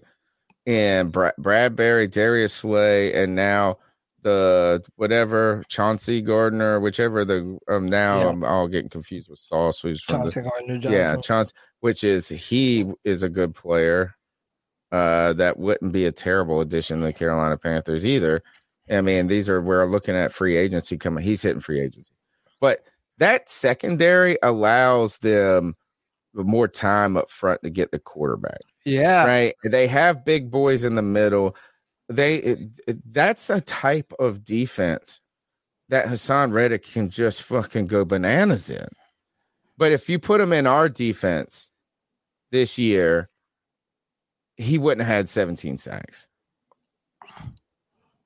[0.65, 3.78] and Bra- Bradberry, Darius Slay, and now
[4.24, 8.28] the whatever Chauncey Gardner, whichever the um now Yeah.
[8.30, 12.30] I'm all getting confused with Sauce, who's from Chauncey the Gardner yeah Chauncey, which is
[12.30, 14.16] he is a good player.
[14.91, 18.44] Uh, that wouldn't be a terrible addition to the Carolina Panthers either.
[18.91, 21.24] I mean, these are we're looking at free agency coming.
[21.24, 22.14] He's hitting free agency,
[22.60, 22.82] but
[23.18, 25.76] that secondary allows them
[26.34, 28.62] more time up front to get the quarterback.
[28.86, 29.26] Yeah.
[29.26, 29.56] Right.
[29.64, 31.56] They have big boys in the middle.
[32.09, 35.21] They it, it- that's a type of defense
[35.89, 38.88] that Haason Reddick can just fucking go bananas in.
[39.77, 41.69] But if you put him in our defense
[42.51, 43.30] this year,
[44.55, 46.27] he wouldn't have had 17 sacks.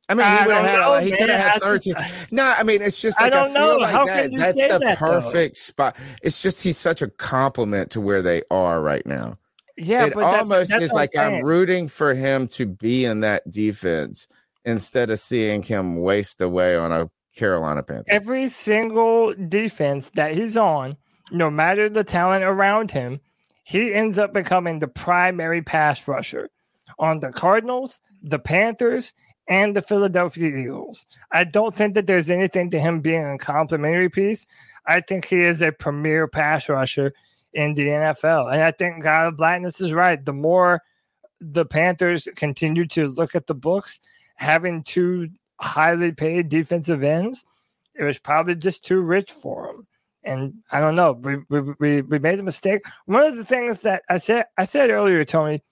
[0.09, 1.93] I mean, he would have had know, he could have had I 13.
[2.31, 3.77] No, I mean, it's just like I, don't feel know.
[3.77, 4.23] like How that.
[4.23, 5.21] can you That's say the that, though?
[5.21, 5.97] perfect spot.
[6.21, 9.37] It's just he's such a compliment to where they are right now
[9.77, 13.19] Yeah, it but almost that's is I'm like I'm rooting for him to be in
[13.19, 14.27] that defense
[14.65, 18.05] instead of seeing him waste away on a Carolina Panther.
[18.07, 20.97] every single defense that he's on,
[21.31, 23.21] no matter the talent around him,
[23.63, 26.49] he ends up becoming the primary pass rusher
[26.97, 29.13] on the Cardinals, the Panthers,
[29.47, 31.05] and the Philadelphia Eagles.
[31.31, 34.47] I don't think that there's anything to him being a complimentary piece.
[34.87, 37.13] I think he is a premier pass rusher
[37.53, 38.51] in the NFL.
[38.51, 40.23] And I think God of Blackness is right.
[40.23, 40.81] The more
[41.39, 43.99] the Panthers continue to look at the books,
[44.35, 45.29] having two
[45.59, 47.45] highly paid defensive ends,
[47.95, 49.87] it was probably just too rich for them.
[50.23, 51.13] And I don't know.
[51.13, 51.37] We,
[51.79, 52.81] we, we, made a mistake.
[53.05, 55.63] One of the things that I said I said earlier, Tony,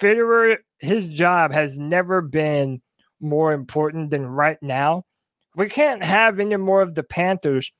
[0.00, 2.82] Fitterer, his job has never been
[3.20, 5.04] more important than right now.
[5.54, 7.72] We can't have any more of the Panthers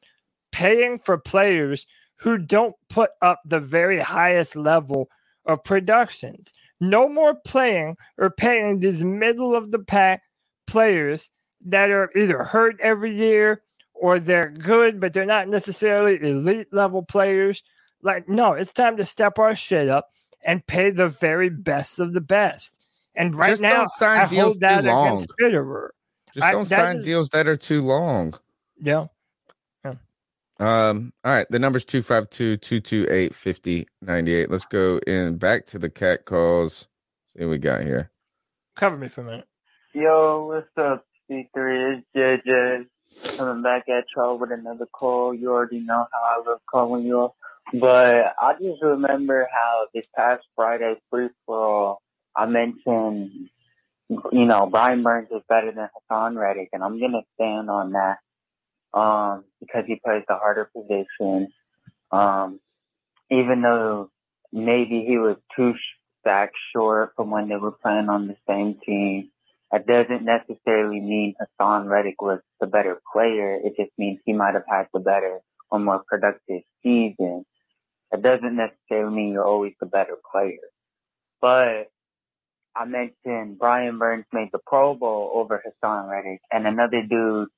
[0.53, 1.87] paying for players
[2.23, 5.09] who don't put up the very highest level
[5.44, 6.53] of productions.
[6.81, 10.23] No more playing or paying these middle of the pack
[10.69, 11.31] players
[11.66, 13.62] that are either hurt every year
[13.93, 17.65] or they're good, but they're not necessarily elite level players.
[18.03, 20.11] Like, no, it's time to step our shit up
[20.44, 22.81] and pay the very best of the best.
[23.16, 25.89] And right Just now, don't sign I deals hold that against Fitterer.
[26.35, 28.35] Just don't that sign is- deals that are too long.
[28.81, 29.07] Yeah.
[30.62, 34.48] Um, all right, the number's 252 228 5098.
[34.48, 36.86] Let's go in back to the cat calls.
[37.26, 38.12] See what we got here.
[38.76, 39.47] Cover me for a minute.
[39.93, 41.98] Yo, what's up, C3?
[41.98, 42.86] It's JJ
[43.36, 45.34] coming back at y'all with another call.
[45.34, 47.34] You already know how I love calling y'all.
[47.74, 52.02] But I just remember how this past Friday free for all,
[52.36, 53.51] I mentioned,
[54.09, 57.93] you know, Brian Burns is better than Haason Reddick, and I'm going to stand on
[57.93, 58.18] that
[58.94, 61.48] um, because he plays the harder position.
[62.10, 62.60] Um,
[63.31, 64.10] even though
[64.52, 65.73] maybe he was two
[66.24, 69.31] sacks short from when they were playing on the same team.
[69.70, 73.55] That doesn't necessarily mean Haason Reddick was the better player.
[73.55, 75.40] It just means he might have had the better
[75.70, 77.47] or more productive season.
[78.10, 80.59] That doesn't necessarily mean you're always the better player.
[81.40, 81.90] But
[82.77, 87.48] I mentioned Brian Burns made the Pro Bowl over Haason Reddick, and another dude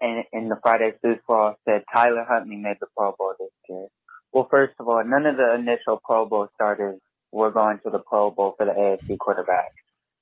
[0.00, 3.86] in, in the Friday Football said Tyler Huntley made the Pro Bowl this year.
[4.32, 7.00] Well, first of all, none of the initial Pro Bowl starters
[7.32, 9.72] were going to the Pro Bowl for the AFC quarterback.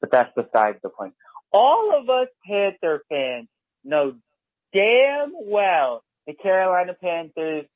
[0.00, 1.14] But that's besides the point.
[1.52, 3.48] All of us Panther fans
[3.84, 4.14] know
[4.72, 7.66] damn well the Carolina Panthers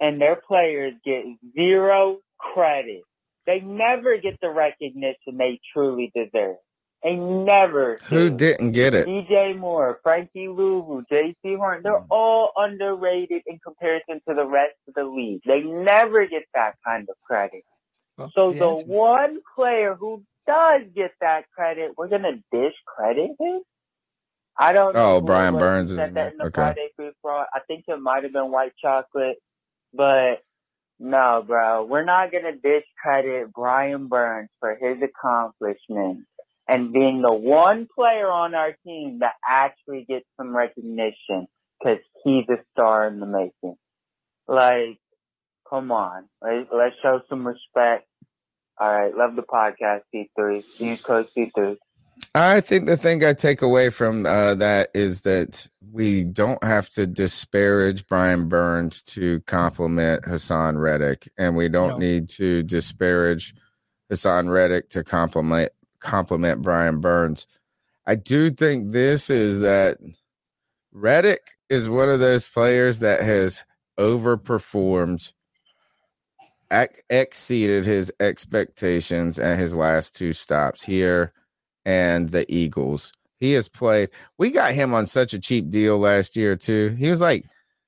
[0.00, 1.24] and their players get
[1.54, 3.02] zero credit.
[3.46, 6.56] They never get the recognition they truly deserve.
[7.04, 9.06] They never Who didn't get it?
[9.06, 12.10] DJ Moore, Frankie Luvu, Jaycee Horn, they're hmm.
[12.10, 15.40] all underrated in comparison to the rest of the league.
[15.46, 17.62] They never get that kind of credit.
[18.34, 23.60] so yeah, the one player who does get that credit, we're gonna discredit him.
[24.58, 25.16] I don't oh, know.
[25.16, 26.54] Oh, Brian Burns said that in the Okay.
[26.62, 27.46] Friday Food Fraud.
[27.54, 29.36] I think it might have been White Chocolate,
[29.94, 30.42] but
[30.98, 36.26] no, bro, we're not gonna discredit Brian Burns for his accomplishments
[36.68, 41.46] and being the one player on our team that actually gets some recognition
[41.80, 43.76] because he's a star in the making.
[44.46, 44.98] Like,
[45.68, 48.06] come on, Let, let's show some respect.
[48.80, 50.64] All right, love the podcast, C3.
[50.78, 51.76] Use code C3.
[52.34, 56.88] I think the thing I take away from uh, that is that we don't have
[56.90, 61.98] to disparage Brian Burns to compliment Haason Reddick, and we don't No.
[61.98, 63.54] need to disparage
[64.12, 67.46] Haason Reddick to compliment compliment Brian Burns.
[68.06, 69.98] I do think this is that
[70.92, 73.64] Reddick is one of those players that has
[73.98, 75.32] overperformed,
[76.70, 81.32] ex- exceeded his expectations at his last two stops here
[81.84, 83.12] and the Eagles.
[83.40, 84.10] He has played.
[84.38, 86.96] We got him on such a cheap deal last year too.
[86.98, 87.44] He was like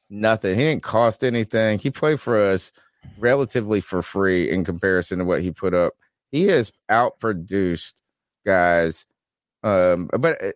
[0.08, 0.58] nothing.
[0.58, 1.78] He didn't cost anything.
[1.78, 2.72] He played for us
[3.18, 5.94] relatively for free in comparison to what he put up.
[6.30, 7.94] He has outproduced
[8.44, 9.06] guys.
[9.62, 10.52] Um, but uh,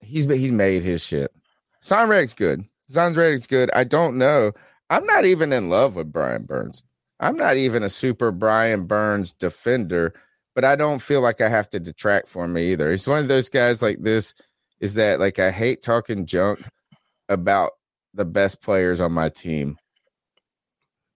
[0.00, 1.32] he's he's made his shit.
[1.80, 2.64] Son Reddick's good.
[2.88, 3.70] Son Reddick's good.
[3.74, 4.52] I don't know.
[4.90, 6.82] I'm not even in love with Brian Burns.
[7.20, 10.14] I'm not even a super Brian Burns defender,
[10.54, 12.90] but I don't feel like I have to detract from me either.
[12.90, 14.34] He's one of those guys like this.
[14.80, 16.60] Is that like I hate talking junk
[17.28, 17.72] about
[18.14, 19.76] the best players on my team.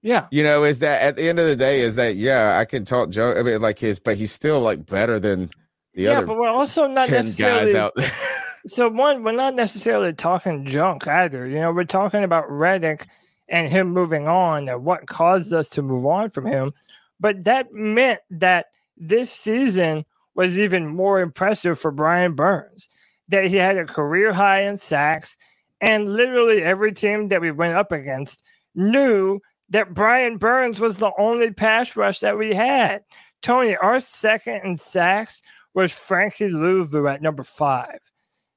[0.03, 0.27] Yeah.
[0.31, 2.85] You know, is that at the end of the day, is that yeah, I can
[2.85, 5.51] talk junk I mean like his, but he's still like better than
[5.95, 8.11] the yeah, other but we're also not 10 necessarily guys out there.
[8.67, 11.47] so one, we're not necessarily talking junk either.
[11.47, 13.07] You know, we're talking about Reddick
[13.49, 16.73] and him moving on and what caused us to move on from him.
[17.21, 18.67] But that meant that
[18.97, 20.05] this season
[20.35, 22.89] was even more impressive for Brian Burns.
[23.29, 25.39] That he had a career high in sacks,
[25.81, 29.41] and literally every team that we went up against knew
[29.73, 33.03] that Brian Burns was the only pass rush that we had.
[33.41, 35.43] Tony, our second in sacks
[35.75, 37.99] was Frankie Luvu at number five.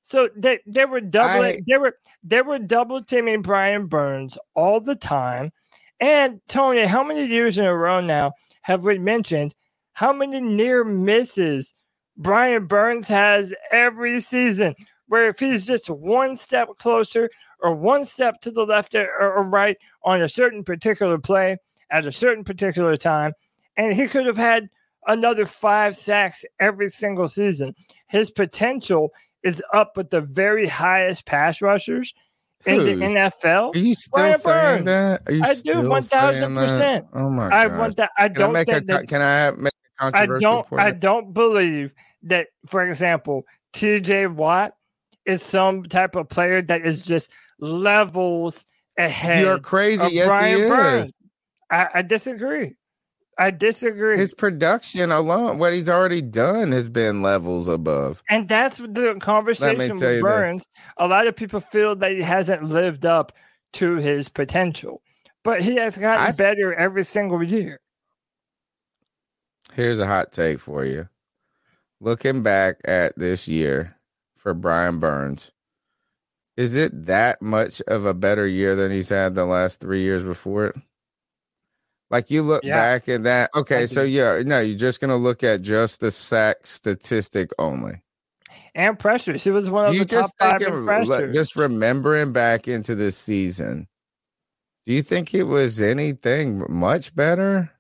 [0.01, 4.79] So they, they were doubling, I- they were they were double teaming Brian Burns all
[4.79, 5.51] the time.
[5.99, 9.55] And Tony, how many years in a row now have we mentioned
[9.93, 11.73] how many near misses
[12.17, 14.75] Brian Burns has every season?
[15.07, 17.29] Where if he's just one step closer
[17.65, 21.57] or one step to the left or, or right on a certain particular play
[21.89, 23.33] at a certain particular time,
[23.75, 24.69] and he could have had
[25.07, 27.73] another five sacks every single season.
[28.07, 29.11] His potential
[29.41, 32.13] is up with the very highest pass rushers
[32.67, 33.75] in the NFL.
[33.75, 34.85] Are you still Brian saying Burns.
[34.85, 35.21] that?
[35.25, 37.07] Are you I do one thousand percent.
[37.13, 37.79] Oh my I god!
[37.79, 38.11] want that.
[38.17, 39.07] I Can I don't make a that.
[39.07, 40.67] can I make a I controversial I don't.
[40.67, 40.81] point?
[40.81, 41.93] I don't believe
[42.23, 42.47] that.
[42.67, 44.27] For example, T.J.
[44.27, 44.73] Watt
[45.25, 48.65] is some type of player that is just levels
[48.97, 49.41] ahead.
[49.41, 50.07] You're crazy.
[50.11, 50.69] Yes, he is.
[50.69, 51.13] Burns.
[51.71, 52.75] I, I disagree.
[53.37, 54.17] I disagree.
[54.17, 58.23] His production alone, what he's already done, has been levels above.
[58.29, 60.21] And that's the conversation with you this.
[60.21, 60.65] Burns.
[60.97, 63.33] A lot of people feel that he hasn't lived up
[63.73, 65.01] to his potential,
[65.43, 67.79] but he has gotten I- better every single year.
[69.73, 71.09] Here's a hot take for you.
[71.99, 73.97] Looking back at this year
[74.37, 75.51] for Brian Burns,
[76.57, 80.23] is it that much of a better year than he's had the last three years
[80.23, 80.75] before it?
[82.11, 82.75] Like you look Yeah.
[82.75, 83.49] back at that.
[83.55, 88.01] Okay, so yeah, no, you're just gonna look at just the sack statistic only.
[88.75, 89.43] And pressures.
[89.43, 91.35] He was one of you the top just five thinking, in like, pressures.
[91.35, 93.87] just remembering back into this season.
[94.85, 97.71] Do you think it was anything much better?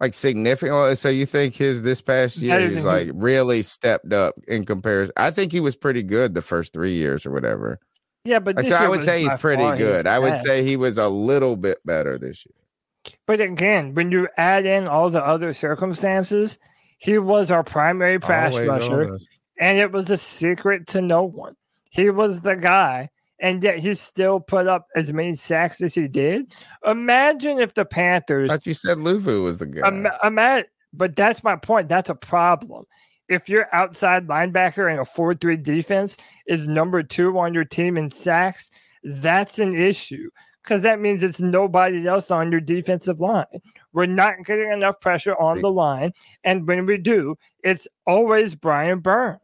[0.00, 0.90] Like significantly.
[0.90, 5.12] Oh, so you think his this past year he's like really stepped up in comparison?
[5.16, 7.78] I think he was pretty good the first three years or whatever.
[8.24, 10.06] yeah, but Like, so I would say he's pretty good.
[10.06, 13.14] I would say he was a little bit better this year.
[13.26, 16.58] But again, when you add in all the other circumstances,
[16.98, 19.18] he was our primary pass Always rusher,
[19.60, 21.54] and it was a secret to no one.
[21.90, 23.10] He was the guy,
[23.44, 26.54] and yet he still put up as many sacks as he did.
[26.86, 29.86] Imagine if the Panthers thought you said Luvu was the guy.
[29.86, 30.64] Ima- ima-
[30.94, 31.90] but that's my point.
[31.90, 32.86] That's a problem.
[33.28, 36.16] If your outside linebacker in a 4 3 defense
[36.46, 38.70] is number two on your team in sacks,
[39.02, 40.30] that's an issue
[40.62, 43.44] because that means it's nobody else on your defensive line.
[43.92, 46.12] We're not getting enough pressure on the line.
[46.44, 49.38] And when we do, it's always Brian Burns.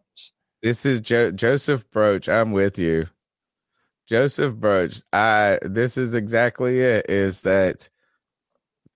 [0.63, 2.31] This is jo- Joseph Broach.
[2.31, 3.07] I'm with you.
[4.11, 5.03] Joseph Broach.
[5.13, 7.89] I this is exactly it is that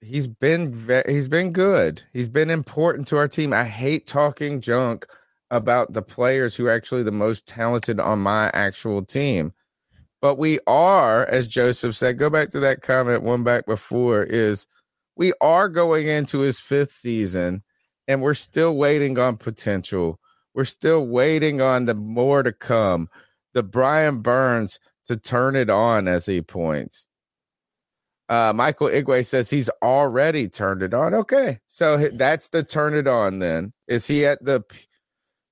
[0.00, 2.02] he's been ve- he's been good.
[2.12, 3.52] He's been important to our team.
[3.52, 5.06] I hate talking junk
[5.52, 9.52] about the players who are actually the most talented on my actual team.
[10.20, 14.66] But we are, as Joseph said, go back to that comment one back before is
[15.14, 17.62] we are going into his fifth season
[18.08, 20.18] and we're still waiting on potential.
[20.54, 23.08] We're still waiting on the more to come.
[23.52, 27.06] The Brian Burns to turn it on as he points.
[28.28, 31.14] Uh, Michael Igwe says he's already turned it on.
[31.14, 33.38] Okay, so that's the turn it on.
[33.40, 34.62] Then is he at the,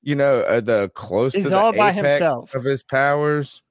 [0.01, 2.55] you know, uh, the close He's to the all by apex himself.
[2.55, 3.63] of his powers?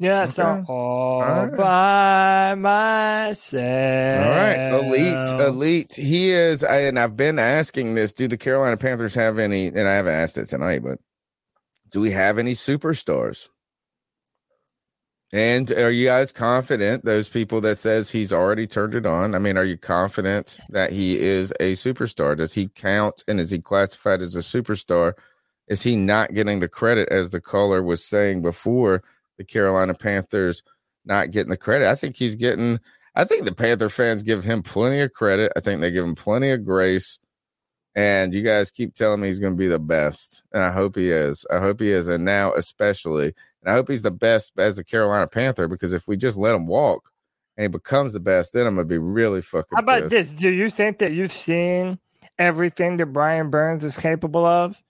[0.00, 0.64] Yeah, so Okay.
[0.68, 1.56] all right.
[1.56, 4.26] by myself.
[4.26, 5.94] All right, elite, elite.
[5.94, 8.12] He is, and I've been asking this.
[8.12, 9.66] Do the Carolina Panthers have any?
[9.68, 10.98] And I haven't asked it tonight, but
[11.90, 13.48] do we have any superstars?
[15.30, 17.04] And are you guys confident?
[17.04, 19.34] Those people that says he's already turned it on.
[19.34, 22.36] I mean, are you confident that he is a superstar?
[22.36, 25.12] Does he count, and is he classified as a superstar?
[25.68, 29.02] Is he not getting the credit as the caller was saying before?
[29.36, 30.62] The Carolina Panthers
[31.04, 31.88] not getting the credit.
[31.88, 32.80] I think he's getting.
[33.14, 35.52] I think the Panther fans give him plenty of credit.
[35.56, 37.18] I think they give him plenty of grace.
[37.94, 40.44] And you guys keep telling me he's going to be the best.
[40.52, 41.44] And I hope he is.
[41.50, 42.06] I hope he is.
[42.06, 46.06] And now, especially, and I hope he's the best as a Carolina Panther because if
[46.08, 47.10] we just let him walk
[47.56, 50.10] and he becomes the best, then I'm going to be really fucking How about pissed.
[50.10, 50.30] this?
[50.32, 51.98] Do you think that you've seen
[52.38, 54.80] everything that Brian Burns is capable of?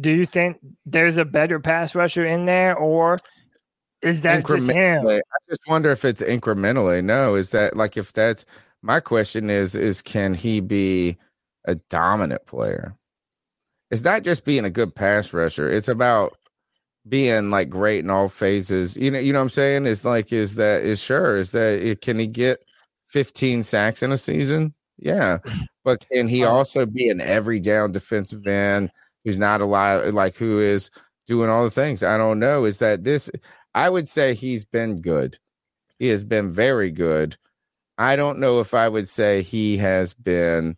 [0.00, 3.18] Do you think there's a better pass rusher in there, or
[4.00, 5.06] is that just him?
[5.06, 7.04] I just wonder if it's incrementally.
[7.04, 8.46] No, is that like if that's
[8.80, 11.18] my question is is can he be
[11.66, 12.96] a dominant player?
[13.90, 15.68] It's not just being a good pass rusher.
[15.68, 16.38] It's about
[17.08, 18.96] being like great in all phases.
[18.96, 19.86] You know, you know what I'm saying?
[19.86, 22.64] Is like is that is sure is that it, can he get
[23.08, 24.74] 15 sacks in a season?
[24.98, 25.38] Yeah.
[25.84, 28.90] But can he also be an every down defensive end
[29.24, 30.90] who's not alive like who is
[31.26, 32.02] doing all the things?
[32.02, 32.64] I don't know.
[32.64, 33.30] Is that this
[33.74, 35.38] I would say he's been good.
[35.98, 37.36] He has been very good.
[37.98, 40.76] I don't know if I would say he has been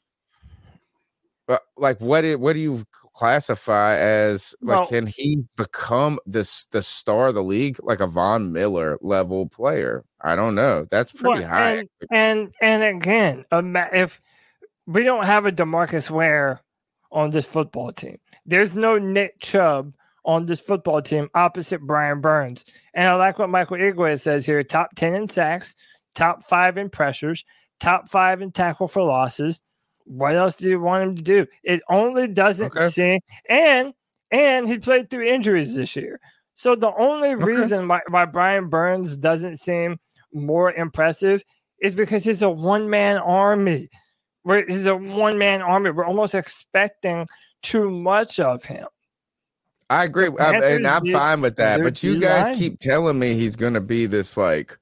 [1.47, 2.85] but like what do, what do you
[3.15, 8.07] classify as like Well- can he become this the star of the league like a
[8.07, 10.05] Von Miller level player?
[10.21, 10.87] I don't know.
[10.91, 11.71] That's pretty Well, high.
[11.73, 14.21] And, and and again, if
[14.87, 16.61] we don't have a Demarcus Ware
[17.13, 19.95] on this football team, there's no Nick Chubb
[20.27, 22.65] on this football team opposite Brian Burns.
[22.95, 25.75] And I like what Michael Igwe says here: top ten in sacks,
[26.15, 27.45] top five in pressures,
[27.81, 29.61] top five in tackle for losses.
[30.05, 31.47] What else do you want him to do?
[31.63, 32.89] It only doesn't Okay.
[32.89, 33.93] seem and
[34.31, 36.21] and he played through injuries this year.
[36.55, 39.99] So the only reason why, why Brian Burns doesn't seem
[40.33, 41.43] more impressive
[41.81, 43.89] is because he's a one man army.
[44.43, 45.91] Where he's a one man army.
[45.91, 47.27] We're almost expecting
[47.63, 48.87] too much of him.
[49.91, 51.83] I agree, The I- and I'm fine with that.
[51.83, 54.77] But you guys keep telling me he's going to be this like.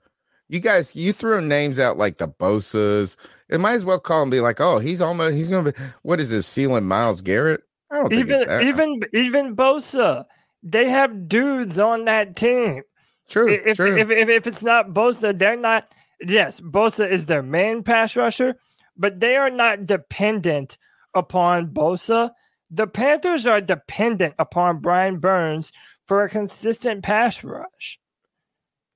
[0.53, 3.17] You guys, you throw names out like the Bosa's.
[3.49, 5.79] It might as well call him be like, oh, he's almost he's going to be.
[6.03, 7.63] What is his ceiling, Myles Garrett?
[7.91, 10.27] I don't think Even even even Bosa,
[10.63, 12.83] they have dudes on that team.
[13.31, 13.97] True, If, true.
[13.97, 15.91] If, if if it's not Bosa, they're not.
[16.21, 18.57] Yes, Bosa is their main pass rusher,
[18.95, 20.77] but they are not dependent
[21.15, 22.31] upon Bosa.
[22.71, 25.73] The Panthers are dependent upon Brian Burns
[26.07, 27.99] for a consistent pass rush.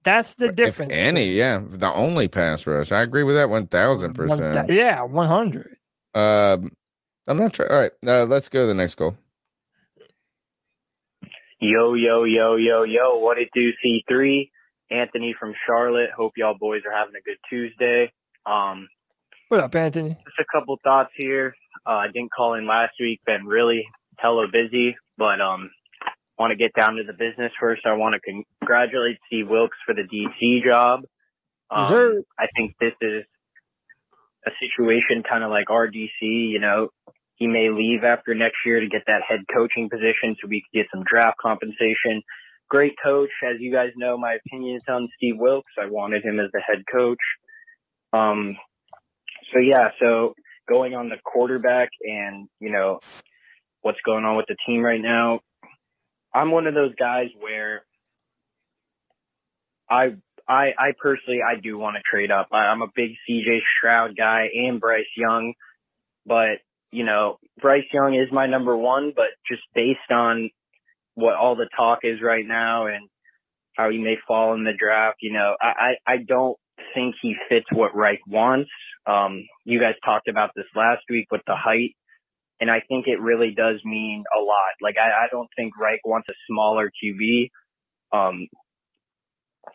[0.07, 0.93] That's the difference.
[0.95, 2.93] If any, yeah, the only pass rush.
[2.93, 4.55] I agree with that one thousand percent.
[4.69, 5.77] thou- Yeah, one hundred.
[6.15, 6.71] Um,
[7.27, 7.71] I'm not trying.
[7.71, 9.17] All right, uh, let's go to the next goal.
[11.61, 13.19] Yo, yo, yo, yo, yo.
[13.19, 14.49] What it do, C3?
[14.91, 16.11] Anthony from Charlotte.
[16.17, 18.13] Hope y'all boys are having a good Tuesday.
[18.47, 18.89] Um,
[19.49, 20.11] What up, Anthony?
[20.11, 21.55] just a couple thoughts here.
[21.85, 23.21] Uh, I didn't call in last week.
[23.27, 23.85] Been really
[24.19, 25.71] hella busy, but um,
[26.39, 27.83] want to get down to the business first.
[27.87, 31.05] I want to congratulate Steve Wilks for the DC job.
[31.71, 32.23] Um, sir.
[32.39, 33.25] I think this is
[34.47, 36.21] a situation kind of like RDC.
[36.21, 36.89] You know,
[37.37, 40.79] he may leave after next year to get that head coaching position, so we could
[40.79, 42.23] get some draft compensation.
[42.69, 45.71] Great coach, as you guys know, my opinion is on Steve Wilks.
[45.81, 47.19] I wanted him as the head coach.
[48.13, 48.57] Um,
[49.53, 50.35] so yeah, so
[50.69, 52.99] going on the quarterback and you know
[53.83, 55.41] what's going on with the team right now,
[56.37, 57.83] I'm one of those guys where
[59.89, 62.49] I I I personally I do want to trade up.
[62.53, 65.55] I, I'm a big CJ Stroud guy and Bryce Young,
[66.27, 66.59] but
[66.93, 69.13] you know Bryce Young is my number one.
[69.17, 70.51] But just based on
[71.15, 73.09] what all the talk is right now and
[73.75, 76.59] how he may fall in the draft, you know, I I, I don't
[76.95, 78.71] think he fits what Reich wants.
[79.07, 81.97] Um, you guys talked about this last week with the height.
[82.61, 84.75] And I think it really does mean a lot.
[84.81, 87.51] Like I, I don't think Reich wants a smaller QB.
[88.13, 88.49] Um,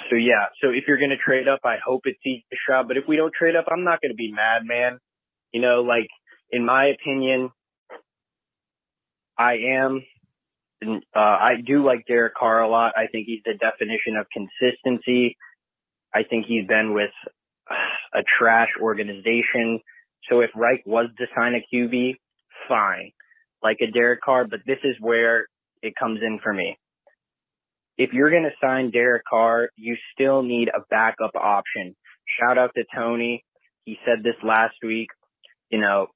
[0.09, 2.87] so yeah, so if you're gonna trade up, I hope it's CJ Stroud.
[2.87, 4.97] But if we don't trade up, I'm not gonna be mad, man.
[5.51, 6.07] You know, like
[6.49, 7.51] in my opinion,
[9.37, 10.03] I am.
[10.83, 12.93] Uh, I do like Derek Carr a lot.
[12.97, 15.37] I think he's the definition of consistency.
[16.13, 17.11] I think he's been with
[18.13, 19.79] a trash organization.
[20.29, 22.15] So if Reich was to sign a QB,
[22.67, 23.11] fine,
[23.63, 24.45] like a Derek Carr.
[24.45, 25.47] But this is where
[25.81, 26.77] it comes in for me.
[27.97, 31.95] If you're going to sign Derek Carr, you still need a backup option.
[32.39, 33.43] Shout out to Tony.
[33.85, 35.09] He said this last week.
[35.69, 36.07] You know,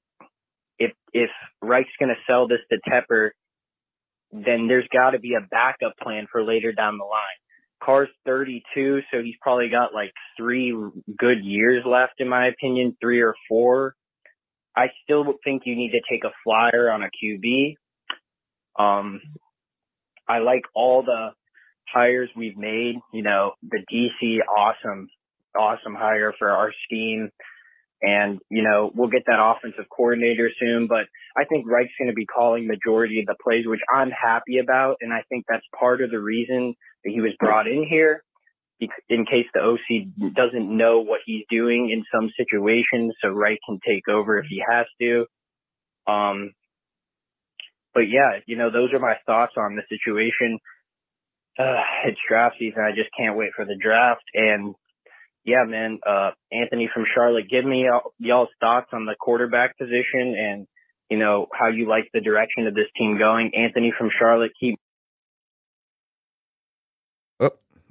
[0.78, 1.30] if if
[1.62, 3.30] Reich's going to sell this to Tepper,
[4.32, 7.22] then there's got to be a backup plan for later down the line.
[7.82, 10.74] Carr's 32, so he's probably got like three
[11.18, 13.94] good years left, in my opinion, three or four.
[14.76, 17.76] I still think you need to take a flyer on a QB.
[18.78, 19.20] Um,
[20.28, 21.30] I like all the
[21.92, 22.96] hires we've made.
[23.12, 25.08] You know, the DC, awesome,
[25.58, 27.30] awesome hire for our scheme.
[28.02, 32.14] And, you know, we'll get that offensive coordinator soon, but I think Reich's going to
[32.14, 34.96] be calling majority of the plays, which I'm happy about.
[35.00, 36.74] And I think that's part of the reason
[37.04, 38.22] that he was brought in here
[39.08, 43.14] in case the OC doesn't know what he's doing in some situations.
[43.22, 45.26] So Reich can take over if he has to.
[46.06, 46.52] Um,
[47.94, 50.58] but yeah, you know, those are my thoughts on the situation.
[51.58, 52.82] Uh, it's draft season.
[52.82, 54.24] I just can't wait for the draft.
[54.34, 54.74] And
[55.44, 60.34] yeah, man, uh, Anthony from Charlotte, give me y'all, y'all's thoughts on the quarterback position
[60.36, 60.66] and,
[61.08, 63.52] you know, how you like the direction of this team going.
[63.56, 64.78] Anthony from Charlotte, keep
[67.40, 67.50] Oh,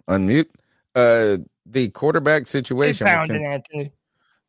[0.10, 0.50] unmute.
[0.96, 3.06] Uh, the quarterback situation.
[3.08, 3.92] can- it, Anthony.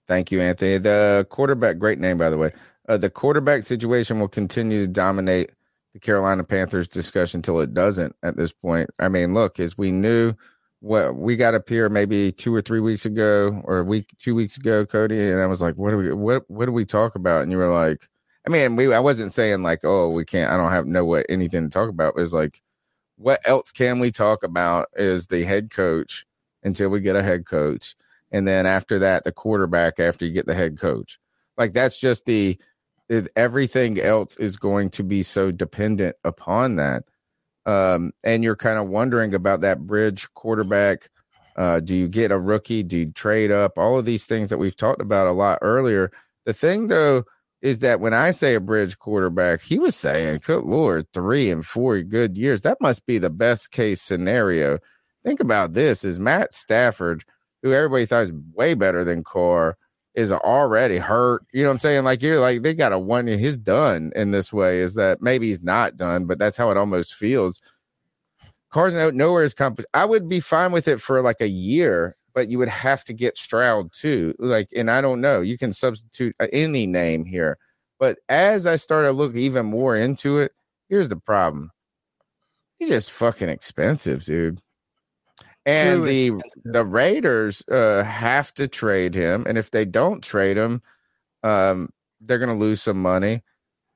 [0.07, 0.79] Thank you, Anthony.
[0.79, 2.53] The quarterback, great name, by the way.
[2.89, 5.51] Uh, the quarterback situation will continue to dominate
[5.93, 8.89] the Carolina Panthers discussion until it doesn't at this point.
[9.01, 10.35] I mean, look, as we knew
[10.81, 14.35] what we got up here maybe two or three weeks ago or a week, two
[14.37, 17.17] weeks ago, Cody, and I was like, what do we, what, what do we talk
[17.17, 17.43] about?
[17.43, 18.09] And you were like,
[18.47, 21.27] I mean, we, I wasn't saying like, oh, we can't, I don't have know what
[21.29, 22.15] anything to talk about.
[22.17, 22.63] It was like,
[23.17, 26.25] what else can we talk about is the head coach
[26.67, 27.95] until we get a head coach
[28.31, 31.19] and then after that the quarterback after you get the head coach.
[31.57, 32.59] Like that's just the
[33.37, 37.05] everything else is going to be so dependent upon that.
[37.65, 41.09] Um and you're kind of wondering about that bridge quarterback
[41.57, 42.83] uh do you get a rookie?
[42.83, 43.79] Do you trade up?
[43.79, 46.11] All of these things that we've talked about a lot earlier.
[46.45, 47.25] The thing though
[47.63, 51.65] is that when i say a bridge quarterback he was saying good lord three and
[51.65, 52.63] four good years.
[52.63, 54.79] That must be the best case scenario
[55.27, 57.25] think about this is matt stafford
[57.67, 59.77] who everybody thought was way better than Carr,
[60.15, 61.43] is already hurt.
[61.53, 62.05] You know what I'm saying?
[62.05, 63.27] Like you're like they got a one.
[63.27, 64.81] He's done in this way.
[64.81, 67.61] Is that maybe he's not done, but that's how it almost feels.
[68.71, 69.81] Carr's out nowhere is comp.
[69.95, 73.13] I would be fine with it for like a year, but you would have to
[73.13, 74.35] get Stroud too.
[74.39, 75.41] Like, and I don't know.
[75.41, 77.59] You can substitute uh, any name here,
[77.99, 80.53] but as I started to look even more into it,
[80.89, 81.71] here's the problem.
[82.79, 84.61] He's just fucking expensive, dude
[85.67, 86.33] and the
[86.65, 90.81] the Raiders uh, have to trade him, and if they don't trade him,
[91.43, 91.91] um,
[92.21, 93.43] they're going to lose some money.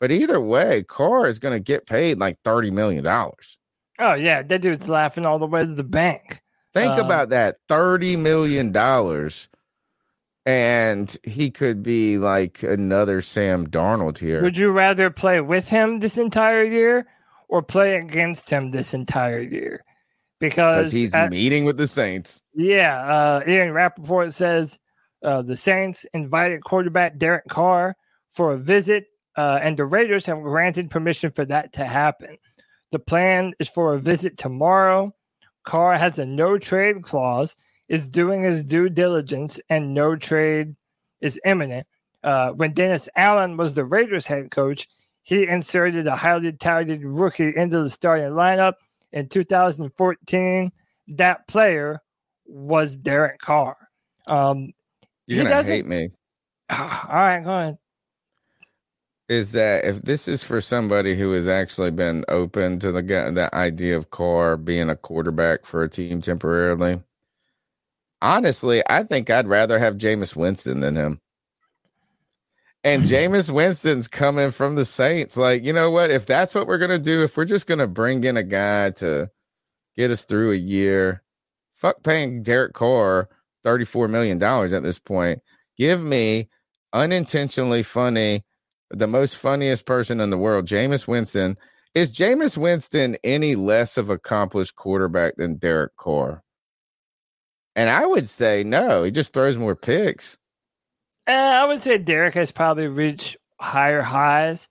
[0.01, 3.59] But either way, Carr is going to get paid like thirty million dollars.
[3.99, 6.41] Oh yeah, that dude's laughing all the way to the bank.
[6.75, 9.49] Think Um, about that thirty million dollars,
[10.47, 14.43] and he could be like another Sam Darnold here.
[14.43, 17.07] Would you rather play with him this entire year
[17.49, 19.85] or play against him this entire year?
[20.41, 22.41] Because he's at- meeting with the Saints.
[22.55, 24.81] Yeah, uh, Ian Rapoport says
[25.23, 27.95] uh, the Saints invited quarterback Derek Carr
[28.33, 29.05] for a visit,
[29.37, 32.39] uh, and the Raiders have granted permission for that to happen.
[32.91, 35.15] The plan is for a visit tomorrow.
[35.65, 37.55] Carr has a no trade clause,
[37.89, 40.75] is doing his due diligence, and no trade
[41.21, 41.87] is imminent.
[42.25, 44.89] Uh, when Dennis Allen was the Raiders head coach,
[45.23, 48.75] he inserted a highly touted rookie into the starting lineup
[49.13, 50.73] in 2014.
[51.09, 52.01] That player
[52.47, 53.77] was Derek Carr.
[54.29, 54.73] Um,
[55.27, 56.11] You're gonna hate me.
[56.71, 56.79] all
[57.11, 57.79] right, go ahead.
[59.29, 63.51] is that if this is for somebody who has actually been open to the the
[63.55, 67.03] idea of Carr being a quarterback for a team temporarily,
[68.23, 71.21] honestly, I think I'd rather have Jameis Winston than him.
[72.83, 75.37] And Jameis Winston's coming from the Saints.
[75.37, 76.11] Like, you know what?
[76.11, 79.29] If that's what we're gonna do, if we're just gonna bring in a guy to
[79.97, 81.23] get us through a year,
[81.75, 83.29] fuck paying Derek Carr
[83.65, 85.41] $34 million at this point.
[85.77, 86.49] Give me
[86.93, 88.45] unintentionally funny,
[88.91, 91.57] the most funniest person in the world, Jameis Winston.
[91.95, 96.43] Is Jameis Winston any less of accomplished quarterback than Derek Carr?
[97.77, 99.03] And I would say no.
[99.03, 100.39] He just throws more picks.
[101.31, 104.69] Uh, I would say Derek has probably reached higher highs,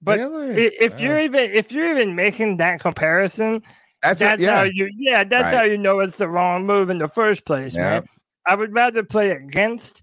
[0.00, 0.66] but Really?
[0.80, 3.62] if you're even if you're even making that comparison,
[4.02, 5.54] That's what- that's how you yeah that's Right.
[5.58, 8.04] how you know it's the wrong move in the first place, man.
[8.46, 10.02] I would rather play against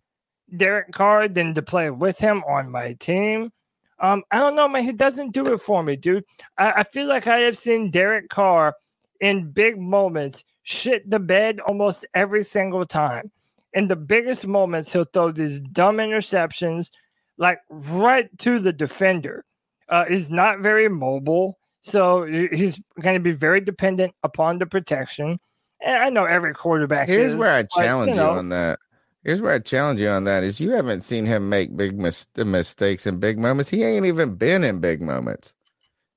[0.55, 3.51] Derek Carr than to play with him on my team.
[3.99, 4.83] Um, I don't know, man.
[4.83, 6.23] He doesn't do it for me, dude.
[6.57, 8.73] I, I feel like I have seen Derek Carr
[9.19, 13.29] in big moments shit the bed almost every single time.
[13.73, 16.91] In the biggest moments, he'll throw these dumb interceptions,
[17.37, 19.45] like right to the defender.
[19.87, 25.39] Uh, he's not very mobile, so he's going to be very dependent upon the protection.
[25.81, 27.07] And I know every quarterback.
[27.07, 28.79] Here's is, where I but, challenge you, know, on that.
[29.23, 32.27] Here's where I challenge you on that is you haven't seen him make big mis-
[32.37, 33.69] mistakes in big moments.
[33.69, 35.53] He ain't even been in big moments.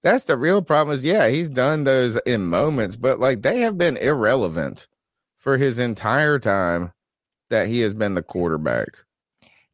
[0.02, 0.94] That's the real problem.
[0.94, 4.88] Is yeah, he's done those in moments, but like they have been irrelevant
[5.38, 6.92] for his entire time
[7.52, 8.88] that he has been the quarterback.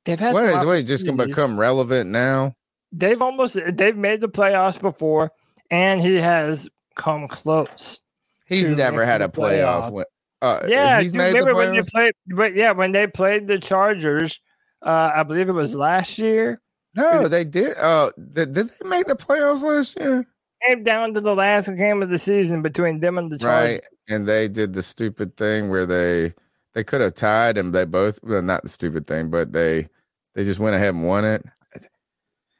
[0.04, 0.84] They've had What some what?
[0.84, 2.54] Just gonna become relevant now?
[2.92, 5.30] They've almost they've made the playoffs before,
[5.70, 8.00] and he has come close.
[8.46, 9.92] He's never had a the playoff.
[9.92, 10.04] Win.
[10.40, 12.12] Uh, Yeah, he's do made the remember when they played?
[12.28, 14.40] But yeah, when they played the Chargers,
[14.82, 16.60] uh, I believe it was last year.
[16.94, 17.74] No, they did.
[17.80, 20.26] Oh, did, did they make the playoffs last year?
[20.66, 23.72] Came down to the last game of the season between them and the Chargers.
[23.74, 26.34] Right, and they did the stupid thing where they
[26.74, 29.88] they could have tied, and they both well, not the stupid thing, but they
[30.34, 31.44] they just went ahead and won it.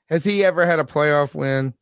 [0.09, 1.75] Has he ever had a playoff win?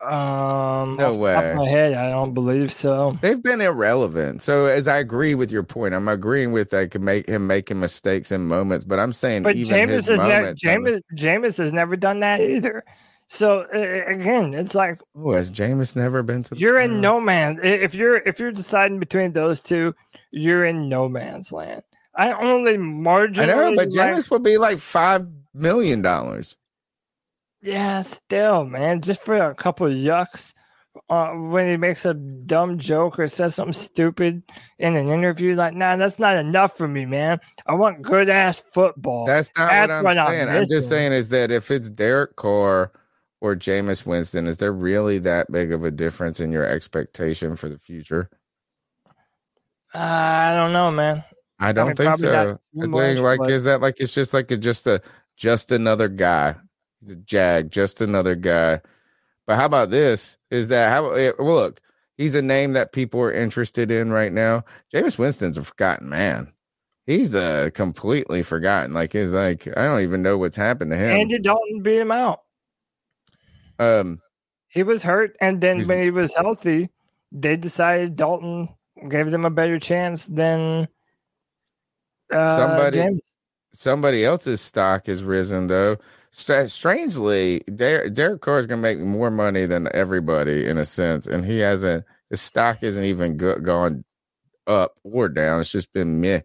[0.00, 1.50] Um, No off the top way.
[1.52, 3.16] of my head, I don't believe so.
[3.20, 4.42] They've been irrelevant.
[4.42, 7.78] So as I agree with your point, I'm agreeing with that could make him making
[7.78, 10.66] mistakes in moments, but I'm saying But even his has never moments.
[10.66, 12.82] I mean- Jameis, Jameis has never done that either.
[13.28, 16.56] So uh, again, it's like Oh, has James never been to?
[16.56, 17.60] You're in no man.
[17.62, 19.94] If you're if you're deciding between those two,
[20.32, 21.82] you're in no man's land.
[22.14, 23.42] I only marginally.
[23.42, 26.56] I know, but like- Jameis would be like five million dollars.
[27.62, 30.54] Yeah, still, man, just for a couple of yucks.
[31.08, 34.42] Uh, when he makes a dumb joke or says something stupid
[34.78, 37.40] in an interview, like, nah, that's not enough for me, man.
[37.66, 39.24] I want good ass football.
[39.24, 40.48] That's not That's what I'm what I'm saying.
[40.50, 42.92] I'm, just saying is that if it's Derek Carr
[43.40, 47.70] or Jameis Winston, is there really that big of a difference in your expectation for
[47.70, 48.28] the future?
[49.94, 51.24] Uh, I don't know, man.
[51.58, 52.58] I don't mean, think so.
[52.76, 55.00] I think like but- is that like it's just like a just a
[55.36, 56.56] just another guy.
[57.00, 58.80] He's a jag, just another guy.
[59.46, 60.36] But how about this?
[60.50, 61.80] Is that how eh, well, look,
[62.16, 64.64] he's a name that people are interested in right now.
[64.92, 66.52] Jameis Winston's a forgotten man.
[67.06, 68.94] He's uh completely forgotten.
[68.94, 71.20] Like he's like, I don't even know what's happened to him.
[71.20, 72.42] Andy Dalton beat him out.
[73.78, 74.20] um
[74.68, 76.90] He was hurt, and then when he was healthy,
[77.30, 78.68] they decided Dalton
[79.08, 80.88] gave them a better chance than
[82.32, 83.20] uh, somebody James.
[83.72, 85.96] somebody else's stock has risen though.
[86.34, 90.84] Stra- strangely, Der- Derek Carr is going to make more money than everybody in a
[90.84, 92.04] sense, and he hasn't.
[92.30, 94.04] His stock isn't even go- gone
[94.66, 95.60] up or down.
[95.60, 96.40] It's just been meh.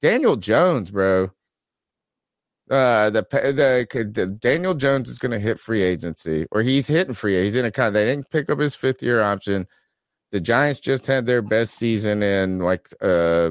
[0.00, 1.30] Daniel Jones, bro.
[2.70, 7.12] Uh, the the, the Daniel Jones is going to hit free agency, or he's hitting
[7.14, 7.42] free.
[7.42, 7.94] He's in a kind.
[7.94, 9.66] They didn't pick up his fifth year option.
[10.32, 13.50] The Giants just had their best season in like uh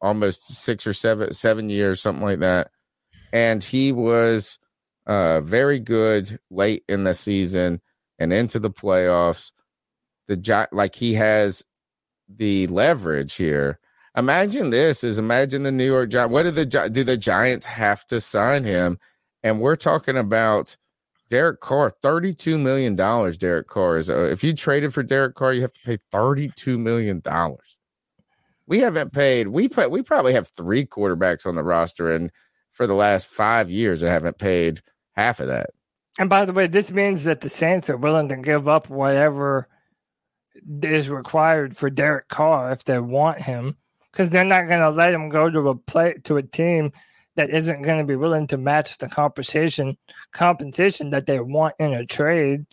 [0.00, 2.70] almost six or seven seven years, something like that.
[3.32, 4.58] And he was
[5.06, 7.80] uh very good late in the season
[8.18, 9.52] and into the playoffs.
[10.28, 11.64] The Gi- like he has
[12.28, 13.80] the leverage here.
[14.16, 16.32] Imagine this is imagine the New York Giants.
[16.32, 18.98] What do the do the Giants have to sign him?
[19.42, 20.76] And we're talking about
[21.30, 23.38] Derek Carr, thirty-two million dollars.
[23.38, 24.10] Derek Carr is.
[24.10, 27.78] Uh, if you traded for Derek Carr, you have to pay thirty-two million dollars.
[28.66, 29.48] We haven't paid.
[29.48, 32.30] We pay, We probably have three quarterbacks on the roster, and
[32.72, 34.82] for the last five years, I haven't paid
[35.12, 35.70] half of that.
[36.18, 39.68] And by the way, this means that the Saints are willing to give up whatever
[40.82, 43.76] is required for Derek Carr if they want him,
[44.10, 46.92] because they're not going to let him go to a play to a team
[47.36, 49.96] that isn't going to be willing to match the compensation
[50.32, 52.66] compensation that they want in a trade.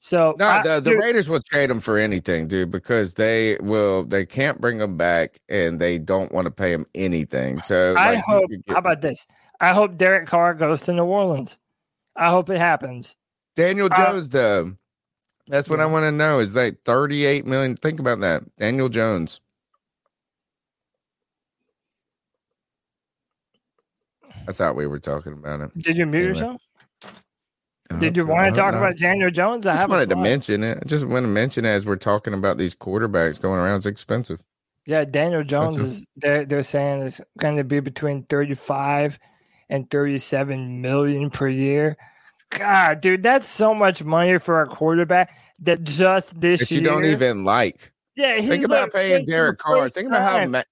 [0.00, 4.04] So No, I- the, the Raiders will trade him for anything, dude, because they will.
[4.04, 7.60] They can't bring him back, and they don't want to pay him anything.
[7.60, 8.50] So I like, hope.
[8.50, 9.26] get- How about this?
[9.60, 11.58] I hope Derek Carr goes to New Orleans.
[12.16, 13.16] I hope it happens.
[13.54, 14.74] Daniel Uh, Jones, though.
[15.46, 16.38] That's what I want to know.
[16.38, 17.76] Is that thirty-eight million?
[17.76, 19.40] Think about that, Daniel Jones.
[24.48, 25.70] I thought we were talking about it.
[25.78, 26.28] Did you mute Anyway.
[26.40, 26.60] yourself?
[27.90, 28.28] I Did you so.
[28.28, 28.78] Want to talk not.
[28.82, 29.66] about Daniel Jones?
[29.66, 30.78] I I just wanted to mention it.
[30.82, 33.76] I just want to mention as we're talking about these quarterbacks going around.
[33.78, 34.40] It's expensive.
[34.86, 39.18] Yeah, Daniel Jones a- is they're they're saying it's going to be between 35
[39.70, 41.96] and 37 million per year.
[42.50, 46.80] God, dude, that's so much money for a quarterback that just this That year.
[46.80, 47.92] you don't even like.
[48.16, 49.88] Yeah, Think about paying Derek Carr.
[49.88, 50.62] Think about how ma-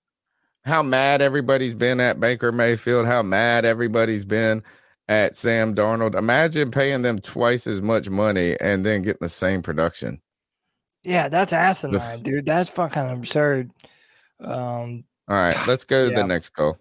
[0.64, 3.06] how mad everybody's been at Baker Mayfield.
[3.06, 4.62] How mad everybody's been
[5.08, 6.14] at Sam Darnold.
[6.14, 10.20] Imagine paying them twice as much money and then getting the same production.
[11.02, 12.44] Yeah, that's asinine, dude.
[12.46, 13.70] That's fucking absurd.
[14.38, 16.22] Um, All right, let's go to Yeah.
[16.22, 16.78] the next call.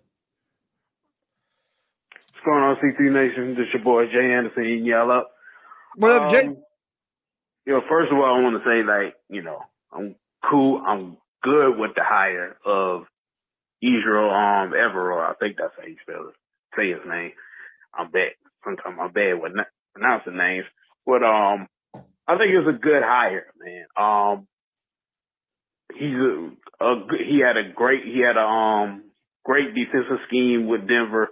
[2.12, 3.56] What's going on, C3 Nation?
[3.56, 5.32] This your boy Jay Anderson eating y'all up.
[5.96, 6.46] What up, Jay?
[6.48, 6.58] Um,
[7.66, 9.60] Yo, first of all, I want to say, like, you know,
[9.92, 10.16] I'm
[10.50, 10.82] cool.
[10.88, 13.04] I'm good with the hire of
[13.82, 15.30] Israel um Everard.
[15.30, 16.36] I think that's how you spell it.
[16.76, 17.32] Say his name.
[17.94, 18.32] I'm bad.
[18.64, 19.54] Sometimes I'm bad with
[19.94, 20.66] pronouncing names,
[21.06, 21.68] but um,
[22.28, 23.86] I think it's a good hire, man.
[23.98, 24.48] Um,
[25.94, 29.04] he's a, a he had a great he had a um
[29.44, 31.30] great defensive scheme with Denver.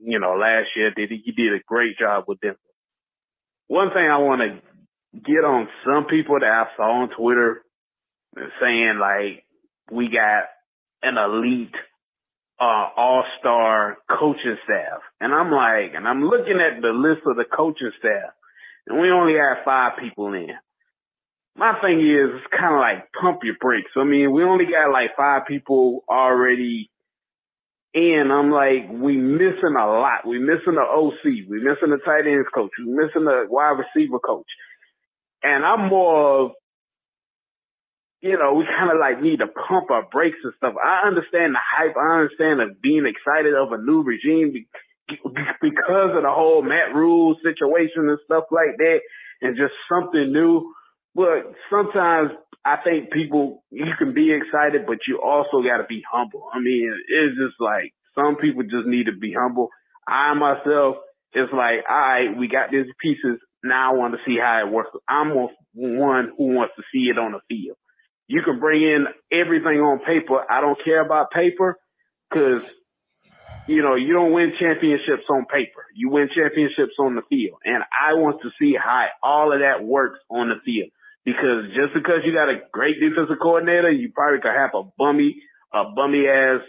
[0.00, 2.58] You know, last year did he, he did a great job with Denver.
[3.68, 7.62] One thing I want to get on some people that I saw on Twitter
[8.60, 9.44] saying like
[9.90, 10.44] we got
[11.02, 11.74] an elite
[12.60, 15.00] uh, all star coaching staff.
[15.20, 18.30] And I'm like, and I'm looking at the list of the coaching staff,
[18.86, 20.50] and we only have five people in.
[21.56, 23.90] My thing is, it's kind of like pump your brakes.
[23.96, 26.88] I mean, we only got like five people already
[27.92, 28.30] in.
[28.32, 30.26] I'm like, we missing a lot.
[30.26, 31.50] We missing the OC.
[31.50, 32.70] We missing the tight ends coach.
[32.78, 34.46] We missing the wide receiver coach.
[35.42, 36.50] And I'm more of
[38.22, 40.74] you know, we kind of like need to pump our brakes and stuff.
[40.78, 41.96] I understand the hype.
[41.98, 44.54] I understand of being excited of a new regime
[45.08, 49.00] because of the whole Matt Rhule situation and stuff like that,
[49.42, 50.72] and just something new.
[51.14, 52.30] But sometimes
[52.64, 56.48] I think people, you can be excited, but you also got to be humble.
[56.54, 59.68] I mean, it's just like some people just need to be humble.
[60.06, 60.96] I myself,
[61.32, 63.40] it's like, all right, we got these pieces.
[63.64, 64.90] Now I want to see how it works.
[65.08, 65.34] I'm
[65.74, 67.76] one who wants to see it on the field.
[68.32, 70.40] You can bring in everything on paper.
[70.50, 71.76] I don't care about paper
[72.30, 72.62] because,
[73.66, 75.84] you know, you don't win championships on paper.
[75.94, 77.58] You win championships on the field.
[77.66, 80.88] And I want to see how all of that works on the field.
[81.26, 85.36] Because just because you got a great defensive coordinator, you probably could have a bummy,
[85.70, 86.64] a bummy ass,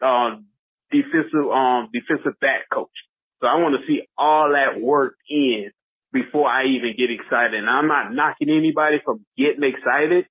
[0.00, 0.36] uh,
[0.92, 2.94] defensive, um, defensive back coach.
[3.40, 5.72] So I want to see all that work in
[6.12, 7.54] before I even get excited.
[7.54, 10.26] And I'm not knocking anybody from getting excited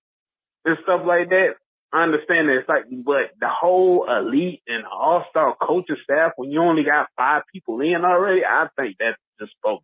[0.66, 1.56] and stuff like that.
[1.92, 6.50] I understand that it's like, but the whole elite and all star coaching staff, when
[6.52, 9.84] you only got five people in already, I think that's just bogus.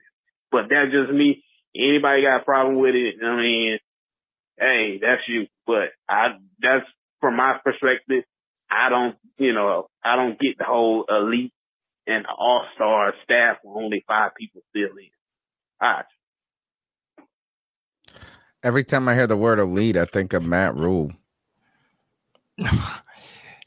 [0.51, 1.43] But that's just me.
[1.75, 3.15] Anybody got a problem with it?
[3.23, 3.77] I mean,
[4.57, 5.45] hey, that's you.
[5.67, 6.29] But I,
[6.59, 6.85] that's
[7.21, 8.23] from my perspective.
[8.71, 11.53] I don't, you know, I don't get the whole elite
[12.07, 15.11] and all star staff with only five people still in.
[15.79, 16.05] All right.
[18.63, 21.11] Every time I hear the word elite, I think of Matt Rhule.
[22.57, 22.67] no,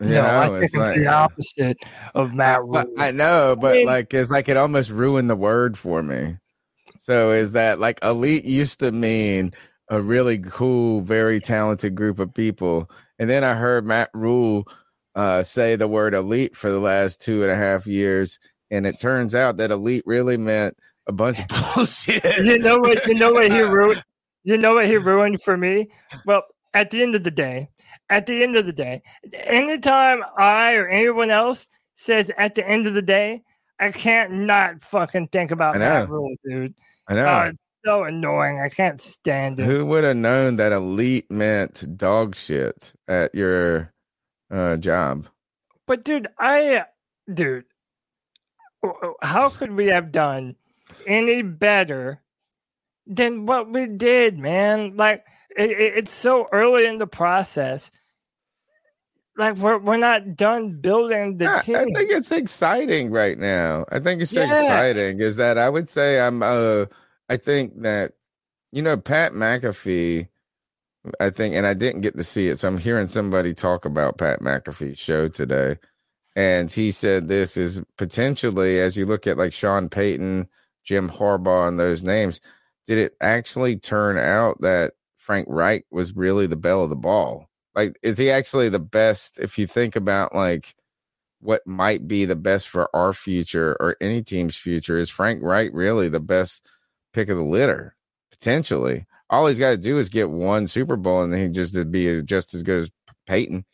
[0.00, 1.78] I think like, the opposite
[2.14, 2.84] of Matt Rhule.
[2.98, 6.02] I, I know, but I mean, like it's like it almost ruined the word for
[6.02, 6.36] me.
[6.98, 9.52] So is that like elite used to mean
[9.88, 14.68] a really cool, very talented group of people, and then I heard Matt Rhule
[15.14, 18.38] uh, say the word elite for the last two and a half years,
[18.70, 22.24] and it turns out that elite really meant a bunch of bullshit.
[22.44, 23.06] You know what?
[23.06, 24.02] You know what he ruined.
[24.44, 25.90] You know what he ruined for me?
[26.26, 26.42] Well,
[26.74, 27.68] at the end of the day,
[28.08, 29.02] at the end of the day,
[29.32, 33.42] anytime I or anyone else says at the end of the day,
[33.78, 36.74] I can't not fucking think about that rule, dude.
[37.08, 37.26] I know.
[37.26, 38.60] Oh, it's so annoying.
[38.60, 39.66] I can't stand it.
[39.66, 43.92] Who would have known that elite meant dog shit at your
[44.50, 45.26] uh, job?
[45.86, 46.84] But dude, I
[47.32, 47.64] dude,
[49.20, 50.56] how could we have done
[51.06, 52.21] any better
[53.14, 54.96] than what we did, man.
[54.96, 55.24] Like
[55.56, 57.90] it, it's so early in the process.
[59.36, 61.76] Like we're we're not done building the I, team.
[61.76, 63.86] I think it's exciting right now.
[63.90, 64.48] I think it's yeah.
[64.50, 65.20] exciting.
[65.20, 66.42] Is that I would say I'm.
[66.42, 66.86] Uh,
[67.28, 68.12] I think that
[68.72, 70.28] you know Pat McAfee.
[71.18, 74.18] I think, and I didn't get to see it, so I'm hearing somebody talk about
[74.18, 75.78] Pat McAfee's show today,
[76.36, 80.46] and he said this is potentially, as you look at like Sean Payton,
[80.84, 82.40] Jim Harbaugh, and those names
[82.86, 87.48] did it actually turn out that Frank Reich was really the belle of the ball?
[87.74, 89.38] Like, is he actually the best?
[89.38, 90.74] If you think about like
[91.40, 95.70] what might be the best for our future or any team's future, is Frank Reich
[95.72, 96.66] really the best
[97.12, 97.96] pick of the litter?
[98.30, 101.90] Potentially, all he's got to do is get one Super Bowl, and then he just
[101.90, 102.90] be just as good as
[103.26, 103.64] Peyton.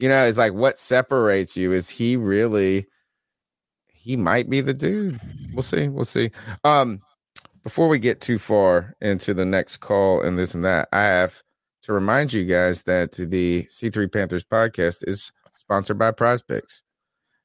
[0.00, 1.72] You know, it's like what separates you?
[1.72, 2.86] Is he really?
[3.88, 5.20] He might be the dude.
[5.52, 5.88] We'll see.
[5.88, 6.30] We'll see.
[6.64, 7.00] Um,
[7.62, 11.42] before we get too far into the next call and this and that, I have
[11.82, 16.82] to remind you guys that the C3 Panthers podcast is sponsored by Prize Picks.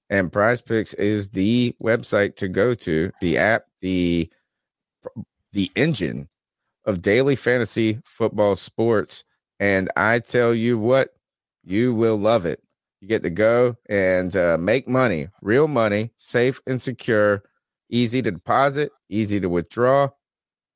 [0.09, 4.31] And Prize Picks is the website to go to, the app, the
[5.53, 6.27] the engine
[6.85, 9.23] of daily fantasy football sports.
[9.59, 11.15] And I tell you what,
[11.63, 12.61] you will love it.
[13.01, 17.43] You get to go and uh, make money, real money, safe and secure
[17.89, 20.09] easy to deposit, easy to withdraw,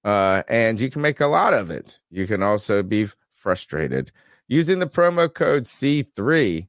[0.04, 2.00] uh, and you can make a lot of it.
[2.10, 4.12] You can also be frustrated.
[4.48, 6.68] Using the promo code C3,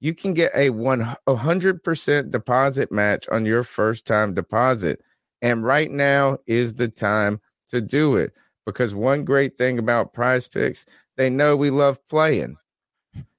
[0.00, 5.02] you can get a 100% deposit match on your first time deposit.
[5.42, 8.32] And right now is the time to do it
[8.64, 10.86] because one great thing about prize picks,
[11.16, 12.56] they know we love playing.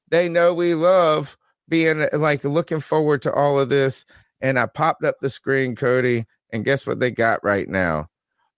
[0.09, 1.37] They know we love
[1.69, 4.05] being like looking forward to all of this.
[4.41, 8.07] And I popped up the screen, Cody, and guess what they got right now?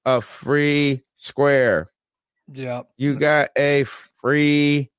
[0.06, 1.90] A free square.
[2.52, 2.84] Yeah.
[2.98, 4.90] You got a free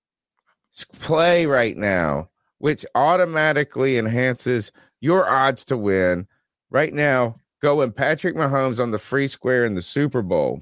[0.93, 2.31] play right now
[2.61, 6.29] which automatically enhances your odds to win.
[6.71, 10.61] Right now, go and Patrick Mahomes on the free square in the Super Bowl.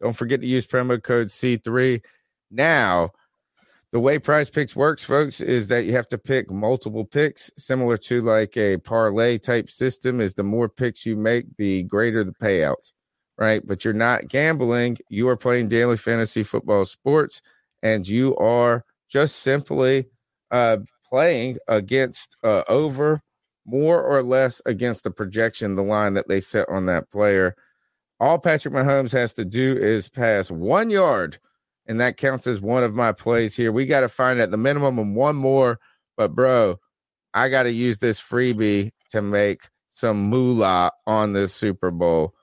[0.00, 2.02] Don't forget to use promo code C3.
[2.50, 3.10] Now,
[3.94, 7.96] the way prize picks works, folks, is that you have to pick multiple picks, similar
[7.96, 10.20] to like a parlay type system.
[10.20, 12.90] Is the more picks you make, the greater the payouts,
[13.38, 13.64] right?
[13.64, 17.40] But you're not gambling, you are playing daily fantasy football sports,
[17.84, 20.06] and you are just simply
[20.50, 23.20] uh playing against uh over
[23.64, 27.54] more or less against the projection, the line that they set on that player.
[28.18, 31.38] All Patrick Mahomes has to do is pass one yard
[31.86, 33.72] and that counts as one of my plays here.
[33.72, 35.78] We got to find at the minimum of one more,
[36.16, 36.76] but bro,
[37.34, 42.34] I got to use this freebie to make some moolah on this Super Bowl.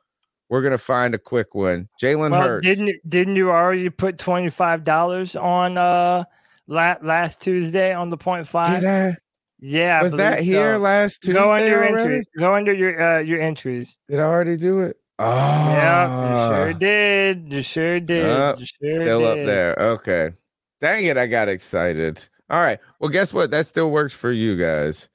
[0.50, 1.88] We're gonna find a quick one.
[2.02, 2.66] Jalen well, Hurts.
[2.66, 6.26] Didn't didn't you already put twenty five dollars on uh
[6.68, 8.82] la- last Tuesday on the point five?
[8.82, 9.18] Did I?
[9.60, 10.80] Yeah, Was that believe here so.
[10.80, 12.04] last Tuesday Go under your already?
[12.04, 12.24] entry.
[12.38, 13.98] Go under your uh, your entries.
[14.10, 14.98] Did I already do it?
[15.20, 15.26] Oh,
[15.72, 17.54] Yeah, you sure did.
[17.54, 18.26] You sure did.
[18.26, 19.76] Oh, you sure still up there.
[19.78, 20.32] Okay.
[20.80, 22.28] Dang it, I got excited.
[22.50, 22.80] All right.
[23.00, 23.52] Well, guess what?
[23.52, 25.10] That still works for you guys.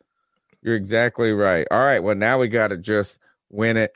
[0.63, 1.67] You're exactly right.
[1.71, 1.99] All right.
[2.01, 3.19] Well, now we got to just
[3.51, 3.93] win it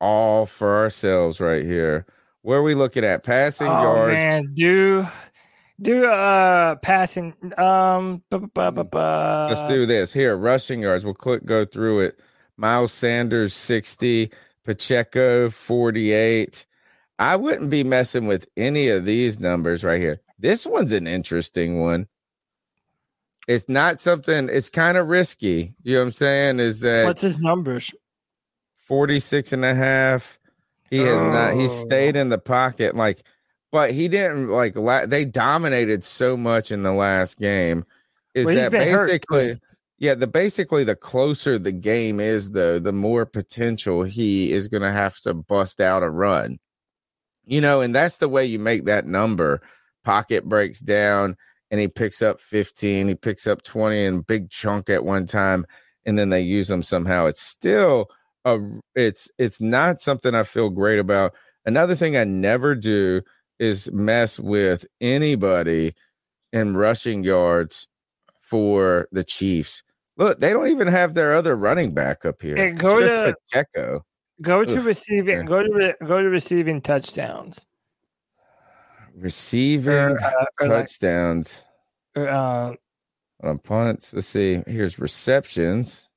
[0.00, 2.06] all for ourselves right here.
[2.42, 3.24] Where are we looking at?
[3.24, 4.14] Passing Oh yards.
[4.14, 5.06] man, do
[5.80, 8.48] do uh passing um bu-
[9.50, 10.12] Let's do this.
[10.12, 11.04] Here, rushing yards.
[11.04, 12.20] We'll click go through it.
[12.56, 14.30] Miles Sanders 60,
[14.78, 16.66] Pacheco 48.
[17.18, 20.20] I wouldn't be messing with any of these numbers right here.
[20.38, 22.06] This one's an interesting one.
[23.48, 25.74] It's not something, it's kind of risky.
[25.84, 26.60] You know what I'm saying?
[26.60, 27.94] Is that what's his numbers?
[28.76, 30.38] 46 and a half.
[30.90, 31.68] He has not, he Oh.
[31.68, 32.94] stayed in the pocket.
[32.94, 33.22] Like,
[33.72, 37.86] but he didn't like, la- they dominated so much in the last game.
[38.34, 39.60] Is Well, that hurt, basically, too.
[39.98, 44.82] Yeah, the basically the closer the game is, though, the more potential he is going
[44.82, 46.58] to have to bust out a run.
[47.44, 49.60] You know, and that's the way you make that number.
[50.04, 51.36] Pocket breaks down
[51.70, 55.66] and he picks up 15, he picks up 20 and big chunk at one time,
[56.06, 57.26] and then they use them somehow.
[57.26, 58.08] It's still
[58.44, 58.58] a
[58.94, 61.34] it's it's not something I feel great about.
[61.66, 63.22] Another thing I never do
[63.58, 65.94] is mess with anybody
[66.52, 67.88] in rushing yards
[68.38, 69.82] for the Chiefs.
[70.18, 72.56] Look, they don't even have their other running back up here.
[72.56, 74.04] It's go just to- Pacheco.
[74.42, 75.46] Go to receiving.
[75.46, 77.66] Go to re- go to receiving touchdowns.
[79.16, 81.64] Receiving Or, uh, touchdowns
[82.14, 82.74] Or, uh,
[83.42, 84.12] on punts.
[84.12, 84.62] Let's see.
[84.66, 86.08] Here's receptions.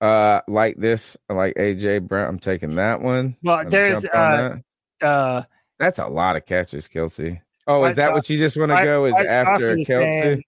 [0.00, 2.26] Uh, like this, like AJ Brown.
[2.28, 3.36] I'm taking that one.
[3.42, 4.58] well, there's uh,
[5.00, 5.06] that.
[5.06, 5.42] uh,
[5.78, 7.40] That's a lot of catches, Kelce.
[7.66, 9.04] Oh, is that what you just want to go?
[9.04, 10.40] Is after Kelce?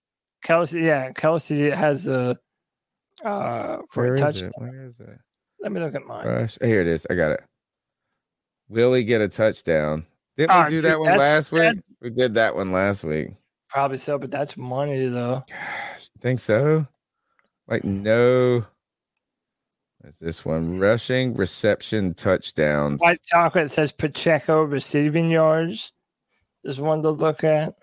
[0.43, 2.37] Kelce, yeah, Kelce has a
[3.25, 4.43] uh for Where a is touch.
[4.43, 4.53] it?
[4.57, 5.19] Where is it?
[5.61, 6.27] Let me look at mine.
[6.27, 6.59] Rush.
[6.61, 7.07] Here it is.
[7.09, 7.45] I got it.
[8.69, 10.07] Will he get a touchdown?
[10.37, 11.79] Didn't we do dude, that one last week?
[12.01, 13.29] We did that one last week.
[13.69, 15.43] Probably so, but that's money though.
[16.21, 16.87] Think so?
[17.69, 18.65] Like no.
[20.01, 20.81] What's this one?
[20.81, 23.01] Rushing, reception, touchdowns.
[23.01, 25.93] White chocolate says Pacheco receiving yards.
[26.65, 27.75] Is one to look at.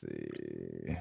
[0.00, 0.96] See.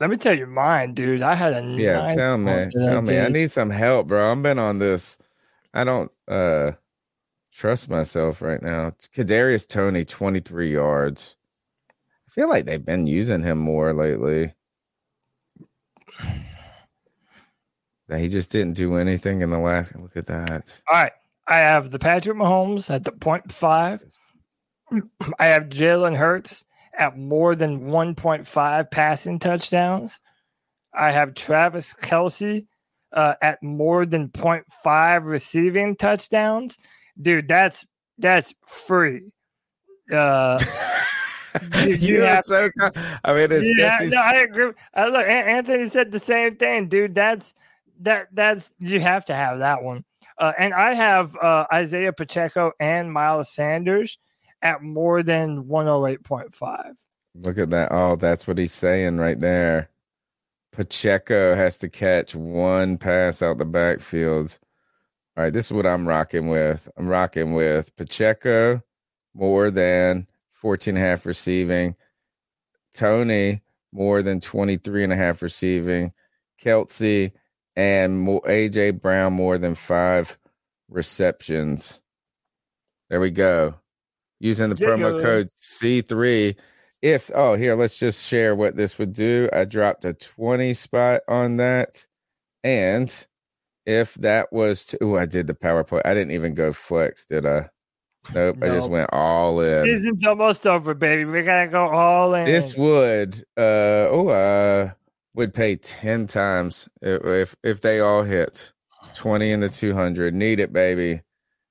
[0.00, 1.22] Let me tell you mine, dude.
[1.22, 2.68] I had a Yeah, nice tell me.
[2.72, 3.18] Tell me.
[3.18, 4.32] I need some help, bro.
[4.32, 5.18] I've been on this.
[5.74, 6.72] I don't uh
[7.52, 8.88] trust myself right now.
[8.88, 11.36] It's Kadarius Toney, 23 yards.
[11.90, 14.54] I feel like they've been using him more lately.
[18.08, 19.94] That he just didn't do anything in the last.
[19.96, 20.80] Look at that.
[20.90, 21.12] All right.
[21.46, 24.00] I have the Patrick Mahomes at the point five.
[25.38, 26.64] I have Jalen Hurts
[26.98, 30.20] at more than 1.5 passing touchdowns.
[30.94, 32.66] I have Travis Kelce
[33.12, 36.78] uh, at more than 0.5 receiving touchdowns.
[37.20, 37.86] Dude, that's
[38.18, 39.32] that's free.
[40.12, 40.58] Uh,
[41.84, 42.70] you, You have- so.
[42.78, 42.92] con-
[43.24, 44.72] I mean, it's yeah, no, I agree.
[44.94, 47.14] I look, Anthony said the same thing, dude.
[47.14, 47.54] That's
[48.00, 48.28] that.
[48.32, 50.04] That's you have to have that one.
[50.38, 54.18] Uh, and I have uh, Isaiah Pacheco and Miles Sanders
[54.62, 56.94] at more than one hundred eight point five.
[57.34, 57.90] Look at that.
[57.92, 59.90] Oh, that's what he's saying right there.
[60.72, 64.58] Pacheco has to catch one pass out the backfield.
[65.36, 66.88] All right, this is what I'm rocking with.
[66.96, 68.82] I'm rocking with Pacheco
[69.34, 71.94] more than 14 and a half receiving.
[72.94, 73.62] Toney
[73.92, 76.12] more than 23 and a half receiving.
[76.62, 77.32] Kelce
[77.76, 80.36] and AJ Brown more than five
[80.88, 82.00] receptions.
[83.08, 83.76] There we go.
[84.40, 86.56] Using the promo code C3
[87.02, 89.48] if oh here, let's just share what this would do.
[89.52, 92.06] I dropped a 20 spot on that.
[92.64, 93.14] And
[93.86, 96.02] if that was to oh, I did the PowerPoint.
[96.04, 97.68] I didn't even go flex, did I?
[98.34, 99.84] Nope, I just went all in.
[99.84, 101.24] Season's almost over, baby.
[101.24, 102.44] We gotta go all in.
[102.44, 104.90] This would uh oh uh
[105.34, 108.72] would pay 10 times if if, if they all hit
[109.14, 111.22] 20 into 200 need it baby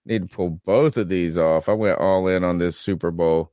[0.07, 1.69] need to pull both of these off.
[1.69, 3.51] I went all in on this super bowl.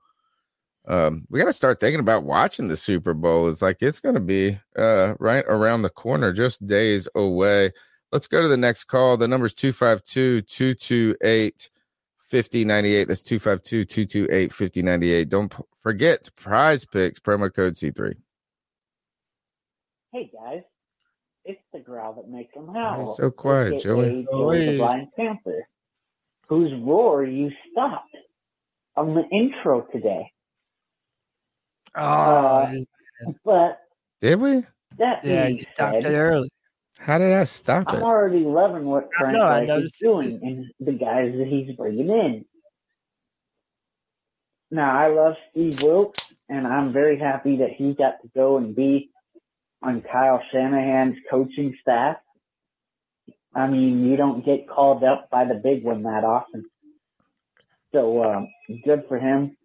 [0.87, 3.49] Um we got to start thinking about watching the super bowl.
[3.49, 7.73] It's like it's going to be uh right around the corner just days away.
[8.13, 9.17] Let's go to the next call.
[9.17, 11.71] The number's 252 228
[12.19, 18.15] 5098 that's 252 228 5098 don't p- forget prize picks promo code c3
[20.13, 20.63] Hey guys,
[21.45, 23.01] it's the growl that makes them howl.
[23.01, 24.27] you so quiet, Joey?
[24.31, 25.67] Joey the Blind Panther,
[26.55, 28.15] whose roar you stopped
[28.97, 30.31] on the intro today.
[31.97, 32.73] Oh, Uh,
[33.45, 33.81] but
[34.21, 34.63] did we
[34.99, 36.51] that yeah, you stopped said, it early.
[36.99, 39.93] how did i stop I'm it already loving what I Frank know, I Reich is
[39.93, 42.45] doing and the guys that he's bringing in.
[44.71, 48.75] Now, I love Steve Wilks, and I'm very happy that he got to go and
[48.75, 49.11] be
[49.83, 52.17] on Kyle Shanahan's coaching staff.
[53.55, 56.65] I mean, you don't get called up by the big one that often.
[57.93, 58.49] So, um,
[58.85, 59.57] good for him.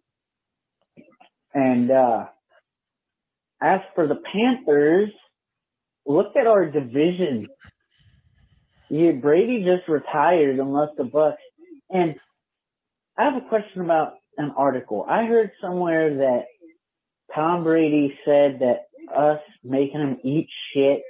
[1.52, 2.26] And uh,
[3.60, 5.10] as for the Panthers,
[6.06, 7.48] look at our division.
[8.88, 11.34] Yeah, Brady just retired unless the Bucs.
[11.90, 12.14] And
[13.18, 15.04] I have a question about an article.
[15.08, 16.44] I heard somewhere that
[17.34, 21.02] Tom Brady said that us making him eat shit,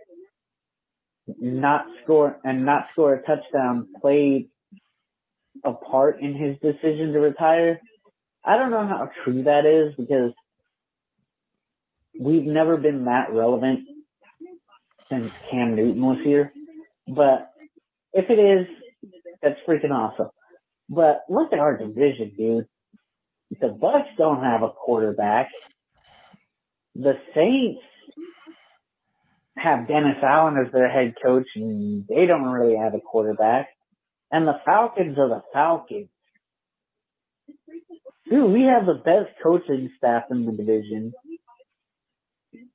[1.39, 4.48] not score and not score a touchdown played
[5.65, 7.81] a part in his decision to retire.
[8.44, 10.32] I don't know how true that is because
[12.19, 13.81] we've never been that relevant
[15.11, 16.52] since Cam Newton was here.
[17.07, 17.51] But
[18.12, 18.66] if it is,
[19.43, 20.28] that's freaking awesome.
[20.89, 22.66] But look at our division, dude.
[23.61, 25.51] The Bucs don't have a quarterback.
[26.94, 27.82] The Saints
[29.62, 33.69] have Dennis Allen as their head coach, and they don't really have a quarterback.
[34.31, 36.09] And the Falcons are the Falcons.
[38.28, 41.12] Dude, we have the best coaching staff in the division.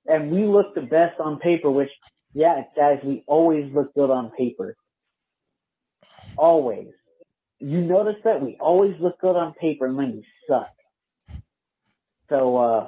[0.05, 1.89] And we look the best on paper, which,
[2.33, 4.75] yeah, guys, we always look good on paper.
[6.37, 6.89] Always.
[7.59, 10.67] You notice that we always look good on paper and then we suck.
[12.29, 12.87] So uh,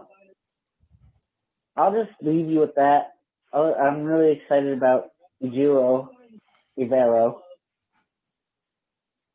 [1.78, 3.17] I'll just leave you with that.
[3.60, 5.08] Oh, I'm really excited about
[5.44, 6.10] Ejiro
[6.78, 7.40] Evero.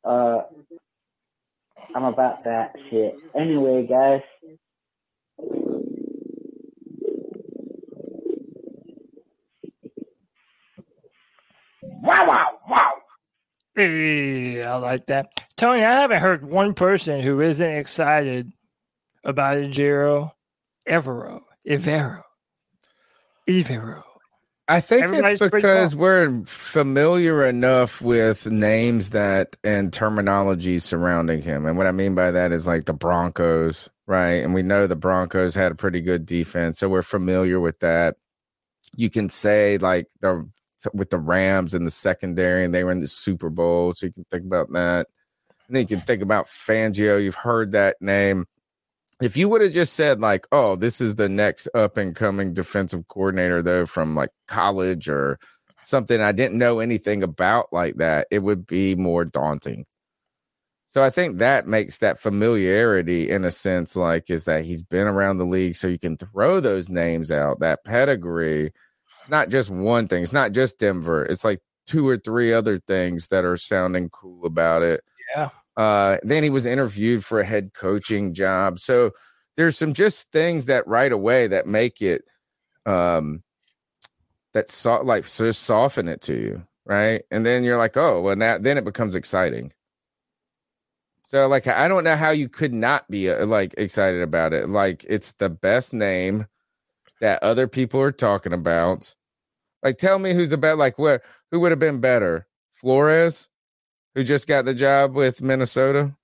[0.05, 0.43] Uh,
[1.93, 3.15] I'm about that shit.
[3.37, 4.21] Anyway, guys.
[12.01, 12.93] Wow, wow, wow.
[13.75, 15.33] Yeah, I like that.
[15.57, 18.53] Tony, I haven't heard one person who isn't excited
[19.25, 20.31] about Ejiro
[20.87, 21.41] Evero.
[21.67, 22.21] Evero.
[23.49, 24.12] Evero.
[24.73, 31.67] I think Everybody's it's because we're familiar enough with names that and terminology surrounding him.
[31.67, 34.43] And what I mean by that is like the Broncos, right?
[34.43, 38.15] And we know the Broncos had a pretty good defense, so we're familiar with that.
[38.95, 40.49] You can say like the
[40.91, 44.11] with the Rams in the secondary, and they were in the Super Bowl, so you
[44.11, 45.05] can think about that.
[45.67, 47.23] And then you can think about Fangio.
[47.23, 48.45] You've heard that name.
[49.23, 52.53] If you would have just said like, "Oh, this is the next up and coming
[52.53, 55.39] defensive coordinator," though, from like college or
[55.81, 59.85] something I didn't know anything about like that, it would be more daunting.
[60.87, 65.07] So I think that makes that familiarity in a sense like is that he's been
[65.07, 68.71] around the league so you can throw those names out, that pedigree.
[69.19, 70.21] It's not just one thing.
[70.23, 71.25] It's not just Denver.
[71.25, 75.01] It's like two or three other things that are sounding cool about it.
[75.35, 75.49] Yeah.
[75.77, 78.79] Uh, then he was interviewed for a head coaching job.
[78.79, 79.11] So
[79.57, 82.23] there's some just things that right away that make it
[82.85, 83.43] um
[84.53, 87.23] that so like so soften it to you, right?
[87.31, 89.73] And then you're like, oh, well, now then it becomes exciting.
[91.25, 94.69] So like I don't know how you could not be uh, like excited about it.
[94.69, 96.47] Like it's the best name
[97.21, 99.15] that other people are talking about.
[99.81, 102.47] Like tell me who's about like what who would have been better?
[102.73, 103.49] Flores,
[104.15, 106.15] who just got the job with Minnesota?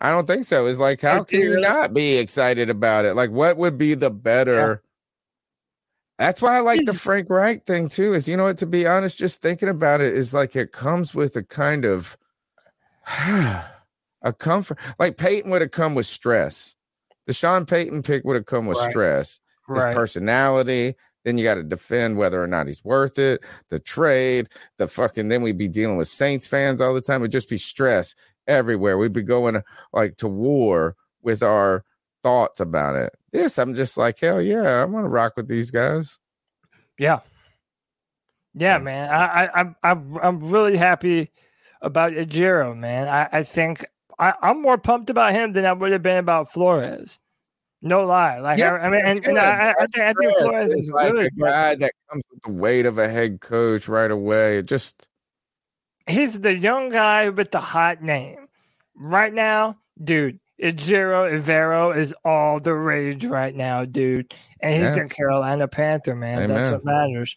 [0.00, 0.66] I don't think so.
[0.66, 3.14] It's like how can you not be excited about it?
[3.14, 4.82] Like what would be the better
[6.18, 8.12] that's why I like the Frank Reich thing too.
[8.12, 8.58] Is you know what?
[8.58, 12.18] To be honest, just thinking about it is like it comes with a kind of
[14.22, 14.78] a comfort.
[14.98, 16.74] Like Payton would have come with stress.
[17.26, 18.90] The Sean Payton pick would have come with Right.
[18.90, 19.40] stress,
[19.72, 19.94] his Right.
[19.94, 20.96] personality.
[21.24, 23.44] Then you got to defend whether or not he's worth it.
[23.68, 25.28] The trade, the fucking.
[25.28, 27.22] Then we'd be dealing with Saints fans all the time.
[27.22, 28.14] It'd just be stress
[28.46, 28.98] everywhere.
[28.98, 29.62] We'd be going
[29.92, 31.84] like to war with our
[32.22, 33.12] thoughts about it.
[33.32, 36.18] This, I'm just like, hell yeah, I'm gonna rock with these guys.
[36.98, 37.20] Yeah.
[38.54, 39.10] Yeah, man.
[39.10, 41.30] I, I I'm I'm I'm really happy
[41.80, 43.08] about Ejiro, man.
[43.08, 43.84] I, I think
[44.18, 47.20] I, I'm more pumped about him than I would have been about Flores.
[47.80, 48.38] No lie.
[48.40, 49.38] Like Yeah, I, I mean and, and.
[49.38, 50.38] I, I think I think.
[50.38, 51.26] Flores is like good.
[51.26, 54.58] a guy that comes with the weight of a head coach right away.
[54.58, 55.08] It just
[56.06, 58.48] he's the young guy with the hot name.
[58.96, 64.34] Right now, dude, Ejiro Evero is all the rage right now, dude.
[64.60, 65.04] And he's Yeah.
[65.04, 66.48] the Carolina Panther, man.
[66.48, 67.36] That's what matters.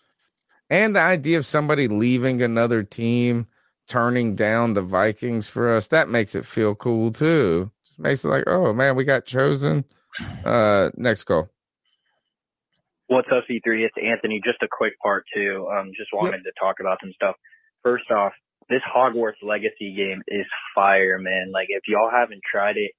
[0.71, 3.45] and the idea of somebody leaving another team,
[3.87, 7.69] turning down the Vikings for us, that makes it feel cool too.
[7.85, 9.85] Just makes it like, oh man, we got chosen.
[10.45, 11.49] Uh next call.
[13.07, 13.85] What's up, C3?
[13.85, 14.39] It's Anthony.
[14.43, 15.67] Just a quick part two.
[15.69, 17.35] Um, just wanted to talk about some stuff.
[17.83, 18.31] First off,
[18.69, 21.51] this Hogwarts Legacy game is fire, man.
[21.53, 22.91] Like, if y'all haven't tried it,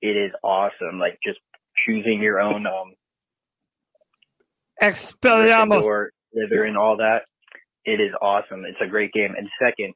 [0.00, 0.98] it is awesome.
[0.98, 1.38] Like, just
[1.86, 2.94] choosing your own um
[4.82, 5.84] Expelliarmus.
[5.84, 7.22] Gryffindor, Slytherin, all that.
[7.84, 8.64] It is awesome.
[8.64, 9.34] It's a great game.
[9.36, 9.94] And second,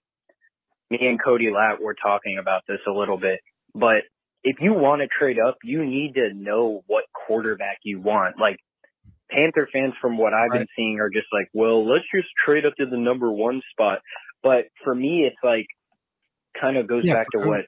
[0.91, 3.41] me and Cody Latt were talking about this a little bit,
[3.75, 4.03] but
[4.45, 8.39] if you want to trade up, you need to know what quarterback you want.
[8.41, 8.57] Like
[9.31, 12.75] Panther fans, from what I've been seeing, are just like, well, let's just trade up
[12.79, 14.01] to the number one spot.
[14.43, 15.67] But for me, it's like
[16.61, 17.61] kind of goes Yeah, back to for- what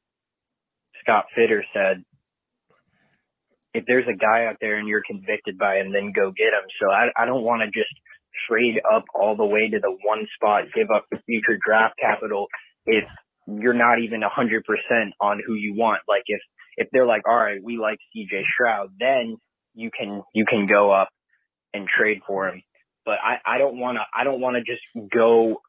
[1.02, 2.04] Scott Fitterer said.
[3.72, 6.62] If there's a guy out there and you're convicted by him, then go get him.
[6.80, 7.90] So I, I don't want to just
[8.48, 12.46] trade up all the way to the one spot, give up the future draft capital
[12.86, 13.04] if
[13.46, 16.02] you're not even a hundred percent on who you want.
[16.08, 16.40] Like if
[16.76, 19.36] if they're like, all right, we like CJ Stroud, then
[19.74, 21.08] you can you can go up
[21.72, 22.62] and trade for him.
[23.04, 24.82] But I, I don't want to I don't want to just
[25.12, 25.60] go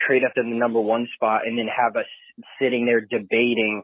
[0.00, 2.06] trade up to the number one spot and then have us
[2.60, 3.82] sitting there debating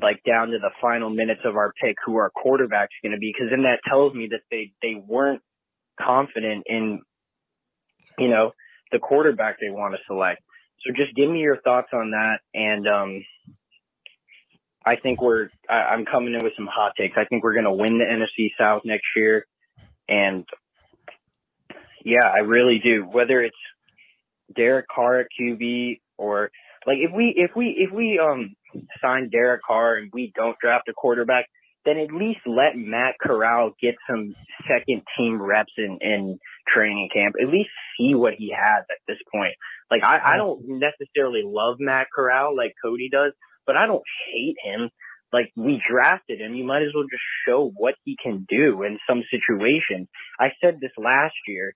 [0.00, 3.32] like down to the final minutes of our pick who our quarterback's going to be
[3.32, 5.42] because then that tells me that they they weren't
[6.00, 7.00] confident in
[8.18, 8.52] you know
[8.90, 10.40] the quarterback they want to select
[10.80, 13.22] so just give me your thoughts on that and um
[14.84, 17.64] i think we're I, i'm coming in with some hot takes i think we're going
[17.64, 19.46] to win the nfc south next year
[20.08, 20.46] and
[22.04, 23.56] yeah i really do whether it's
[24.54, 26.50] derek carr at qb or
[26.86, 28.54] like if we if we if we um
[29.00, 31.46] sign derek carr and we don't draft a quarterback
[31.84, 34.34] then at least let Matt Corral get some
[34.68, 36.38] second team reps in, in
[36.68, 37.34] training camp.
[37.40, 39.54] At least see what he has at this point.
[39.90, 43.32] Like I, I don't necessarily love Matt Corral like Cody does,
[43.66, 44.02] but I don't
[44.32, 44.90] hate him.
[45.32, 48.98] Like we drafted him, you might as well just show what he can do in
[49.08, 50.08] some situations.
[50.38, 51.74] I said this last year.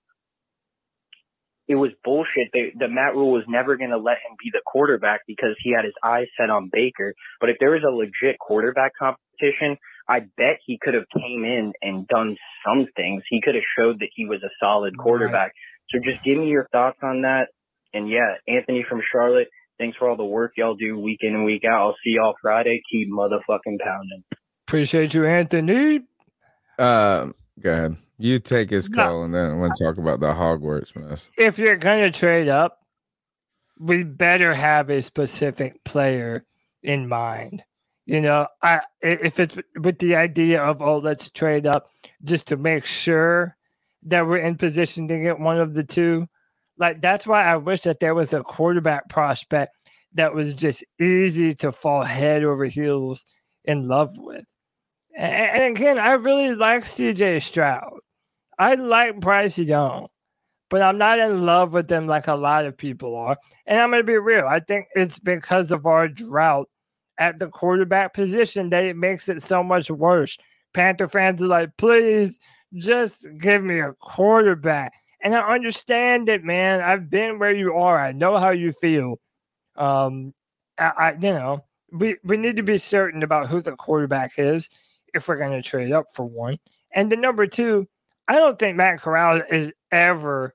[1.68, 2.50] It was bullshit.
[2.52, 5.72] They, the Matt Rhule was never going to let him be the quarterback because he
[5.72, 7.12] had his eyes set on Baker.
[7.40, 9.76] But if there was a legit quarterback competition,
[10.08, 13.24] I bet he could have came in and done some things.
[13.28, 15.52] He could have showed that he was a solid quarterback.
[15.90, 17.48] So just give me your thoughts on that.
[17.92, 19.48] And yeah, Anthony from Charlotte,
[19.78, 21.80] thanks for all the work y'all do week in and week out.
[21.88, 22.82] I'll see y'all Friday.
[22.90, 24.24] Keep motherfucking pounding.
[24.66, 26.00] Appreciate you, Anthony.
[26.78, 27.96] Um, go ahead.
[28.18, 28.96] You take his No.
[29.04, 31.28] call and then we'll talk about the Hogwarts mess.
[31.38, 32.78] if you're gonna trade up,
[33.78, 36.44] we better have a specific player
[36.82, 37.62] in mind.
[38.06, 41.90] You know, I i- if it's with the idea of oh, let's trade up
[42.24, 43.56] just to make sure
[44.04, 46.26] that we're in position to get one of the two.
[46.78, 49.76] Like that's why I wish that there was a quarterback prospect
[50.14, 53.24] that was just easy to fall head over heels
[53.64, 54.44] in love with.
[55.16, 57.98] A- And again, I really like CJ Stroud.
[58.58, 60.08] I like Bryce Young
[60.70, 63.36] but I'm not in love with them like a lot of people are.
[63.66, 64.46] And I'm going to be real.
[64.46, 66.68] I think it's because of our drought
[67.18, 70.36] at the quarterback position that it makes it so much worse.
[70.74, 72.38] Panther fans are like, please
[72.74, 74.92] just give me a quarterback.
[75.26, 76.80] And I understand it, man.
[76.80, 77.98] I've been where you are.
[77.98, 79.18] I know how you feel.
[79.74, 80.32] Um,
[80.78, 84.70] I, I you know, we, we need to be certain about who the quarterback is
[85.14, 86.58] if we're going to trade up for one.
[86.94, 87.88] And the number two,
[88.28, 90.54] I don't think Matt Corral is ever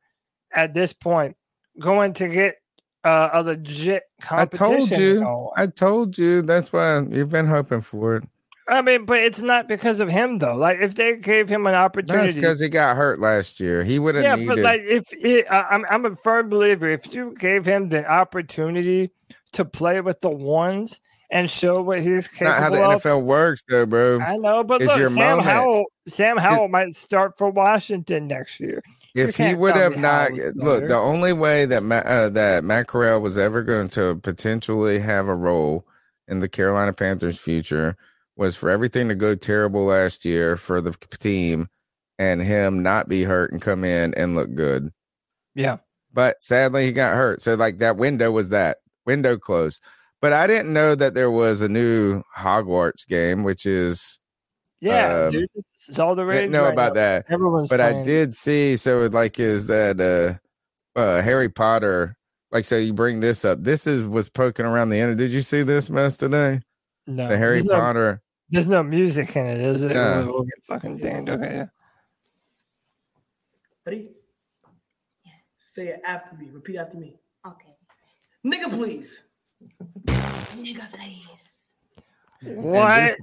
[0.54, 1.36] at this point
[1.78, 2.56] going to get
[3.04, 4.64] uh, a legit competition.
[4.64, 5.52] I told you.
[5.58, 6.42] I told you.
[6.44, 8.24] That's why you've been hoping for it.
[8.72, 10.56] I mean, but it's not because of him though.
[10.56, 13.84] Like if they gave him an opportunity, That's because he got hurt last year.
[13.84, 14.48] He would have yeah, needed.
[14.48, 16.90] but like if it, I, I'm I'm a firm believer.
[16.90, 19.12] If you gave him the opportunity
[19.54, 23.02] to play with the ones and show what he's capable Not how the of.
[23.02, 24.22] NFL works, though, bro.
[24.22, 25.48] I know, but It's look, Sam moment.
[25.48, 28.82] Howell, Sam Howell might start for Washington next year.
[29.14, 33.20] If he would have not look, the only way that Matt, uh, that Matt Corral
[33.20, 35.86] was ever going to potentially have a role
[36.30, 37.98] in the Carolina Panthers' future
[38.42, 41.68] was for everything to go terrible last year for the team,
[42.18, 44.90] and him not be hurt and come in and look good.
[45.54, 45.78] Yeah.
[46.12, 47.44] But sadly, he got hurt.
[47.44, 49.84] So like that window was that window closed.
[50.24, 54.18] But I didn't know that there was a new Hogwarts game, which is
[54.80, 55.50] Yeah, um, dude,
[55.88, 56.40] is all the rage.
[56.40, 57.02] didn't know right about now.
[57.02, 57.26] that.
[57.30, 58.76] Everyone's but I did see.
[58.76, 62.18] So like, is that uh, uh Harry Potter?
[62.52, 63.64] Like, so you bring this up.
[63.64, 65.20] This is was poking around the internet.
[65.20, 66.62] Did you see this mess today?
[67.06, 68.24] No, the Harry Potter.
[68.52, 69.94] There's no music in it, is it?
[69.94, 70.26] No.
[70.26, 71.30] We'll, we'll get fucking damned.
[71.30, 71.56] Okay.
[71.56, 71.66] yeah.
[73.86, 74.10] Ready?
[75.58, 76.50] Say it after me.
[76.52, 77.18] Repeat after me.
[77.48, 77.74] Okay.
[78.46, 79.24] Nigga, please.
[80.06, 81.52] Nigga, please.
[82.42, 82.90] What?
[83.00, 83.16] This,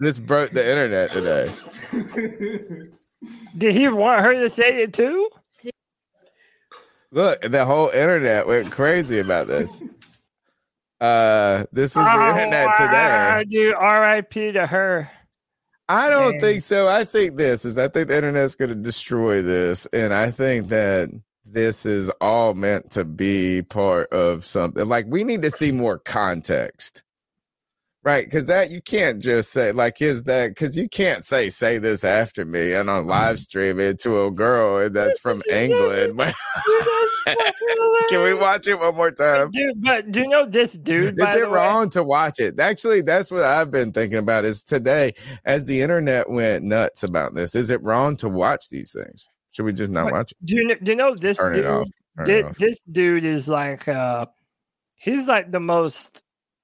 [0.00, 1.50] this broke the internet today.
[3.58, 5.28] Did he want her to say it too?
[7.10, 9.82] Look, the whole internet went crazy about this.
[11.02, 13.44] Uh, this was the internet Oh, today.
[13.48, 14.52] Dude, R.I.P.
[14.52, 15.10] to her.
[15.88, 16.40] I don't Dang.
[16.40, 16.86] think so.
[16.86, 17.76] I think this is.
[17.76, 21.10] I think the internet's going to destroy this, and I think that
[21.44, 24.86] this is all meant to be part of something.
[24.86, 27.02] Like we need to see more context,
[28.04, 28.24] right?
[28.24, 32.04] Because that you can't just say like is that because you can't say say this
[32.04, 36.18] after me and on live stream it to a girl that's from England.
[38.08, 39.50] Can we watch it one more time?
[39.50, 41.14] Dude, but do you know this dude?
[41.14, 41.52] Is by it the way?
[41.56, 42.58] wrong to watch it?
[42.58, 44.44] Actually, that's what I've been thinking about.
[44.44, 45.14] Is today,
[45.44, 49.28] as the internet went nuts about this, is it wrong to watch these things?
[49.52, 50.38] Should we just not But watch it?
[50.44, 51.66] Do you know, do you know this Turn dude?
[51.66, 51.88] off.
[52.16, 52.56] Turn thi- it off.
[52.58, 54.26] this dude is like uh
[54.96, 56.22] he's like the most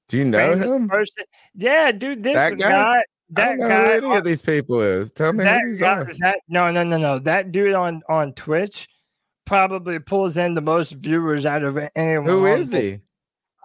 [0.09, 0.89] Do you know him?
[0.89, 1.25] person.
[1.55, 2.71] Yeah, dude, this That guy?
[2.71, 5.11] guy, I that don't know who guy, any of these people is.
[5.13, 6.13] Tell me that who these guy, are.
[6.21, 7.19] that no, no, no, no.
[7.19, 8.89] That dude on on Twitch
[9.45, 12.27] probably pulls in the most viewers out of anyone.
[12.27, 13.01] Who is he?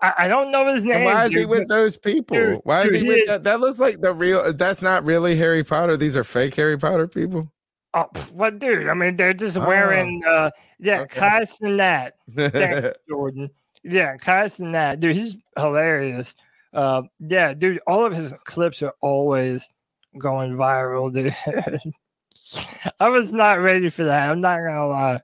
[0.01, 0.95] I, I don't know his name.
[0.97, 2.35] And why is he with those people?
[2.35, 3.43] dude, why is dude, he with is- that?
[3.45, 4.51] That looks like the real.
[4.53, 5.95] That's not really Harry Potter.
[5.95, 7.49] These are fake Harry Potter people.
[7.93, 8.89] Oh, what dude?
[8.89, 9.65] I mean, they're just Oh.
[9.65, 10.49] wearing uh
[10.79, 11.19] yeah, Okay.
[11.19, 12.11] Kai Cenat.
[12.35, 13.49] Thanks, Jordan.
[13.83, 16.35] Yeah, Kai that Dude, he's hilarious.
[16.73, 19.69] Uh yeah, dude, all of his clips are always
[20.17, 21.35] going viral, dude.
[22.99, 24.29] I was not ready for that.
[24.29, 25.21] I'm not gonna lie.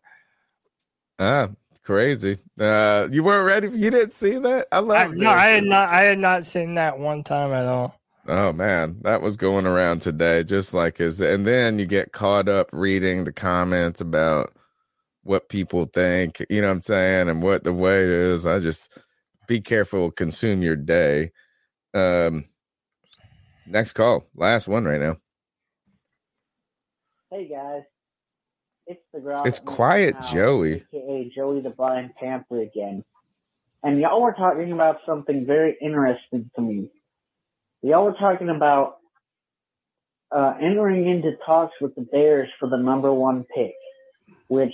[1.20, 1.50] ah,
[1.84, 2.38] crazy.
[2.60, 3.70] Uh, you weren't ready.
[3.78, 4.68] You didn't see that.
[4.72, 5.14] I I, love.
[5.14, 8.00] no, I had not I had not seen that one time at all.
[8.28, 11.20] Oh man, that was going around today, just like his.
[11.22, 14.54] And then you get caught up reading the comments about
[15.30, 16.44] what people think.
[16.50, 18.48] You know what I'm saying, and what the way it is.
[18.48, 18.98] I just
[19.48, 20.10] be careful.
[20.10, 21.32] Consume your day.
[21.94, 22.46] Um,
[23.68, 25.18] next call, last one right now.
[27.30, 27.84] Hey guys,
[28.88, 29.44] it's the girl.
[29.46, 30.84] It's Quiet Joey.
[30.92, 33.04] aka Joey the Blind Panther again.
[33.84, 36.90] And y'all were talking about something very interesting to me.
[37.84, 38.98] Y'all were talking about
[40.36, 43.76] uh, entering into talks with the Bears for the number one pick,
[44.48, 44.74] which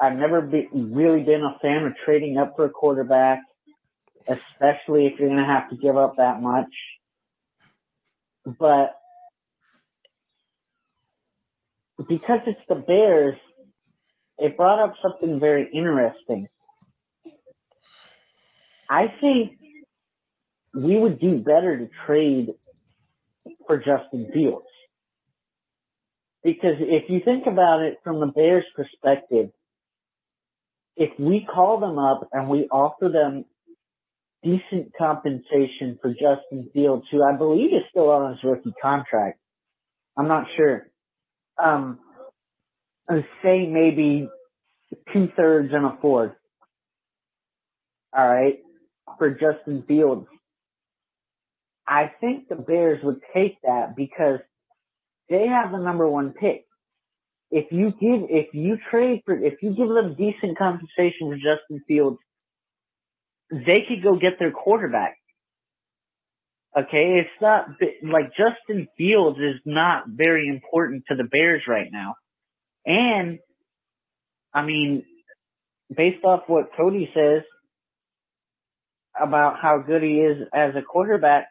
[0.00, 3.40] I've never be, really been a fan of trading up for a quarterback,
[4.28, 6.72] especially if you're going to have to give up that much.
[8.44, 8.94] But
[12.08, 13.36] because it's the Bears,
[14.38, 16.48] it brought up something very interesting.
[18.88, 19.58] I think
[20.74, 22.50] we would do better to trade
[23.66, 24.66] for Justin Fields.
[26.46, 29.50] Because if you think about it from the Bears' perspective,
[30.96, 33.46] if we call them up and we offer them
[34.44, 39.40] decent compensation for Justin Fields, who I believe is still on his rookie contract,
[40.16, 40.86] I'm not sure.
[41.60, 41.98] Um,
[43.42, 44.28] say maybe
[45.12, 46.36] two thirds and a fourth.
[48.16, 48.60] All right,
[49.18, 50.28] for Justin Fields.
[51.88, 54.38] I think the Bears would take that because
[55.28, 56.64] they have the number one pick.
[57.50, 61.82] If you give, if you trade for, if you give them decent compensation for Justin
[61.86, 62.18] Fields,
[63.50, 65.16] they could go get their quarterback.
[66.76, 67.68] Okay, it's not
[68.02, 72.16] like Justin Fields is not very important to the Bears right now.
[72.84, 73.38] And
[74.52, 75.04] I mean,
[75.94, 77.42] based off what Cody says
[79.18, 81.46] about how good he is as a quarterback,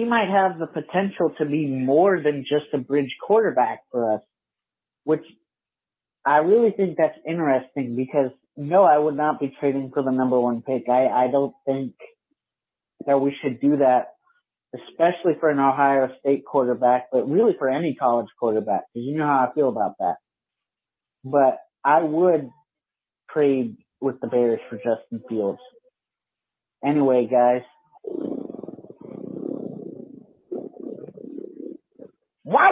[0.00, 4.22] he might have the potential to be more than just a bridge quarterback for us,
[5.04, 5.24] which
[6.24, 10.40] I really think that's interesting because no, I would not be trading for the number
[10.40, 10.84] one pick.
[10.88, 11.92] I, I don't think
[13.06, 14.14] that we should do that,
[14.74, 19.26] especially for an Ohio State quarterback, but really for any college quarterback, because you know
[19.26, 20.16] how I feel about that.
[21.24, 22.48] But I would
[23.30, 25.60] trade with the Bears for Justin Fields.
[26.82, 27.62] Anyway, guys.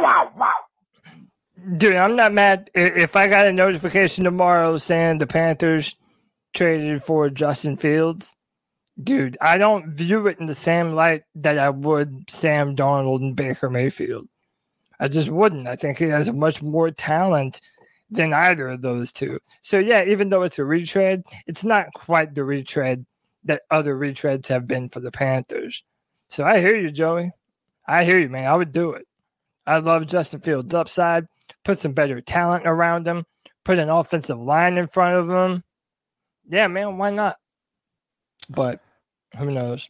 [0.09, 0.53] Wow, wow.
[1.77, 2.71] Dude, I'm not mad.
[2.75, 5.97] If I got a notification tomorrow saying the Panthers
[6.55, 8.35] traded for Justin Fields,
[9.03, 13.37] dude, I don't view it in the same light that I would Sam Darnold and
[13.37, 14.27] Baker Mayfield.
[14.99, 15.69] I just wouldn't.
[15.69, 17.61] I think he has much more talent
[18.11, 19.39] than either of those two.
[19.61, 23.05] So yeah, even though it's a retread, it's not quite the retread
[23.45, 25.85] that other retreads have been for the Panthers.
[26.29, 27.33] So I hear you, Joey.
[27.87, 28.47] I hear you, man.
[28.47, 29.07] I would do it.
[29.69, 31.27] I love Justin Fields' upside.
[31.65, 33.25] Put some better talent around him.
[33.65, 35.63] Put an offensive line in front of him.
[36.49, 37.37] Yeah, man, why not?
[38.49, 38.81] But
[39.37, 39.87] who knows?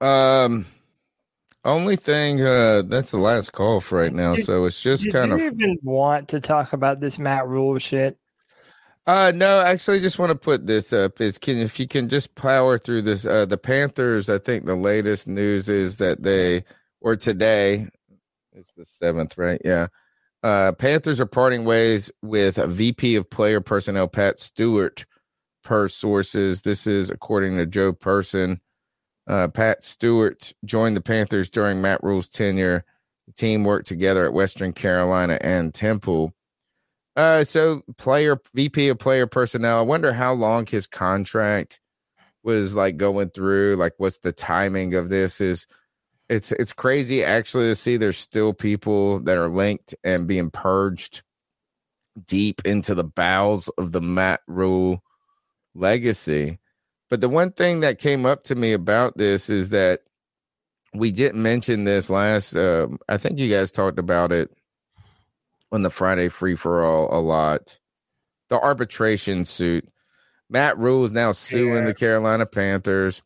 [0.00, 0.66] Um,
[1.64, 4.34] only thing uh, that's the last call for right now.
[4.34, 7.78] Did- so it's just kind you of even want to talk about this Matt Rhule
[7.78, 8.18] shit?
[9.06, 12.34] Uh no, actually just want to put this up is can if you can just
[12.34, 16.64] power through this uh the Panthers, I think the latest news is that they
[17.00, 17.86] or today
[18.56, 19.60] it's the 7th, right?
[19.64, 19.88] Yeah.
[20.42, 25.06] Uh Panthers are parting ways with a VP of player personnel Pat Stewart
[25.64, 26.62] per sources.
[26.62, 28.60] This is according to Joe Person.
[29.26, 32.84] Uh Pat Stewart joined the Panthers during Matt Rhule's tenure.
[33.26, 36.32] The team worked together at Western Carolina and Temple.
[37.16, 39.78] Uh, so player VP of player personnel.
[39.78, 41.80] I wonder how long his contract
[42.44, 43.76] was like going through.
[43.76, 45.40] Like, what's the timing of this?
[45.40, 45.66] Is
[46.28, 51.22] it's it's crazy actually to see there's still people that are linked and being purged
[52.24, 55.02] deep into the bowels of the Matt Rhule
[55.74, 56.58] legacy.
[57.08, 60.00] But the one thing that came up to me about this is that
[60.92, 62.56] we didn't mention this last.
[62.56, 64.50] Uh, I think you guys talked about it
[65.70, 67.78] on the Friday free for all a lot.
[68.48, 69.88] The arbitration suit.
[70.48, 73.20] Matt Rhule is now suing the Carolina Panthers.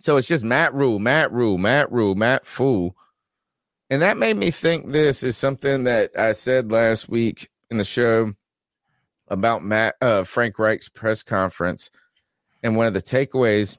[0.00, 2.96] So it's just Matt Rhule, Matt Rhule, Matt Rhule, Matt Fool.
[3.90, 7.84] And that made me think this is something that I said last week in the
[7.84, 8.32] show
[9.28, 11.90] about Matt uh, Frank Reich's press conference.
[12.62, 13.78] And one of the takeaways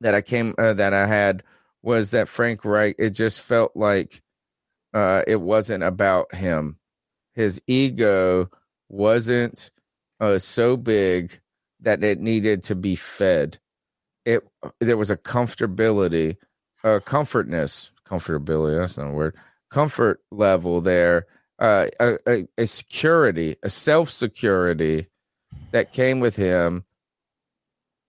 [0.00, 1.44] that I came uh, that I had
[1.80, 4.22] was that Frank Reich, it just felt like
[4.92, 6.76] uh, it wasn't about him.
[7.34, 8.50] His ego
[8.88, 9.70] wasn't
[10.18, 11.40] uh, so big
[11.78, 13.60] that it needed to be fed.
[14.24, 14.46] It
[14.80, 16.36] there was a comfortability,
[16.84, 18.78] a comfortness, comfortability.
[18.78, 19.36] That's not a word.
[19.70, 21.26] Comfort level there,
[21.58, 25.06] uh, a, a, a security, a self security
[25.70, 26.84] that came with him.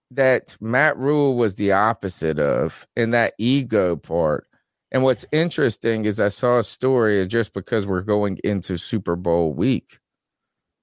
[0.09, 4.45] That Matt Rhule was the opposite of, in that ego part.
[4.91, 9.53] And what's interesting is I saw a story just because we're going into Super Bowl
[9.53, 9.99] week,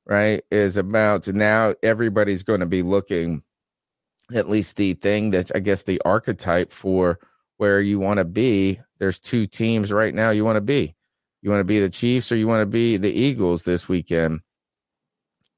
[0.07, 0.43] right?
[0.51, 3.43] Is about now everybody's going to be looking
[4.35, 7.19] at least the thing that's I guess the archetype for
[7.57, 8.81] where you want to be.
[8.99, 10.95] There's two teams right now you want to be.
[11.43, 14.41] You want to be the Chiefs or you want to be the Eagles this weekend.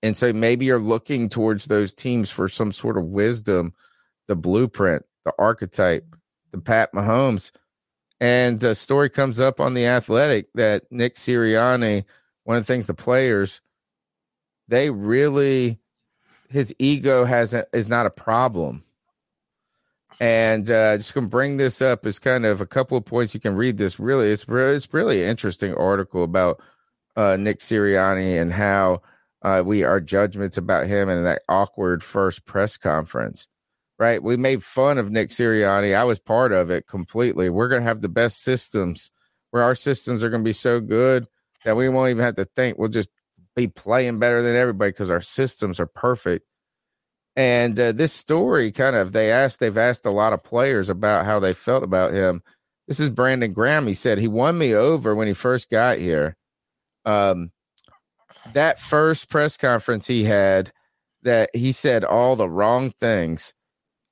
[0.03, 3.75] And so maybe you're looking towards those teams for some sort of wisdom,
[4.29, 6.05] the blueprint, the archetype,
[6.51, 7.51] the Pat Mahomes.
[8.21, 12.05] And the story comes up on the athletic that Nick Sirianni,
[12.45, 13.61] one of the things the players,
[14.69, 15.81] they really
[16.51, 18.85] his ego has a, is not a problem.
[20.21, 23.33] And uh, just gonna bring this up as kind of a couple of points.
[23.33, 23.99] You can read this.
[23.99, 26.61] Really, it's really it's really interesting article about
[27.17, 29.01] uh, Nick Sirianni and how
[29.43, 33.49] uh, we our judgments about him and that awkward first press conference.
[33.99, 35.95] Right, we made fun of Nick Sirianni.
[35.95, 37.49] I was part of it completely.
[37.49, 39.11] We're gonna have the best systems
[39.53, 41.29] where our systems are gonna be so good
[41.65, 42.79] that we won't even have to think.
[42.79, 43.09] We'll just
[43.57, 46.47] be playing better than everybody because our systems are perfect.
[47.37, 51.25] And uh, this story kind of they asked they've asked a lot of players about
[51.25, 52.43] how they felt about him.
[52.89, 53.87] This is Brandon Graham.
[53.87, 56.37] He said he won me over when he first got here.
[57.05, 57.53] Um,
[58.53, 60.73] that first press conference he had,
[61.23, 63.55] that he said all the wrong things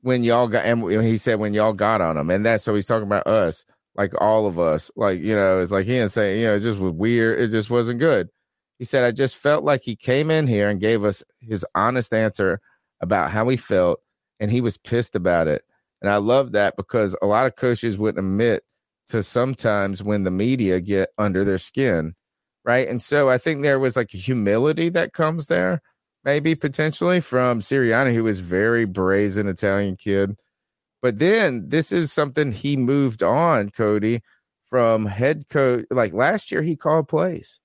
[0.02, 2.86] when y'all got, and he said when y'all got on him, and that's so he's
[2.86, 3.64] talking about us,
[3.96, 6.60] like all of us, like you know, it's like he didn't say, you know, it
[6.60, 7.40] just was weird.
[7.40, 8.28] It just wasn't good.
[8.78, 12.14] He said, I just felt like he came in here and gave us his honest
[12.14, 12.60] answer
[13.00, 14.00] about how he felt,
[14.40, 15.62] and he was pissed about it.
[16.00, 18.62] And I love that because a lot of coaches wouldn't admit
[19.08, 22.14] to sometimes when the media get under their skin,
[22.64, 22.86] right?
[22.86, 25.80] And so I think there was like a humility that comes there,
[26.24, 30.36] maybe potentially from Sirianni, who was very brazen Italian kid.
[31.02, 34.20] But then this is something he moved on, Cody,
[34.68, 35.86] from head coach.
[35.90, 37.60] Like last year, he called plays.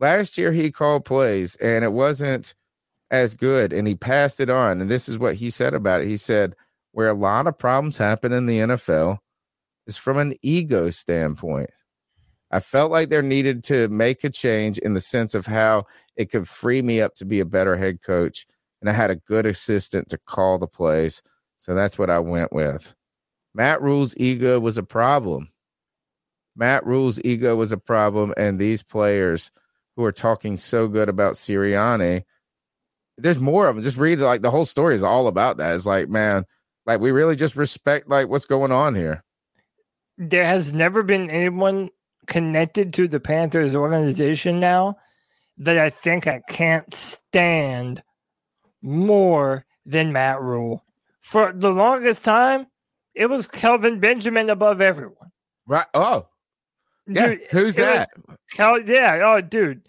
[0.00, 2.54] Last year, he called plays, and it wasn't
[3.10, 4.80] as good, and he passed it on.
[4.80, 6.08] And this is what he said about it.
[6.08, 6.54] He said,
[6.92, 9.18] Where a lot of problems happen in the NFL
[9.86, 11.70] is from an ego standpoint.
[12.50, 15.84] I felt like there needed to make a change in the sense of how
[16.16, 18.46] it could free me up to be a better head coach.
[18.80, 21.22] And I had a good assistant to call the plays.
[21.56, 22.94] So that's what I went with.
[23.54, 25.50] Matt Rhule's ego was a problem.
[26.56, 28.34] Matt Rhule's ego was a problem.
[28.36, 29.50] And these players
[29.96, 32.22] who are talking so good about Sirianni,
[33.16, 33.82] there's more of them.
[33.82, 35.74] Just read like the whole story is all about that.
[35.74, 36.44] It's like, man,
[36.86, 39.22] like we really just respect like what's going on here.
[40.18, 41.90] There has never been anyone
[42.26, 44.96] connected to the Panthers organization now
[45.58, 48.02] that I think I can't stand
[48.82, 50.84] more than Matt Rhule.
[51.20, 52.66] For the longest time,
[53.14, 55.30] it was Kelvin Benjamin above everyone.
[55.66, 55.86] Right.
[55.94, 56.28] Oh,
[57.06, 57.26] yeah.
[57.28, 58.10] Dude, Who's was that?
[58.52, 59.20] Kel- yeah.
[59.24, 59.82] Oh, dude.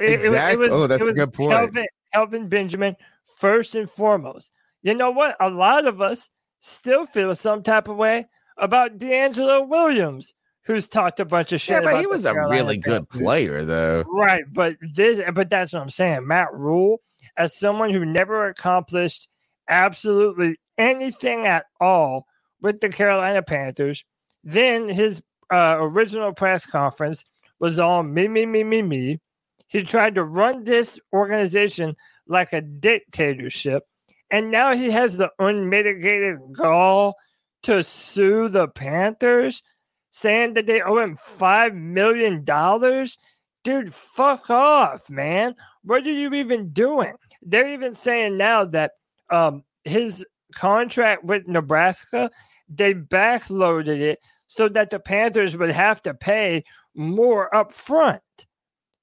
[0.00, 1.52] It- it was- Exact- It, was, oh, that's a good point.
[1.52, 2.96] Kelvin, Kelvin Benjamin,
[3.38, 4.52] first and foremost.
[4.82, 5.36] You know what?
[5.40, 6.30] A lot of us
[6.60, 8.26] still feel some type of way
[8.58, 11.82] about DeAngelo Williams, who's talked a bunch of shit.
[11.82, 13.20] Yeah, but he was a Carolina really good Panthers.
[13.22, 14.04] player, though.
[14.06, 16.26] Right, but this, but that's what I'm saying.
[16.26, 17.00] Matt Rhule,
[17.36, 19.28] as someone who never accomplished
[19.68, 22.26] absolutely anything at all
[22.60, 24.04] with the Carolina Panthers,
[24.44, 27.24] then his uh, original press conference
[27.58, 29.20] was all me, me, me, me, me.
[29.68, 33.84] He tried to run this organization like a dictatorship,
[34.30, 37.14] and now he has the unmitigated gall
[37.62, 39.62] to sue the Panthers,
[40.10, 43.18] saying that they owe him five million dollars.
[43.64, 45.54] Dude, fuck off, man.
[45.82, 47.14] What are you even doing?
[47.42, 48.92] They're even saying now that
[49.30, 52.30] um his contract with Nebraska,
[52.68, 58.22] they backloaded it so that the Panthers would have to pay more up front.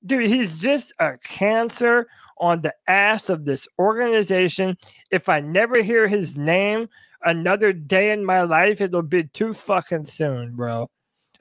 [0.05, 2.07] Dude, he's just a cancer
[2.37, 4.77] on the ass of this organization.
[5.11, 6.89] If I never hear his name
[7.23, 10.89] another day in my life, it'll be too fucking soon, bro.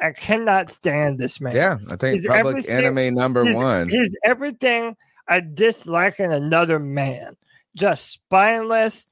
[0.00, 1.54] I cannot stand this man.
[1.54, 3.88] Yeah, I think He's public enemy number he's- one.
[3.88, 4.96] He's everything
[5.28, 7.36] I dislike in another man.
[7.76, 9.06] Just spineless,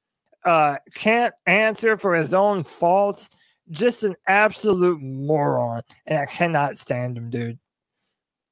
[0.44, 3.30] uh, can't answer for his own faults.
[3.70, 7.58] Just an absolute moron, and I cannot stand him, dude.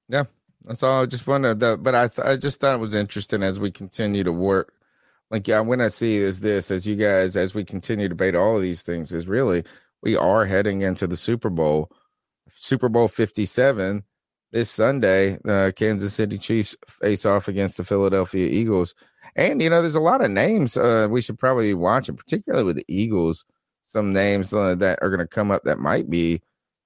[0.08, 0.24] Yeah,
[0.64, 1.02] that's all.
[1.02, 3.70] I just wanted that, but I th- I just thought it was interesting as we
[3.70, 4.72] continue to work.
[5.30, 8.34] Like, yeah, when I see is this as you guys as we continue to debate
[8.34, 9.64] all of these things is really
[10.02, 11.90] we are heading into the Super Bowl,
[12.48, 14.04] Super Bowl Fifty Seven
[14.52, 15.38] this Sunday.
[15.46, 18.94] Uh, Kansas City Chiefs face off against the Philadelphia Eagles,
[19.36, 22.64] and you know there's a lot of names uh, we should probably watch, and particularly
[22.64, 23.44] with the Eagles,
[23.88, 26.42] some names uh, that are going to come up that might be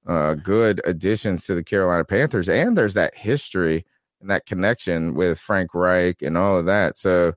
[0.07, 3.85] uh, good additions to the Carolina Panthers, and there's that history
[4.21, 6.97] and that connection with Frank Reich and all of that.
[6.97, 7.33] So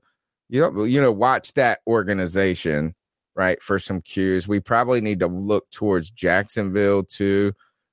[0.48, 2.94] you know, you know, watch that organization
[3.34, 4.46] right for some cues.
[4.46, 7.52] We probably need to look towards Jacksonville too,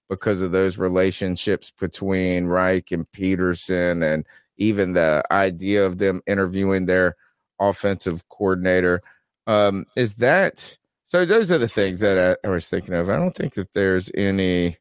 [0.09, 4.27] because of those relationships between Reich and Pederson, and
[4.57, 7.15] even the idea of them interviewing their
[7.59, 9.01] offensive coordinator.
[9.47, 10.77] Um, is that
[11.13, 11.25] so?
[11.25, 13.09] Those are the things that I, I was thinking of.
[13.09, 14.77] I don't think that there's any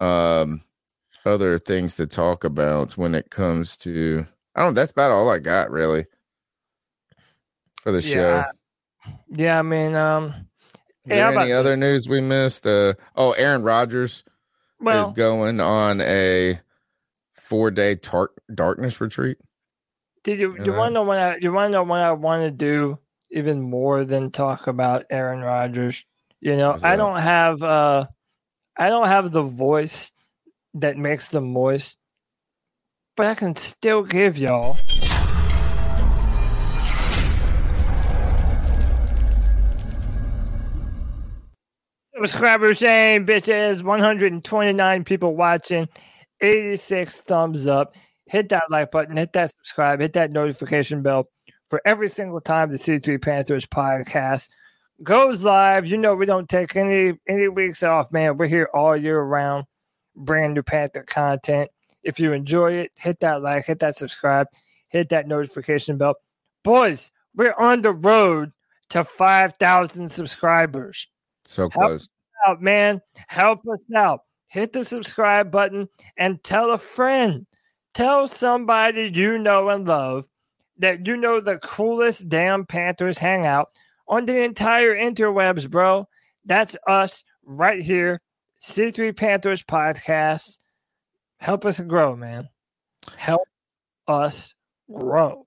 [0.00, 0.62] um
[1.26, 4.26] other things to talk about when it comes to.
[4.56, 4.74] I don't.
[4.74, 6.06] That's about all I got really
[7.80, 8.44] for the show.
[9.06, 9.58] Yeah, yeah.
[9.58, 10.34] I mean, um,
[11.04, 12.66] hey, about any other news we missed?
[12.66, 14.24] Uh, oh, Aaron Rodgers
[14.80, 16.58] Well- is going on a
[17.34, 19.36] four day tar- darkness retreat.
[20.24, 22.00] Did you Yeah, you that- want to know what I you want to know what
[22.00, 22.98] I want to do
[23.32, 26.04] even more than talk about Aaron Rodgers?
[26.40, 28.06] You know, What's I don't have uh
[28.76, 30.12] I don't have the voice
[30.74, 31.98] that makes them moist,
[33.16, 34.76] but I can still give y'all
[42.22, 43.82] subscriber shame, bitches.
[43.82, 45.88] 129 people watching,
[46.40, 47.94] 86 thumbs up.
[48.26, 51.28] Hit that like button, hit that subscribe, hit that notification bell
[51.72, 54.50] for every single time the C3 Panthers podcast
[55.02, 55.86] goes live.
[55.86, 58.36] You know we don't take any any weeks off, man.
[58.36, 59.64] We're here all year round,
[60.14, 61.70] brand new Panther content.
[62.02, 64.48] If you enjoy it, hit that like, hit that subscribe,
[64.90, 66.16] hit that notification bell.
[66.62, 68.52] Boys, we're on the road
[68.90, 71.08] to 5,000 subscribers
[71.46, 72.02] So help close.
[72.02, 72.08] us
[72.46, 73.00] out, man.
[73.28, 74.24] Help us out.
[74.48, 77.46] Hit the subscribe button and tell a friend.
[77.94, 80.26] Tell somebody you know and love
[80.82, 83.68] that you know the coolest damn Panthers hangout
[84.08, 86.06] on the entire interwebs, bro.
[86.44, 88.20] That's us right here.
[88.60, 90.58] C3 Panthers podcast.
[91.38, 92.48] Help us grow, man.
[93.16, 93.48] Help
[94.08, 94.54] us
[94.92, 95.46] grow.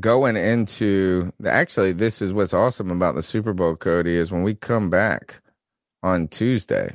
[0.00, 4.54] going into actually this is what's awesome about the Super Bowl Cody is when we
[4.54, 5.40] come back
[6.02, 6.94] on Tuesday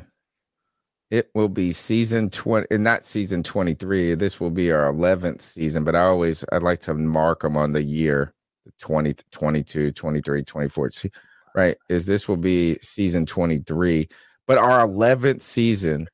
[1.14, 5.83] it will be season 20 and not season 23 this will be our 11th season
[5.83, 8.33] but I always I'd like to mark them on the year
[8.80, 11.11] 20 22 23 24 See,
[11.53, 14.09] right is this will be season 23
[14.48, 16.08] but our 11th season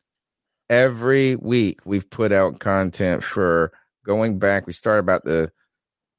[0.70, 3.72] every week we've put out content for
[4.06, 5.50] going back we start about the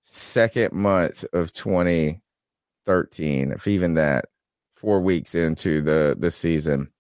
[0.00, 4.24] second month of 2013 if even that
[4.70, 6.90] four weeks into the the season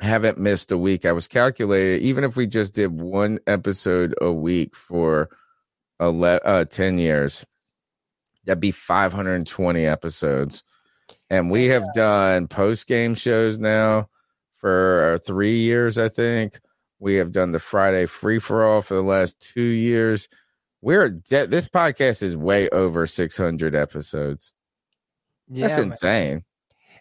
[0.00, 4.32] haven't missed a week i was calculating even if we just did one episode a
[4.32, 5.28] week for
[6.00, 7.44] 11, uh, 10 years
[8.44, 10.62] that'd be 520 episodes
[11.30, 14.08] and we have done post game shows now
[14.56, 16.60] for three years i think
[17.00, 20.28] we have done the friday free for all for the last two years
[20.80, 24.52] we're de- this podcast is way over 600 episodes.
[25.48, 25.86] That's Yeah, man.
[25.90, 26.44] insane.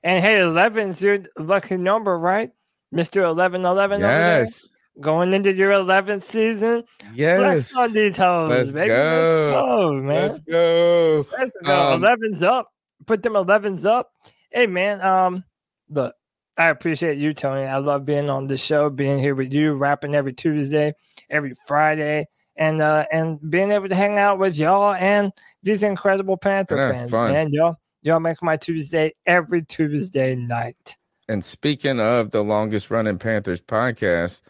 [0.03, 2.51] And hey, 11's your lucky number, right?
[2.93, 3.21] Mr.
[3.27, 4.11] 1111 over?
[4.11, 4.71] Yes.
[4.99, 6.83] Going into your 11th season.
[7.13, 7.71] Yes.
[7.71, 8.87] Flex on these hoes, Let's baby.
[8.87, 9.51] go.
[9.53, 10.07] Let's go, man.
[10.27, 11.25] Let's go.
[11.37, 11.93] Let's go.
[11.93, 12.71] Um, 11's up.
[13.05, 14.11] Put them 11's up.
[14.51, 15.01] Hey, man.
[15.01, 15.43] Um,
[15.89, 16.15] look,
[16.57, 17.63] I appreciate you, Tony.
[17.67, 20.93] I love being on the show, being here with you, rapping every Tuesday,
[21.29, 22.25] every Friday,
[22.55, 26.91] and uh, and being able to hang out with y'all and these incredible Panther Yeah,
[26.93, 27.31] fans, fun.
[27.33, 27.53] man.
[27.53, 30.95] Y'all, y'all make my Tuesday every Tuesday night.
[31.29, 34.41] And speaking of the longest running Panthers podcast,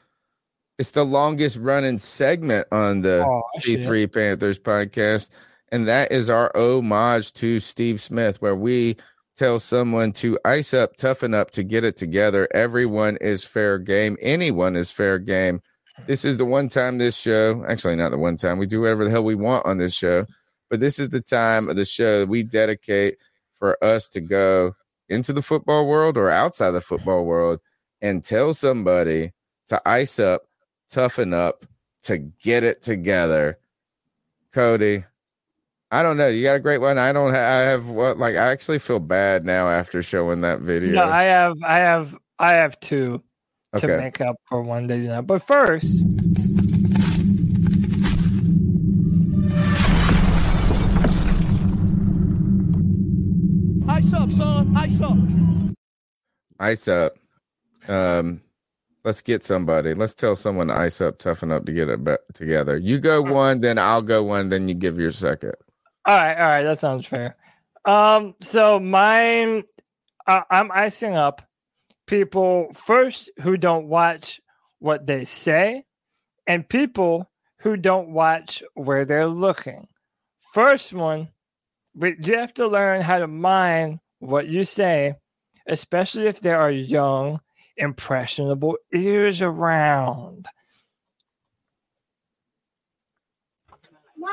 [0.78, 3.82] it's the longest running segment on the Oh, shit.
[3.82, 5.30] C3 Panthers podcast.
[5.72, 8.96] And that is our homage to Steve Smith, where we
[9.36, 12.48] tell someone to ice up, toughen up, to get it together.
[12.54, 14.18] Everyone is fair game.
[14.22, 15.62] Anyone is fair game.
[16.06, 19.04] This is the one time this show, actually, not the one time, we do whatever
[19.04, 20.28] the hell we want on this show,
[20.70, 23.18] but this is the time of the show we dedicate
[23.56, 24.74] for us to go
[25.10, 27.60] into the football world or outside the football world
[28.02, 29.32] and tell somebody
[29.68, 30.44] to ice up,
[30.90, 31.66] toughen up,
[32.04, 33.58] to get it together.
[34.52, 35.04] Cody,
[35.92, 36.28] I don't know.
[36.28, 36.98] You got a great one.
[36.98, 37.34] I don't.
[37.34, 38.18] Ha- I have what?
[38.18, 40.94] Like, I actually feel bad now after showing that video.
[40.94, 43.24] No, I have, I have, I have two
[43.76, 45.00] to make up for one day.
[45.00, 45.22] Now.
[45.22, 46.04] But first,
[54.08, 54.78] Ice up, son.
[54.78, 55.18] Ice up.
[56.62, 57.14] ice up.
[57.90, 58.42] Um,
[59.04, 59.96] let's get somebody.
[59.96, 62.78] Let's tell someone to ice up, toughen up to get it back together.
[62.78, 65.56] You go one, then I'll go one, then you give your second.
[66.06, 67.36] all right, all right, that sounds fair.
[67.84, 69.66] Um, so mine,
[70.26, 71.42] uh, I'm icing up
[72.06, 74.40] people first who don't watch
[74.80, 75.84] what they say,
[76.48, 79.86] and people who don't watch where they're looking.
[80.54, 81.28] First one,
[81.98, 85.16] but you have to learn how to mind what you say,
[85.68, 87.40] especially if there are young,
[87.76, 90.48] impressionable ears around.
[94.18, 94.32] Mom,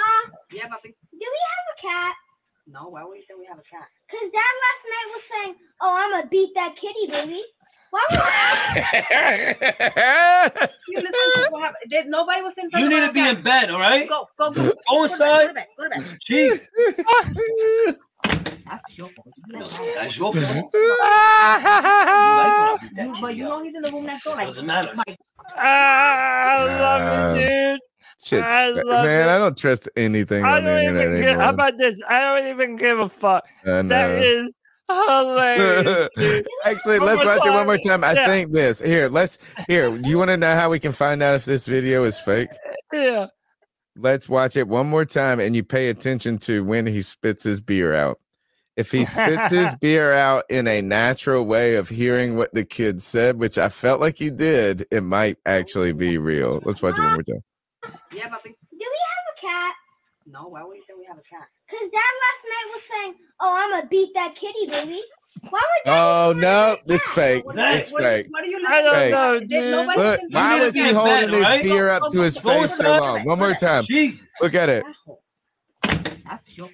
[0.52, 0.90] Yeah, puppy.
[1.12, 2.14] do we have a cat?
[2.66, 3.88] No, why would you say we have a cat?
[4.08, 7.42] Because Dad last night was saying, oh, I'm going to beat that kitty, baby.
[7.94, 8.18] Why would
[10.88, 11.90] You listen to what happened.
[11.90, 13.36] Did- Nobody was in front You of need to be cat.
[13.38, 14.08] in bed, all right?
[14.08, 14.62] Go, go, go.
[14.64, 15.54] Go Go inside.
[15.54, 15.98] bed, Go to bed.
[15.98, 16.18] Go to bed.
[16.28, 16.56] Jeez.
[18.66, 19.28] That's your fault.
[19.94, 20.74] That's your fault.
[22.96, 24.34] You- But you know he's in the room next door.
[24.36, 24.92] Like, Doesn't matter.
[25.06, 25.16] Like,
[25.56, 27.80] ah, I love it, dude.
[28.24, 29.32] Shit's I fa- love man, it.
[29.32, 32.00] I don't trust anything I don't internet even give, how about this?
[32.08, 33.44] I don't even give a fuck.
[33.64, 33.96] I That know.
[34.06, 34.52] is hilarious.
[34.52, 34.54] dude.
[36.64, 38.02] Actually, let's more watch it one more time.
[38.02, 38.04] time.
[38.04, 38.26] I Yeah.
[38.26, 39.08] think this here.
[39.08, 39.38] Let's
[39.68, 39.94] here.
[40.04, 42.50] You want to know how we can find out if this video is fake?
[42.92, 43.26] Yeah.
[43.96, 47.60] Let's watch it one more time, and you pay attention to when he spits his
[47.60, 48.18] beer out.
[48.76, 53.00] If he spits his beer out in a natural way of hearing what the kid
[53.00, 56.60] said, which I felt like he did, it might actually be real.
[56.64, 57.42] Let's watch it one more time.
[58.12, 58.50] yeah, puppy.
[58.50, 59.74] Do we have a cat?
[60.26, 61.46] No, why would you say we have a cat?
[61.74, 65.02] Because Dad last night was saying, oh, I'm going to beat that kitty, baby.
[65.50, 67.42] Why would Oh no, it's fake.
[67.46, 68.26] It's What- fake.
[68.30, 69.10] What are you I don't Fake.
[69.10, 69.96] know, dude.
[69.96, 71.62] Look, why was he holding bed, his right?
[71.62, 73.24] beer up to his face so long?
[73.24, 73.84] One more time.
[73.90, 74.18] Jeez.
[74.40, 74.84] Look at it.
[75.84, 76.70] That's your.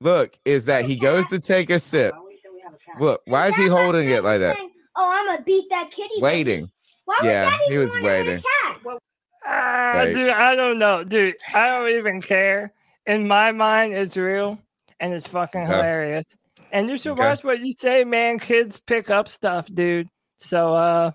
[0.00, 2.14] Look, is that he goes to take a sip.
[2.14, 3.00] Why would you say we have a cat?
[3.00, 4.56] Look, why is he holding it like that?
[4.96, 6.20] oh, I'm going to beat that kitty.
[6.20, 6.70] Waiting.
[7.04, 8.42] Why Yeah, Daddy he was wanna hit a waiting.
[8.42, 8.98] cat?
[9.44, 11.34] Ah, dude, I don't know, dude.
[11.52, 12.72] I don't even care.
[13.06, 14.58] In my mind, it's real,
[15.00, 15.72] and it's fucking Okay.
[15.72, 16.24] hilarious.
[16.70, 17.22] And you should Okay.
[17.28, 18.38] watch what you say, man.
[18.38, 20.08] Kids pick up stuff, dude.
[20.38, 21.10] So uh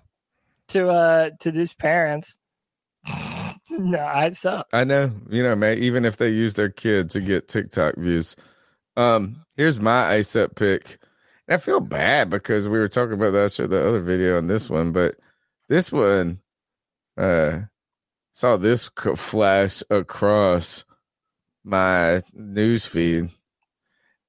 [0.68, 2.38] to uh to these parents.
[3.70, 4.66] no, I suck.
[4.72, 5.78] I know, you know, man.
[5.78, 8.36] Even if they use their kid to get TikTok views,
[8.96, 10.98] um, here's my up pick.
[11.48, 14.50] And I feel bad because we were talking about that shit, the other video and
[14.50, 15.16] this one, but
[15.68, 16.40] this one,
[17.16, 17.60] uh,
[18.32, 20.84] saw this flash across
[21.68, 23.28] my news feed.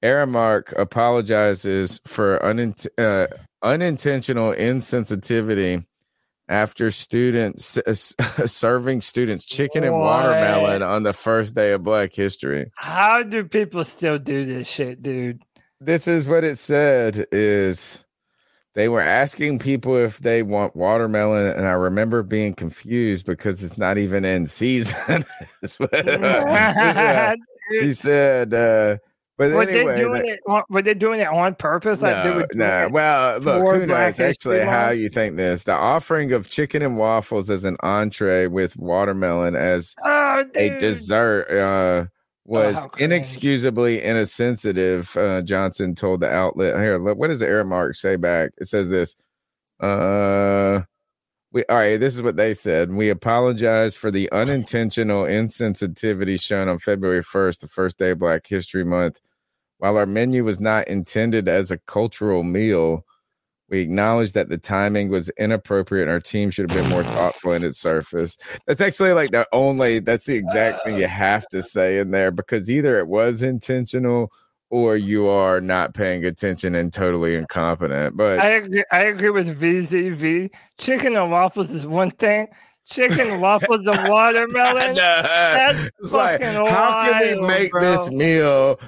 [0.03, 3.27] Aramark apologizes for unint- uh,
[3.61, 5.85] unintentional insensitivity
[6.47, 7.77] after students
[8.45, 12.71] serving students chicken and watermelon on the first day of Black History.
[12.75, 15.43] How do people still do this shit, dude?
[15.79, 18.03] This is what it said is
[18.75, 23.77] they were asking people if they want watermelon and I remember being confused because it's
[23.77, 25.25] not even in season.
[25.61, 27.35] It's what- Yeah.
[27.71, 28.97] she said uh
[29.37, 30.39] but were anyway, they doing it?
[30.47, 32.01] on- Were they doing it on purpose?
[32.01, 32.89] Like they no, no.
[32.91, 35.63] Well, look, who knows actually how you think this?
[35.63, 41.49] The offering of chicken and waffles as an entree with watermelon as Oh, a dessert
[41.51, 42.07] uh,
[42.49, 43.13] was how cringe.
[43.13, 45.15] inexcusably insensitive.
[45.15, 46.77] Uh, Johnson told the outlet.
[46.77, 48.51] Here, look, what does the Aramark say back?
[48.57, 49.15] It says this.
[49.79, 50.81] Uh,
[51.51, 51.99] we all right.
[51.99, 52.91] This is what they said.
[52.91, 58.45] We apologize for the unintentional insensitivity shown on February first, the first day of Black
[58.45, 59.19] History Month.
[59.77, 63.05] While our menu was not intended as a cultural meal,
[63.69, 67.53] we acknowledge that the timing was inappropriate and our team should have been more thoughtful
[67.53, 68.37] in its surface.
[68.65, 71.09] That's actually like the only, that's the exact thing you ah.
[71.09, 74.31] have to say in there because either it was intentional
[74.71, 78.15] or you are not paying attention and totally incompetent.
[78.15, 78.83] But I agree.
[78.91, 80.49] I agree with VZV.
[80.77, 82.47] Chicken and waffles is one thing.
[82.89, 84.93] Chicken waffles and watermelon.
[84.95, 87.81] That's it's like, how can we make bro.
[87.81, 88.79] this meal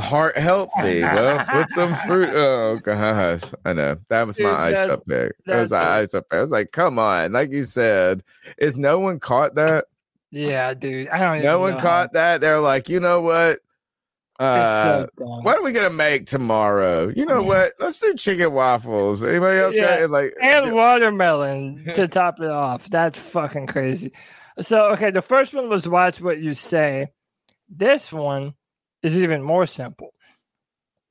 [0.00, 1.02] heart healthy?
[1.02, 2.30] Well, put some fruit.
[2.40, 5.32] Oh gosh, I know that was Dude, my ice up pick.
[5.44, 6.38] That was my ice up pick.
[6.38, 8.22] I was like, come on, like you said,
[8.58, 9.86] is no one caught that?
[10.30, 11.08] Yeah, dude.
[11.08, 11.42] I don't.
[11.42, 12.40] No one caught that.
[12.40, 13.60] They're like, you know what?
[14.40, 15.42] Uh, dumb.
[15.42, 17.12] what are we gonna make tomorrow?
[17.14, 17.72] You know what?
[17.78, 19.22] Let's do chicken waffles.
[19.22, 20.10] Anybody else got Yeah, it?
[20.10, 22.88] Like, and watermelon to top it off.
[22.88, 24.12] That's fucking crazy.
[24.60, 27.08] So, okay, the first one was watch what you say.
[27.68, 28.54] This one
[29.02, 30.12] is even more simple.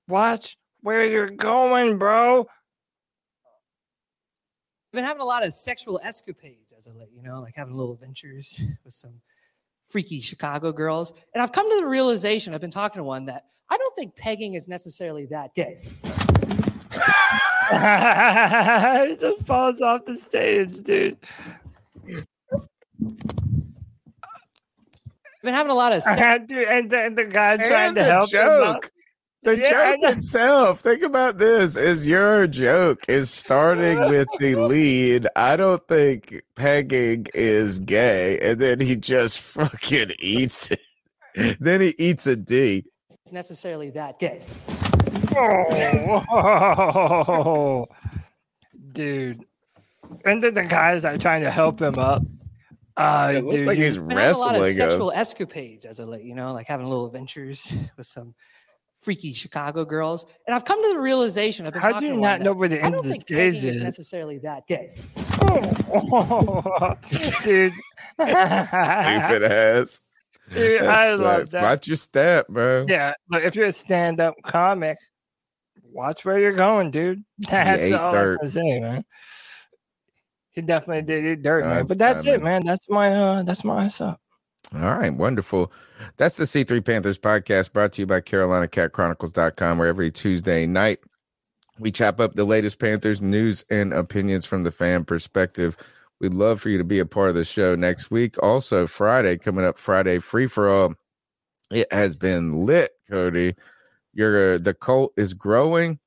[0.07, 2.41] Watch where you're going, bro.
[2.41, 2.47] I've
[4.93, 7.93] been having a lot of sexual escapades as I let you know, like having little
[7.93, 9.21] adventures with some
[9.89, 11.13] freaky Chicago girls.
[11.33, 14.15] And I've come to the realization, I've been talking to one, that I don't think
[14.15, 15.79] pegging is necessarily that gay.
[17.71, 21.17] he just falls off the stage, dude.
[25.39, 27.95] I've been having a lot of sex- dude, and the, and the guy trying and
[27.95, 28.73] to the help him out.
[28.83, 28.91] joke.
[29.43, 30.81] The Yeah, joke itself.
[30.81, 35.27] Think about this: is your joke is starting with the lead.
[35.35, 40.81] I don't think pegging is gay, and then he just fucking eats it.
[41.61, 42.83] then he eats a D.
[43.25, 44.41] is necessarily that gay.
[46.31, 47.85] Oh,
[48.91, 49.45] dude.
[50.25, 52.23] And then the guys are trying to help him up.
[52.97, 55.19] Uh, It looks dude, like he's I've been having a lot of sexual him.
[55.19, 58.33] escapades as I let you know, like having little adventures with some
[58.99, 60.25] freaky Chicago girls.
[60.45, 62.81] And I've come to the realization, I've been How do you not know where the
[62.81, 63.83] I end don't of the think stage pegging is is?
[63.83, 64.91] necessarily that gay.
[67.43, 67.73] dude.
[68.19, 70.01] Stupid ass.
[70.51, 71.51] Dude, That I love sucks.
[71.51, 71.61] that.
[71.61, 72.83] Watch your step, bro.
[72.89, 74.97] Yeah, but if you're a stand-up comic,
[75.83, 77.23] watch where you're going, dude.
[77.51, 78.39] That's all dirt.
[78.39, 79.03] I can say, man.
[80.49, 81.85] He definitely did eat dirt, Oh, man.
[81.85, 82.65] But that's fine, it, man.
[82.65, 84.19] That's my uh that's my ice up.
[84.75, 85.71] All right, wonderful.
[86.17, 90.99] That's the C3 Panthers podcast brought to you by CarolinaCatChronicles.com, where every Tuesday night
[91.79, 95.75] we chop up the latest Panthers news and opinions from the fan perspective.
[96.19, 98.35] We'd love for you to be a part of the show next week.
[98.43, 100.93] Also, Friday, coming up Friday, free for all.
[101.71, 103.55] It has been lit, Cody.
[104.13, 105.99] Your the cult is growing.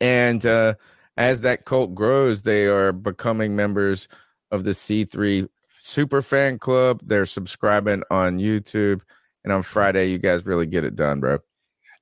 [0.00, 0.74] And uh
[1.16, 4.08] as that cult grows, they are becoming members
[4.50, 5.48] of the C3
[5.84, 7.02] Super Fan Club.
[7.04, 9.02] They're subscribing on YouTube.
[9.44, 9.70] And on mm-hmm.
[9.70, 11.38] Friday, you guys really get it done, bro.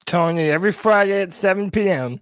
[0.07, 2.21] Tony, every Friday at 7 p.m.,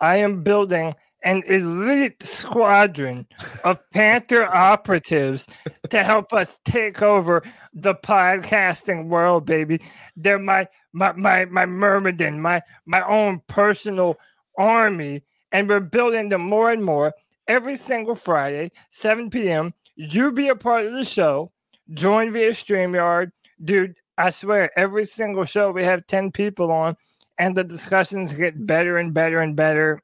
[0.00, 3.26] I am building an elite squadron
[3.64, 5.46] of Panther operatives
[5.88, 9.80] to help us take over the podcasting world, baby.
[10.14, 14.18] They're my my my my myrmidon, my my own personal
[14.58, 15.22] army,
[15.52, 17.14] and we're building them more and more
[17.48, 19.72] every single Friday, 7 p.m.
[19.96, 21.52] You be a part of the show.
[21.92, 23.30] Join via StreamYard.
[23.62, 26.96] Dude, I swear, every single show we have 10 people on.
[27.38, 30.00] and the discussions get better and better and better.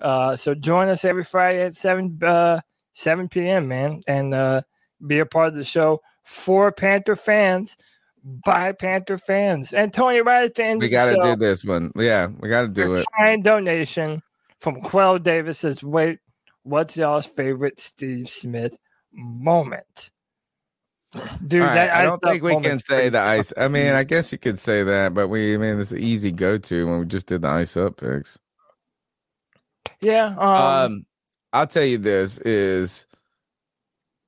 [0.00, 2.60] Uh, so join us every Friday at seven uh,
[2.92, 3.68] seven p.m.
[3.68, 4.60] Man, and uh,
[5.06, 7.76] be a part of the show for Panther fans
[8.24, 9.72] by Panther fans.
[9.72, 11.92] And Tony, right at the end, We got to do this one.
[11.96, 13.06] Yeah, we got to do it.
[13.16, 14.20] Fine donation
[14.60, 16.18] from Quell Davis says, "Wait,
[16.64, 18.76] what's y'all's favorite Steve Smith
[19.14, 20.10] moment?"
[21.46, 23.52] Dude, right, that I don't think we can say the ice.
[23.56, 26.32] I mean, I guess you could say that, but we, I mean, it's an easy
[26.32, 28.38] go to when we just did the ice up picks.
[30.00, 30.34] yeah.
[30.38, 31.06] Um, Um,
[31.52, 33.06] I'll tell you this is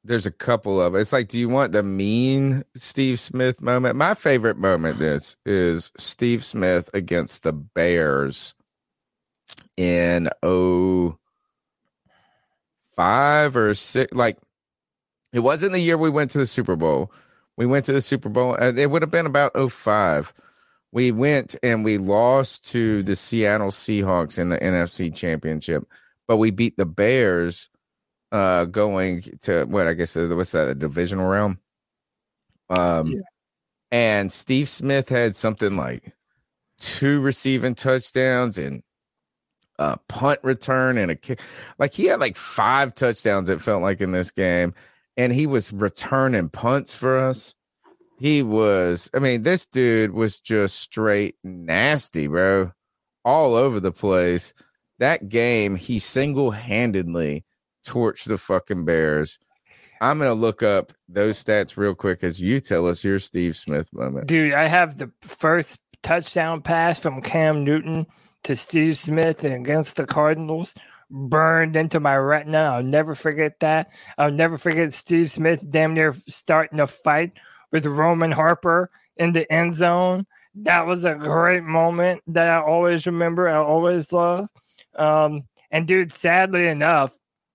[0.05, 3.97] there's a couple of it's like, do you want the mean Steve Smith moment?
[3.97, 8.55] My favorite moment is is Steve Smith against the Bears
[9.76, 11.18] in oh
[12.94, 14.12] five or six.
[14.12, 14.39] Like
[15.36, 17.12] it wasn't the year we went to the Super Bowl.
[17.58, 18.55] We went to the Super Bowl.
[18.55, 20.32] And it would have been about 05.
[20.92, 25.86] We went and we lost to the Seattle Seahawks in the NFC Championship,
[26.26, 27.68] but we beat the Bears
[28.32, 31.58] uh going to what I guess uh, what's that a divisional round.
[32.70, 33.23] Um
[33.92, 36.15] and Steve Smith had something like
[36.78, 38.82] two receiving touchdowns and
[39.78, 41.40] a punt return and a kick.
[41.78, 44.74] Like he had like five touchdowns, it felt like in this game.
[45.16, 47.54] And he was returning punts for us.
[48.18, 52.72] He was, I mean, this dude was just straight nasty, bro.
[53.24, 54.54] All over the place.
[54.98, 57.44] That game, he single handedly
[57.86, 59.38] torched the fucking Bears.
[60.00, 63.92] I'm to look up those stats real quick as you tell us your Steve Smith
[63.92, 64.26] moment.
[64.26, 68.06] Dude, I have the first touchdown pass from Cam Newton
[68.44, 70.74] to Steve Smith against the Cardinals
[71.10, 72.59] burned into my retina.
[72.59, 73.91] I'll never forget that.
[74.18, 77.33] I'll never forget Steve Smith damn near starting a fight
[77.73, 80.26] with Roman Harper in the end zone.
[80.55, 83.49] That was a great moment that I always remember.
[83.49, 84.49] I always love.
[84.97, 87.12] Um, and dude, sadly enough,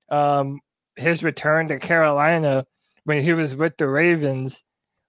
[0.09, 0.59] um,
[0.95, 2.65] his return to Carolina
[3.03, 4.63] when he was with the Ravens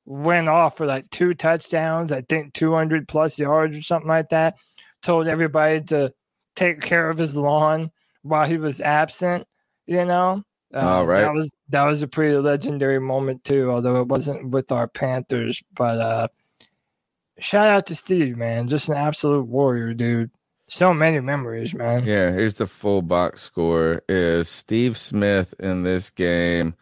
[0.04, 4.56] went off for like two touchdowns, I think 200 plus yards or something like that.
[5.02, 6.12] Told everybody to
[6.56, 7.90] take care of his lawn
[8.22, 9.46] while he was absent,
[9.86, 10.42] you know.
[10.74, 11.20] Um, All right.
[11.20, 15.62] That was that was a pretty legendary moment too, although it wasn't with our Panthers,
[15.74, 16.28] but uh
[17.38, 18.68] shout out to Steve, man.
[18.68, 20.30] Just an absolute warrior, dude.
[20.68, 22.04] So many memories, man.
[22.04, 26.74] Yeah, here's the full box score is Steve Smith in this game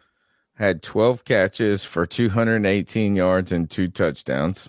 [0.60, 4.68] had 12 catches for 218 yards and two touchdowns.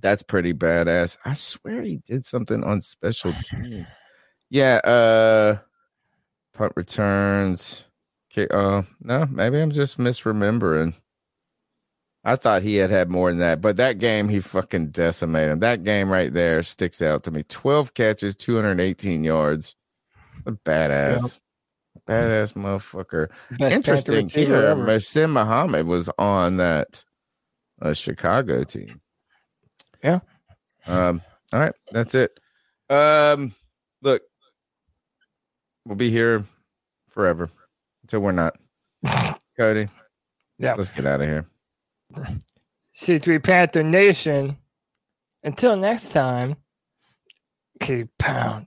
[0.00, 1.18] That's pretty badass.
[1.24, 3.88] I swear he did something on special teams.
[4.50, 5.58] Yeah, uh
[6.54, 7.84] punt returns.
[8.32, 10.94] Okay, uh no, maybe I'm just misremembering.
[12.24, 15.52] I thought he had had more than that, but that game he fucking decimated.
[15.52, 15.60] him.
[15.60, 17.42] That game right there sticks out to me.
[17.44, 19.76] 12 catches, 218 yards.
[20.44, 21.38] A badass.
[22.06, 23.28] Badass motherfucker.
[23.58, 24.74] Best Interesting here.
[24.74, 27.04] Muhsin Muhammad was on that
[27.80, 29.00] uh, Chicago team.
[30.02, 30.20] Yeah.
[30.86, 32.38] Um, all right, that's it.
[32.90, 33.54] Um,
[34.02, 34.22] look,
[35.88, 36.44] we'll be here
[37.08, 37.50] forever
[38.02, 38.56] until we're not.
[39.58, 39.88] Cody.
[40.58, 40.74] Yeah.
[40.74, 41.46] Let's get out of here.
[42.96, 44.56] C3 Panther Nation.
[45.42, 46.56] Until next time,
[47.80, 48.66] keep pounding.